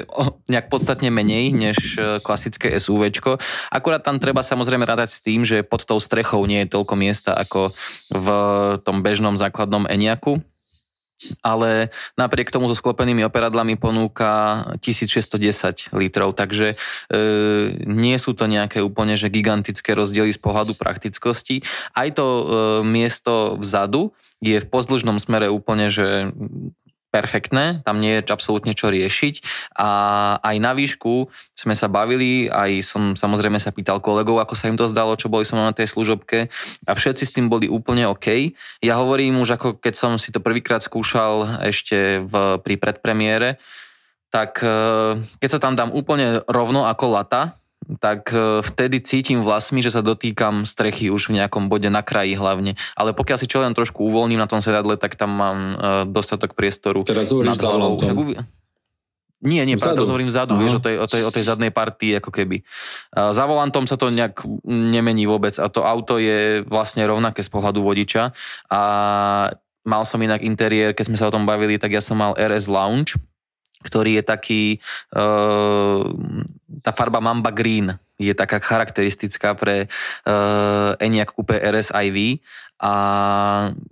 nejak 0.51 0.67
podstatne 0.67 1.09
menej 1.13 1.55
než 1.55 1.77
e, 1.95 2.19
klasické 2.19 2.73
SUVčko. 2.75 3.39
Akurát 3.71 4.03
tam 4.03 4.19
treba 4.19 4.43
samozrejme 4.43 4.83
rátať 4.83 5.09
s 5.15 5.19
tým, 5.23 5.45
že 5.47 5.63
pod 5.63 5.85
tou 5.87 6.01
strechou 6.01 6.43
nie 6.43 6.65
je 6.65 6.71
toľko 6.73 6.93
miesta 6.99 7.31
ako 7.37 7.71
v 8.11 8.27
tom 8.83 9.05
bežnom 9.05 9.37
základnom 9.39 9.87
Eniaku 9.87 10.41
ale 11.43 11.91
napriek 12.15 12.51
tomu 12.51 12.71
so 12.71 12.75
sklopenými 12.77 13.23
operadlami 13.27 13.75
ponúka 13.75 14.63
1610 14.79 15.91
litrov, 15.95 16.35
takže 16.35 16.73
e, 16.73 16.75
nie 17.83 18.15
sú 18.17 18.33
to 18.33 18.47
nejaké 18.47 18.79
úplne 18.79 19.19
že 19.19 19.31
gigantické 19.31 19.93
rozdiely 19.93 20.31
z 20.31 20.39
pohľadu 20.39 20.79
praktickosti. 20.79 21.61
Aj 21.93 22.09
to 22.11 22.25
e, 22.25 22.43
miesto 22.87 23.59
vzadu 23.59 24.15
je 24.39 24.55
v 24.63 24.69
pozdĺžnom 24.71 25.19
smere 25.19 25.51
úplne, 25.51 25.91
že 25.91 26.31
perfektné, 27.09 27.81
tam 27.81 27.97
nie 27.99 28.17
je 28.17 28.29
absolútne 28.29 28.77
čo 28.77 28.93
riešiť 28.93 29.41
a 29.75 29.89
aj 30.39 30.55
na 30.61 30.71
výšku 30.77 31.29
sme 31.57 31.73
sa 31.73 31.89
bavili, 31.89 32.47
aj 32.47 32.85
som 32.85 33.03
samozrejme 33.17 33.57
sa 33.57 33.73
pýtal 33.73 33.99
kolegov, 33.99 34.39
ako 34.39 34.53
sa 34.53 34.69
im 34.69 34.77
to 34.77 34.85
zdalo, 34.87 35.17
čo 35.17 35.27
boli 35.27 35.43
som 35.43 35.59
na 35.59 35.73
tej 35.73 35.89
služobke 35.89 36.49
a 36.85 36.91
všetci 36.93 37.23
s 37.25 37.33
tým 37.35 37.49
boli 37.49 37.67
úplne 37.67 38.07
OK. 38.07 38.55
Ja 38.85 39.01
hovorím 39.01 39.41
už 39.41 39.59
ako 39.59 39.67
keď 39.81 39.93
som 39.97 40.11
si 40.21 40.29
to 40.29 40.39
prvýkrát 40.39 40.79
skúšal 40.79 41.61
ešte 41.65 42.23
v, 42.23 42.61
pri 42.61 42.75
predpremiére, 42.79 43.59
tak 44.29 44.61
eh, 44.61 45.19
keď 45.41 45.49
sa 45.49 45.59
tam 45.59 45.73
dám 45.73 45.91
úplne 45.91 46.45
rovno 46.45 46.85
ako 46.85 47.05
lata, 47.09 47.58
tak 47.97 48.29
e, 48.29 48.61
vtedy 48.61 49.01
cítim 49.01 49.41
vlasmi, 49.41 49.81
že 49.81 49.89
sa 49.89 50.05
dotýkam 50.05 50.69
strechy 50.69 51.09
už 51.09 51.33
v 51.33 51.41
nejakom 51.41 51.73
bode 51.73 51.89
na 51.89 52.05
kraji 52.05 52.37
hlavne. 52.37 52.77
Ale 52.93 53.17
pokiaľ 53.17 53.37
si 53.41 53.49
čo 53.49 53.65
len 53.65 53.73
trošku 53.73 54.05
uvoľním 54.05 54.37
na 54.37 54.45
tom 54.45 54.61
sedadle, 54.61 54.93
tak 55.01 55.17
tam 55.17 55.33
mám 55.33 55.57
e, 55.57 55.75
dostatok 56.05 56.53
priestoru. 56.53 57.01
Teraz 57.01 57.33
hovoríš 57.33 57.57
za 57.57 57.73
nie, 59.39 59.63
nie, 59.63 59.79
práve 59.79 60.03
hovorím 60.03 60.27
vzadu, 60.27 60.59
vieš, 60.59 60.77
o 60.77 60.81
tej, 60.83 60.95
o, 60.99 61.07
tej, 61.07 61.23
o 61.23 61.31
tej 61.31 61.47
zadnej 61.47 61.71
partii, 61.71 62.19
ako 62.19 62.27
keby. 62.27 62.59
Za 63.15 63.47
volantom 63.47 63.87
sa 63.87 63.95
to 63.95 64.11
nejak 64.11 64.43
nemení 64.67 65.31
vôbec 65.31 65.55
a 65.63 65.71
to 65.71 65.87
auto 65.87 66.19
je 66.19 66.67
vlastne 66.67 67.07
rovnaké 67.07 67.39
z 67.39 67.47
pohľadu 67.47 67.79
vodiča 67.79 68.35
a 68.67 68.81
mal 69.87 70.03
som 70.03 70.19
inak 70.19 70.43
interiér, 70.43 70.91
keď 70.91 71.05
sme 71.07 71.15
sa 71.15 71.31
o 71.31 71.33
tom 71.33 71.47
bavili, 71.47 71.79
tak 71.79 71.95
ja 71.95 72.03
som 72.03 72.19
mal 72.19 72.35
RS 72.35 72.67
Lounge, 72.67 73.15
ktorý 73.79 74.19
je 74.19 74.23
taký, 74.23 74.63
uh, 75.15 76.03
tá 76.83 76.91
farba 76.91 77.23
Mamba 77.23 77.51
Green 77.55 77.95
je 78.19 78.35
taká 78.35 78.59
charakteristická 78.59 79.55
pre 79.55 79.87
uh, 80.27 80.99
Enyaq 80.99 81.31
Coupe 81.31 81.55
RS 81.55 81.95
IV 81.95 82.43
a 82.79 82.93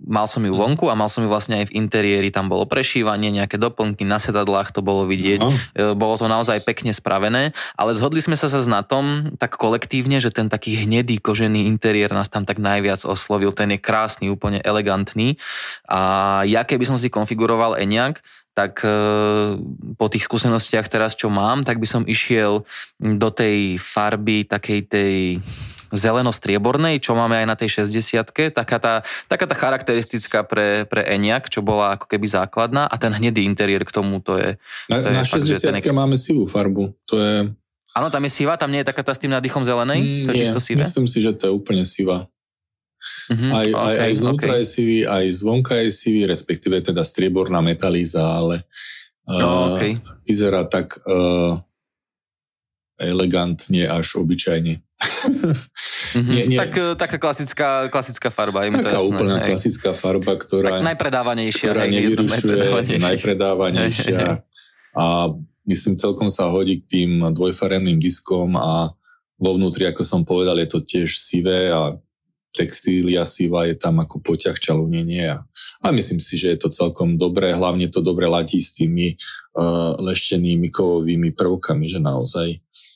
mal 0.00 0.24
som 0.24 0.40
ju 0.40 0.56
vonku 0.56 0.88
a 0.88 0.96
mal 0.96 1.12
som 1.12 1.20
ju 1.20 1.28
vlastne 1.28 1.60
aj 1.60 1.68
v 1.68 1.76
interiéri, 1.76 2.32
tam 2.32 2.48
bolo 2.48 2.64
prešívanie, 2.64 3.28
nejaké 3.28 3.60
doplnky 3.60 4.08
na 4.08 4.16
sedadlách, 4.16 4.72
to 4.72 4.80
bolo 4.80 5.04
vidieť, 5.04 5.40
uh-huh. 5.44 5.92
bolo 5.92 6.16
to 6.16 6.24
naozaj 6.24 6.64
pekne 6.64 6.96
spravené, 6.96 7.52
ale 7.76 7.92
zhodli 7.92 8.24
sme 8.24 8.32
sa 8.32 8.48
na 8.64 8.80
tom 8.80 9.36
tak 9.36 9.60
kolektívne, 9.60 10.24
že 10.24 10.32
ten 10.32 10.48
taký 10.48 10.88
hnedý 10.88 11.20
kožený 11.20 11.68
interiér 11.68 12.16
nás 12.16 12.32
tam 12.32 12.48
tak 12.48 12.56
najviac 12.56 13.04
oslovil, 13.04 13.52
ten 13.52 13.76
je 13.76 13.78
krásny, 13.80 14.32
úplne 14.32 14.64
elegantný. 14.64 15.36
A 15.84 16.40
ja 16.48 16.64
keby 16.64 16.88
som 16.88 16.96
si 16.96 17.12
konfiguroval 17.12 17.76
Enyaq, 17.76 18.24
tak 18.58 18.82
e, 18.82 18.90
po 19.94 20.06
tých 20.10 20.26
skúsenostiach 20.26 20.90
teraz, 20.90 21.14
čo 21.14 21.30
mám, 21.30 21.62
tak 21.62 21.78
by 21.78 21.86
som 21.86 22.02
išiel 22.02 22.66
do 22.98 23.30
tej 23.30 23.78
farby 23.78 24.42
takej 24.42 24.80
tej 24.90 25.14
zeleno-striebornej, 25.94 27.00
čo 27.00 27.16
máme 27.16 27.38
aj 27.38 27.46
na 27.48 27.56
tej 27.56 27.86
60 27.86 28.52
taká 28.52 28.76
tá, 28.76 28.94
taká 29.30 29.46
tá 29.48 29.56
charakteristická 29.56 30.44
pre, 30.44 30.84
pre 30.84 31.06
Eniak, 31.06 31.48
čo 31.48 31.64
bola 31.64 31.96
ako 31.96 32.10
keby 32.10 32.26
základná 32.28 32.84
a 32.84 32.96
ten 33.00 33.14
hnedý 33.14 33.46
interiér 33.46 33.86
k 33.86 33.94
tomu 33.94 34.20
to 34.20 34.36
je... 34.36 34.60
Na, 34.90 35.00
to 35.00 35.08
je 35.08 35.16
na 35.16 35.24
fakt, 35.24 35.48
60 35.48 35.80
ten... 35.80 35.94
máme 35.94 36.18
sivú 36.20 36.44
farbu, 36.44 36.92
to 37.08 37.16
je... 37.16 37.34
Áno, 37.96 38.12
tam 38.12 38.20
je 38.28 38.30
siva, 38.30 38.60
tam 38.60 38.68
nie 38.68 38.84
je 38.84 38.90
taká 38.92 39.00
tá 39.00 39.16
s 39.16 39.22
tým 39.22 39.32
nádychom 39.32 39.64
zelenej? 39.64 40.00
Mm, 40.04 40.22
to 40.28 40.30
je 40.30 40.36
nie, 40.36 40.42
čisto 40.44 40.60
sivé? 40.60 40.84
myslím 40.84 41.08
si, 41.08 41.24
že 41.24 41.32
to 41.32 41.48
je 41.48 41.52
úplne 41.56 41.88
siva. 41.88 42.28
Mm-hmm, 43.28 43.50
aj, 43.52 43.68
okay, 43.76 43.84
aj, 43.84 43.96
aj 44.00 44.12
okay. 44.24 44.56
je 44.56 44.66
sivý, 44.66 44.98
aj 45.04 45.24
zvonka 45.36 45.74
je 45.84 45.90
sivý, 45.92 46.22
respektíve 46.24 46.80
teda 46.80 47.04
strieborná 47.04 47.60
metalíza, 47.60 48.24
ale 48.24 48.64
uh, 49.28 49.76
okay. 49.76 50.00
vyzerá 50.24 50.64
tak 50.64 50.96
uh, 51.04 51.52
elegantne 52.96 53.84
až 53.84 54.24
obyčajne. 54.24 54.80
mm-hmm. 54.80 56.24
nie, 56.34 56.42
nie. 56.50 56.58
Tak, 56.58 56.72
e, 56.74 56.84
taká 56.98 57.16
klasická, 57.20 57.86
klasická 57.86 58.28
farba. 58.34 58.66
Im 58.66 58.74
taká 58.74 58.98
to 58.98 59.06
jasné, 59.06 59.08
úplná 59.12 59.36
hej. 59.38 59.46
klasická 59.54 59.90
farba, 59.94 60.32
ktorá, 60.34 60.82
tak 60.82 60.88
najpredávanejšia, 60.88 61.68
ktorá 61.70 61.84
hej, 61.86 61.92
nevyrušuje, 61.94 62.96
najpredávanejšia. 62.98 64.42
a 64.98 65.04
myslím, 65.68 65.94
celkom 66.00 66.26
sa 66.32 66.48
hodí 66.50 66.82
k 66.82 66.84
tým 66.88 67.10
dvojfaremným 67.30 68.00
diskom 68.00 68.56
a 68.58 68.90
vo 69.38 69.50
vnútri, 69.54 69.86
ako 69.86 70.02
som 70.02 70.26
povedal, 70.26 70.58
je 70.58 70.68
to 70.68 70.80
tiež 70.82 71.14
sivé 71.14 71.70
a 71.70 71.94
textília 72.56 73.22
siva 73.28 73.68
je 73.68 73.76
tam 73.76 74.00
ako 74.00 74.24
poťah 74.24 74.56
čalunenie 74.56 75.30
a, 75.30 75.44
a 75.84 75.88
myslím 75.92 76.18
si, 76.18 76.40
že 76.40 76.56
je 76.56 76.58
to 76.58 76.68
celkom 76.72 77.20
dobré, 77.20 77.52
hlavne 77.52 77.86
to 77.92 78.00
dobre 78.00 78.24
ladí 78.26 78.58
s 78.58 78.74
tými 78.74 79.14
uh, 79.14 79.94
leštenými 80.00 80.72
kovovými 80.72 81.36
prvkami, 81.36 81.86
že 81.86 82.00
naozaj 82.00 82.48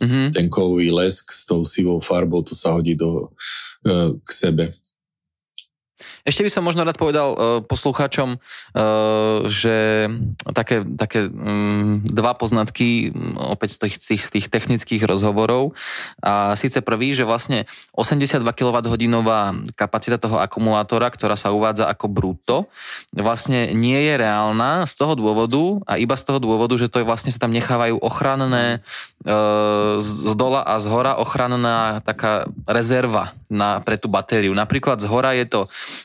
mm-hmm. 0.02 0.26
ten 0.34 0.46
kovový 0.48 0.90
lesk 0.90 1.30
s 1.30 1.44
tou 1.44 1.62
sivou 1.62 2.00
farbou, 2.00 2.42
to 2.42 2.56
sa 2.56 2.72
hodí 2.72 2.96
do, 2.96 3.28
uh, 3.86 4.16
k 4.18 4.30
sebe. 4.30 4.64
Ešte 6.22 6.46
by 6.46 6.50
som 6.54 6.62
možno 6.62 6.86
rád 6.86 6.94
povedal 6.94 7.28
uh, 7.34 7.38
poslucháčom, 7.66 8.38
uh, 8.38 9.42
že 9.50 10.06
také, 10.54 10.86
také 10.94 11.26
um, 11.26 11.98
dva 12.06 12.38
poznatky 12.38 13.10
opäť 13.42 13.74
z 13.74 13.78
tých, 13.82 13.96
tých, 13.98 14.22
tých 14.30 14.46
technických 14.46 15.02
rozhovorov. 15.02 15.74
A 16.22 16.54
síce 16.54 16.78
prvý, 16.78 17.18
že 17.18 17.26
vlastne 17.26 17.66
82 17.98 18.38
kWh 18.38 18.94
kapacita 19.74 20.16
toho 20.22 20.38
akumulátora, 20.38 21.10
ktorá 21.10 21.34
sa 21.34 21.50
uvádza 21.50 21.90
ako 21.90 22.06
brutto, 22.06 22.56
vlastne 23.10 23.74
nie 23.74 23.98
je 23.98 24.14
reálna 24.14 24.86
z 24.86 24.94
toho 24.94 25.18
dôvodu 25.18 25.82
a 25.90 25.98
iba 25.98 26.14
z 26.14 26.22
toho 26.22 26.38
dôvodu, 26.38 26.78
že 26.78 26.86
to 26.86 27.02
je 27.02 27.08
vlastne 27.08 27.34
sa 27.34 27.42
tam 27.42 27.50
nechávajú 27.50 27.98
ochranné 27.98 28.86
uh, 29.26 29.98
z 29.98 30.32
dola 30.38 30.62
a 30.62 30.78
z 30.78 30.86
hora 30.86 31.18
ochranná 31.18 31.98
taká 32.06 32.46
rezerva 32.70 33.34
na, 33.52 33.84
pre 33.84 34.00
tú 34.00 34.08
batériu. 34.08 34.56
Napríklad 34.56 34.98
z 34.98 35.06
hora 35.06 35.36
je 35.36 35.46
to 35.46 35.60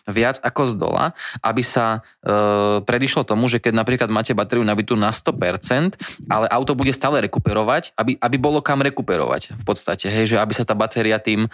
viac 0.06 0.38
ako 0.44 0.62
z 0.68 0.74
dola, 0.76 1.06
aby 1.42 1.64
sa 1.64 2.04
e, 2.22 2.80
predišlo 2.84 3.24
tomu, 3.24 3.48
že 3.48 3.64
keď 3.64 3.74
napríklad 3.74 4.10
máte 4.12 4.36
batériu 4.36 4.68
nabitú 4.68 5.00
na 5.00 5.10
100%, 5.10 5.96
ale 6.28 6.46
auto 6.52 6.76
bude 6.76 6.92
stále 6.92 7.24
rekuperovať, 7.26 7.96
aby, 7.96 8.20
aby 8.20 8.38
bolo 8.38 8.60
kam 8.60 8.84
rekuperovať 8.84 9.56
v 9.56 9.64
podstate, 9.64 10.12
hej, 10.12 10.36
že 10.36 10.38
aby 10.38 10.54
sa 10.54 10.68
tá 10.68 10.76
batéria 10.76 11.18
tým 11.18 11.48
e, 11.48 11.50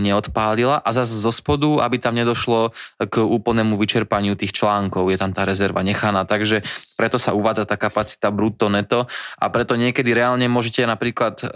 neodpálila 0.00 0.80
a 0.80 0.88
zase 0.90 1.14
zo 1.14 1.30
spodu, 1.30 1.84
aby 1.84 2.00
tam 2.00 2.16
nedošlo 2.16 2.72
k 2.98 3.14
úplnému 3.20 3.76
vyčerpaniu 3.76 4.34
tých 4.34 4.56
článkov, 4.56 5.12
je 5.12 5.20
tam 5.20 5.36
tá 5.36 5.44
rezerva 5.44 5.84
nechaná, 5.84 6.24
takže 6.24 6.64
preto 6.96 7.20
sa 7.20 7.36
uvádza 7.36 7.68
tá 7.68 7.76
kapacita 7.76 8.32
brutto 8.32 8.72
neto 8.72 9.04
a 9.36 9.46
preto 9.52 9.76
niekedy 9.76 10.16
reálne 10.16 10.48
môžete 10.48 10.88
napríklad 10.88 11.44
e, 11.44 11.46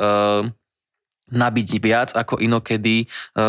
nabiť 1.30 1.68
viac 1.78 2.10
ako 2.12 2.38
inokedy, 2.42 3.06
e, 3.06 3.44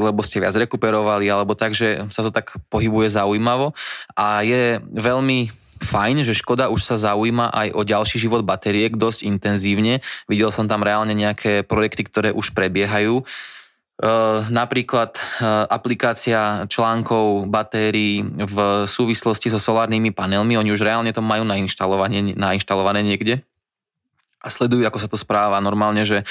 lebo 0.00 0.22
ste 0.22 0.42
viac 0.42 0.54
rekuperovali, 0.54 1.26
alebo 1.26 1.58
tak, 1.58 1.74
že 1.74 2.06
sa 2.08 2.22
to 2.22 2.30
tak 2.30 2.54
pohybuje 2.70 3.12
zaujímavo 3.12 3.74
a 4.14 4.42
je 4.46 4.78
veľmi 4.80 5.50
fajn, 5.76 6.24
že 6.24 6.32
Škoda 6.32 6.72
už 6.72 6.80
sa 6.80 6.96
zaujíma 6.96 7.52
aj 7.52 7.68
o 7.76 7.82
ďalší 7.84 8.16
život 8.16 8.42
batériek 8.42 8.96
dosť 8.96 9.28
intenzívne. 9.28 10.00
Videl 10.24 10.48
som 10.48 10.64
tam 10.64 10.80
reálne 10.80 11.12
nejaké 11.12 11.62
projekty, 11.68 12.08
ktoré 12.08 12.32
už 12.32 12.56
prebiehajú. 12.56 13.22
Uh, 13.96 14.44
napríklad 14.52 15.16
uh, 15.16 15.64
aplikácia 15.72 16.68
článkov 16.68 17.48
batérií 17.48 18.20
v 18.28 18.84
súvislosti 18.84 19.48
so 19.48 19.56
solárnymi 19.56 20.12
panelmi, 20.12 20.52
oni 20.60 20.68
už 20.68 20.84
reálne 20.84 21.16
to 21.16 21.24
majú 21.24 21.48
nainštalované, 21.48 22.36
nainštalované 22.36 23.00
niekde 23.00 23.40
a 24.46 24.48
sledujú, 24.48 24.86
ako 24.86 25.02
sa 25.02 25.10
to 25.10 25.18
správa. 25.18 25.58
Normálne, 25.58 26.06
že 26.06 26.22
e, 26.22 26.24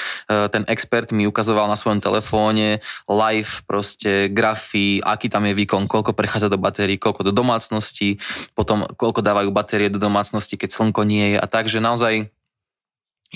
ten 0.48 0.64
expert 0.64 1.12
mi 1.12 1.28
ukazoval 1.28 1.68
na 1.68 1.76
svojom 1.76 2.00
telefóne 2.00 2.80
live 3.04 3.60
proste 3.68 4.32
grafy, 4.32 5.04
aký 5.04 5.28
tam 5.28 5.44
je 5.44 5.52
výkon, 5.52 5.84
koľko 5.84 6.16
prechádza 6.16 6.48
do 6.48 6.56
batérií, 6.56 6.96
koľko 6.96 7.28
do 7.28 7.32
domácnosti, 7.36 8.16
potom 8.56 8.88
koľko 8.96 9.20
dávajú 9.20 9.52
batérie 9.52 9.92
do 9.92 10.00
domácnosti, 10.00 10.56
keď 10.56 10.72
slnko 10.72 11.04
nie 11.04 11.36
je 11.36 11.38
a 11.38 11.46
tak, 11.46 11.68
že 11.68 11.84
naozaj 11.84 12.32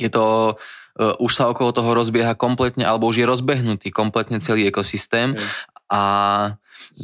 je 0.00 0.08
to, 0.08 0.56
uh, 0.56 1.14
už 1.20 1.32
sa 1.34 1.50
okolo 1.52 1.74
toho 1.76 1.92
rozbieha 1.92 2.38
kompletne, 2.38 2.86
alebo 2.86 3.10
už 3.10 3.20
je 3.20 3.26
rozbehnutý 3.28 3.92
kompletne 3.92 4.40
celý 4.40 4.70
ekosystém 4.70 5.36
a 5.90 6.02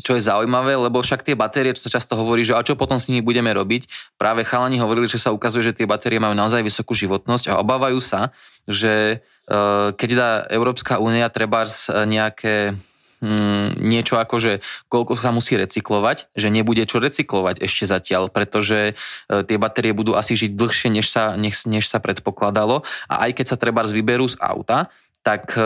čo 0.02 0.16
je 0.16 0.22
zaujímavé, 0.22 0.76
lebo 0.76 1.00
však 1.00 1.24
tie 1.24 1.38
batérie, 1.38 1.72
čo 1.72 1.88
sa 1.88 1.96
často 1.96 2.18
hovorí, 2.18 2.44
že 2.44 2.56
a 2.56 2.64
čo 2.64 2.76
potom 2.76 3.00
s 3.00 3.08
nimi 3.08 3.24
budeme 3.24 3.50
robiť, 3.52 4.14
práve 4.20 4.44
chalani 4.44 4.76
hovorili, 4.80 5.08
že 5.08 5.20
sa 5.20 5.32
ukazuje, 5.32 5.72
že 5.72 5.76
tie 5.76 5.88
batérie 5.88 6.20
majú 6.20 6.36
naozaj 6.36 6.60
vysokú 6.60 6.92
životnosť 6.92 7.52
a 7.52 7.60
obávajú 7.60 8.00
sa, 8.02 8.34
že 8.68 9.22
e, 9.48 9.56
keď 9.94 10.10
dá 10.12 10.30
Európska 10.52 11.00
únia 11.00 11.30
treba 11.32 11.64
nejaké 12.04 12.76
mm, 13.20 13.80
niečo 13.80 14.20
ako, 14.20 14.36
že 14.36 14.52
koľko 14.92 15.16
sa 15.16 15.32
musí 15.32 15.56
recyklovať, 15.56 16.32
že 16.36 16.52
nebude 16.52 16.84
čo 16.84 17.00
recyklovať 17.00 17.64
ešte 17.64 17.84
zatiaľ, 17.88 18.28
pretože 18.28 18.92
e, 18.92 18.94
tie 19.46 19.56
batérie 19.56 19.96
budú 19.96 20.14
asi 20.18 20.36
žiť 20.36 20.52
dlhšie, 20.52 20.88
než 20.92 21.06
sa, 21.08 21.34
než, 21.38 21.64
než 21.64 21.88
sa 21.88 22.02
predpokladalo. 22.02 22.84
A 23.08 23.28
aj 23.28 23.40
keď 23.40 23.46
sa 23.54 23.56
treba 23.56 23.86
vyberú 23.86 24.28
z 24.28 24.36
auta, 24.40 24.92
tak 25.26 25.58
e, 25.58 25.62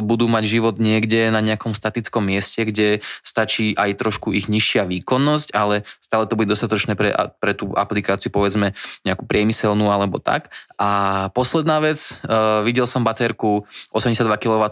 budú 0.00 0.24
mať 0.24 0.44
život 0.48 0.80
niekde 0.80 1.28
na 1.28 1.44
nejakom 1.44 1.76
statickom 1.76 2.24
mieste, 2.24 2.64
kde 2.64 3.04
stačí 3.20 3.76
aj 3.76 4.00
trošku 4.00 4.32
ich 4.32 4.48
nižšia 4.48 4.88
výkonnosť, 4.88 5.52
ale 5.52 5.84
stále 6.00 6.24
to 6.24 6.32
bude 6.32 6.48
dostatočné 6.48 6.96
pre, 6.96 7.12
pre 7.36 7.52
tú 7.52 7.76
aplikáciu, 7.76 8.32
povedzme 8.32 8.72
nejakú 9.04 9.28
priemyselnú 9.28 9.92
alebo 9.92 10.16
tak. 10.16 10.48
A 10.80 11.28
posledná 11.36 11.84
vec, 11.84 12.00
e, 12.24 12.32
videl 12.64 12.88
som 12.88 13.04
baterku 13.04 13.68
82 13.92 14.32
kW 14.40 14.64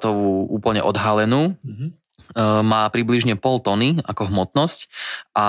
úplne 0.49 0.80
odhalenú, 0.80 1.53
mm-hmm 1.61 2.09
má 2.39 2.87
približne 2.95 3.35
pol 3.35 3.59
tony 3.59 3.99
ako 4.07 4.31
hmotnosť 4.31 4.87
a 5.35 5.47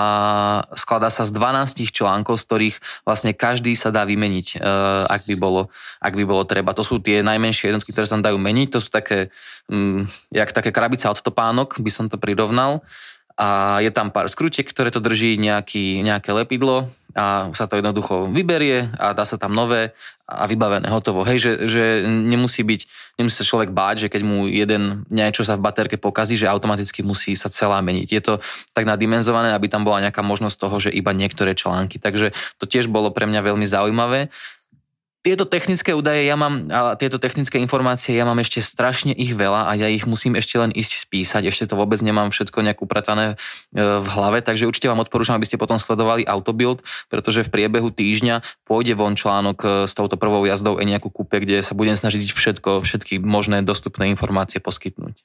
skladá 0.74 1.12
sa 1.14 1.22
z 1.22 1.30
12 1.34 1.94
článkov, 1.94 2.38
z 2.40 2.44
ktorých 2.46 2.76
vlastne 3.06 3.30
každý 3.34 3.78
sa 3.78 3.94
dá 3.94 4.02
vymeniť, 4.02 4.58
e, 4.58 4.66
ak 5.06 5.22
by 5.30 5.34
bolo, 5.38 5.70
ak 6.02 6.14
by 6.18 6.24
bolo 6.26 6.42
treba. 6.42 6.74
To 6.74 6.82
sú 6.82 6.98
tie 6.98 7.22
najmenšie 7.22 7.70
jednotky, 7.70 7.94
ktoré 7.94 8.06
sa 8.10 8.18
dajú 8.18 8.38
meniť. 8.38 8.68
To 8.74 8.78
sú 8.82 8.90
také, 8.90 9.30
mm, 9.70 10.34
jak 10.34 10.50
také 10.50 10.74
krabice 10.74 11.06
od 11.06 11.22
topánok, 11.22 11.78
by 11.78 11.90
som 11.90 12.06
to 12.10 12.18
prirovnal. 12.18 12.82
A 13.36 13.80
je 13.80 13.90
tam 13.90 14.12
pár 14.12 14.28
skrutiek, 14.28 14.68
ktoré 14.68 14.92
to 14.92 15.00
drží, 15.00 15.40
nejaký, 15.40 16.04
nejaké 16.04 16.30
lepidlo 16.32 16.92
a 17.12 17.52
sa 17.52 17.68
to 17.68 17.76
jednoducho 17.76 18.32
vyberie 18.32 18.88
a 18.96 19.12
dá 19.12 19.28
sa 19.28 19.36
tam 19.36 19.52
nové 19.52 19.92
a 20.24 20.48
vybavené, 20.48 20.88
hotovo. 20.88 21.28
Hej, 21.28 21.44
že, 21.44 21.52
že 21.68 21.84
nemusí 22.08 22.64
byť, 22.64 22.80
nemusí 23.20 23.36
sa 23.36 23.44
človek 23.44 23.68
báť, 23.68 24.08
že 24.08 24.08
keď 24.08 24.22
mu 24.24 24.48
jeden 24.48 25.04
niečo 25.12 25.44
sa 25.44 25.60
v 25.60 25.64
baterke 25.68 26.00
pokazí, 26.00 26.40
že 26.40 26.48
automaticky 26.48 27.04
musí 27.04 27.36
sa 27.36 27.52
celá 27.52 27.84
meniť. 27.84 28.08
Je 28.08 28.22
to 28.24 28.34
tak 28.72 28.88
nadimenzované, 28.88 29.52
aby 29.52 29.68
tam 29.68 29.84
bola 29.84 30.00
nejaká 30.00 30.24
možnosť 30.24 30.56
toho, 30.56 30.76
že 30.88 30.90
iba 30.94 31.12
niektoré 31.12 31.52
články. 31.52 32.00
Takže 32.00 32.32
to 32.56 32.64
tiež 32.64 32.88
bolo 32.88 33.12
pre 33.12 33.28
mňa 33.28 33.44
veľmi 33.44 33.66
zaujímavé 33.68 34.32
tieto 35.22 35.46
technické 35.46 35.94
údaje 35.94 36.26
ja 36.26 36.34
mám, 36.34 36.66
a 36.66 36.98
tieto 36.98 37.22
technické 37.22 37.62
informácie 37.62 38.18
ja 38.18 38.26
mám 38.26 38.42
ešte 38.42 38.58
strašne 38.58 39.14
ich 39.14 39.30
veľa 39.30 39.70
a 39.70 39.78
ja 39.78 39.86
ich 39.86 40.02
musím 40.02 40.34
ešte 40.34 40.58
len 40.58 40.74
ísť 40.74 41.06
spísať, 41.06 41.46
ešte 41.46 41.70
to 41.70 41.78
vôbec 41.78 42.02
nemám 42.02 42.34
všetko 42.34 42.58
nejak 42.58 42.82
upratané 42.82 43.38
e, 43.70 44.02
v 44.02 44.08
hlave, 44.18 44.42
takže 44.42 44.66
určite 44.66 44.90
vám 44.90 45.06
odporúčam, 45.06 45.38
aby 45.38 45.46
ste 45.46 45.62
potom 45.62 45.78
sledovali 45.78 46.26
Autobuild, 46.26 46.82
pretože 47.06 47.46
v 47.46 47.54
priebehu 47.54 47.94
týždňa 47.94 48.66
pôjde 48.66 48.98
von 48.98 49.14
článok 49.14 49.58
e, 49.62 49.66
s 49.86 49.94
touto 49.94 50.18
prvou 50.18 50.42
jazdou 50.42 50.82
e 50.82 50.84
nejakú 50.90 51.06
kúpe, 51.06 51.38
kde 51.38 51.62
sa 51.62 51.78
budem 51.78 51.94
snažiť 51.94 52.34
všetko, 52.34 52.82
všetky 52.82 53.22
možné 53.22 53.62
dostupné 53.62 54.10
informácie 54.10 54.58
poskytnúť. 54.58 55.22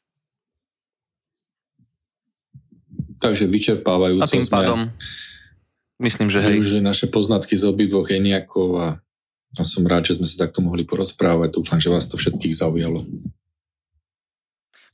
Takže 3.17 3.49
vyčerpávajú. 3.49 4.21
A 4.21 4.29
tým 4.29 4.45
pádom 4.45 4.93
myslím, 5.97 6.29
že 6.29 6.45
hej. 6.45 6.61
Využili 6.61 6.85
naše 6.85 7.09
poznatky 7.09 7.57
z 7.57 7.65
obidvoch 7.65 8.13
Eniakov 8.13 8.69
a 8.77 8.87
a 9.59 9.65
som 9.65 9.85
rád, 9.85 10.09
že 10.09 10.21
sme 10.21 10.27
sa 10.29 10.45
takto 10.45 10.61
mohli 10.61 10.85
porozprávať. 10.85 11.57
Dúfam, 11.57 11.81
že 11.81 11.89
vás 11.91 12.09
to 12.09 12.17
všetkých 12.17 12.53
zaujalo. 12.53 13.01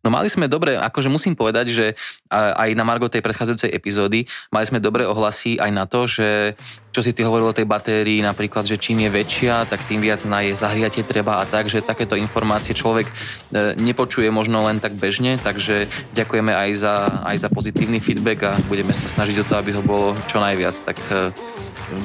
No 0.04 0.12
mali 0.12 0.28
sme 0.28 0.52
dobre, 0.52 0.76
akože 0.76 1.08
musím 1.08 1.32
povedať, 1.32 1.72
že 1.72 1.86
aj 2.28 2.76
na 2.76 2.84
Margo 2.84 3.08
tej 3.08 3.24
predchádzajúcej 3.24 3.72
epizódy 3.72 4.28
mali 4.52 4.68
sme 4.68 4.84
dobré 4.84 5.08
ohlasy 5.08 5.56
aj 5.56 5.72
na 5.72 5.88
to, 5.88 6.12
že 6.12 6.60
čo 6.92 7.00
si 7.00 7.16
ty 7.16 7.24
hovoril 7.24 7.56
o 7.56 7.56
tej 7.56 7.64
batérii, 7.64 8.20
napríklad, 8.20 8.68
že 8.68 8.76
čím 8.76 9.08
je 9.08 9.16
väčšia, 9.16 9.64
tak 9.64 9.88
tým 9.88 10.04
viac 10.04 10.20
na 10.28 10.44
jej 10.44 10.60
zahriatie 10.60 11.08
treba 11.08 11.40
a 11.40 11.48
tak, 11.48 11.72
že 11.72 11.80
takéto 11.80 12.20
informácie 12.20 12.76
človek 12.76 13.08
e, 13.08 13.14
nepočuje 13.80 14.28
možno 14.28 14.68
len 14.68 14.84
tak 14.84 14.92
bežne, 15.00 15.40
takže 15.40 15.88
ďakujeme 16.12 16.52
aj 16.52 16.70
za, 16.76 16.96
aj 17.24 17.38
za 17.40 17.50
pozitívny 17.50 18.04
feedback 18.04 18.44
a 18.44 18.60
budeme 18.68 18.92
sa 18.92 19.08
snažiť 19.08 19.40
o 19.42 19.48
to, 19.48 19.56
aby 19.56 19.72
ho 19.72 19.82
bolo 19.82 20.20
čo 20.28 20.44
najviac. 20.44 20.76
Tak 20.84 21.00
e, 21.00 21.32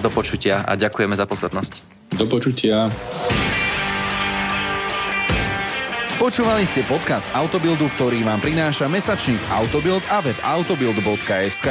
do 0.01 0.09
počutia 0.13 0.65
a 0.65 0.77
ďakujeme 0.77 1.15
za 1.17 1.25
pozornosť. 1.25 1.73
Do 2.17 2.25
počutia. 2.25 2.89
Počúvali 6.19 6.67
ste 6.67 6.83
podcast 6.91 7.31
Autobildu, 7.31 7.87
ktorý 7.95 8.27
vám 8.27 8.43
prináša 8.43 8.91
mesačník 8.91 9.39
Autobild 9.55 10.03
a 10.11 10.19
web 10.19 10.35
autobild.sk. 10.43 11.69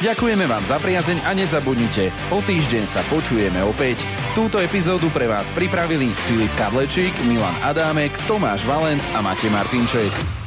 Ďakujeme 0.00 0.48
vám 0.48 0.64
za 0.64 0.80
priazeň 0.80 1.20
a 1.28 1.36
nezabudnite, 1.36 2.08
o 2.32 2.40
týždeň 2.40 2.88
sa 2.88 3.04
počujeme 3.12 3.60
opäť. 3.60 4.00
Túto 4.32 4.64
epizódu 4.64 5.12
pre 5.12 5.28
vás 5.28 5.52
pripravili 5.52 6.08
Filip 6.24 6.50
Kadlečík, 6.56 7.12
Milan 7.28 7.52
Adámek, 7.60 8.16
Tomáš 8.24 8.64
Valent 8.64 9.04
a 9.12 9.20
Matej 9.20 9.52
Martinček. 9.52 10.41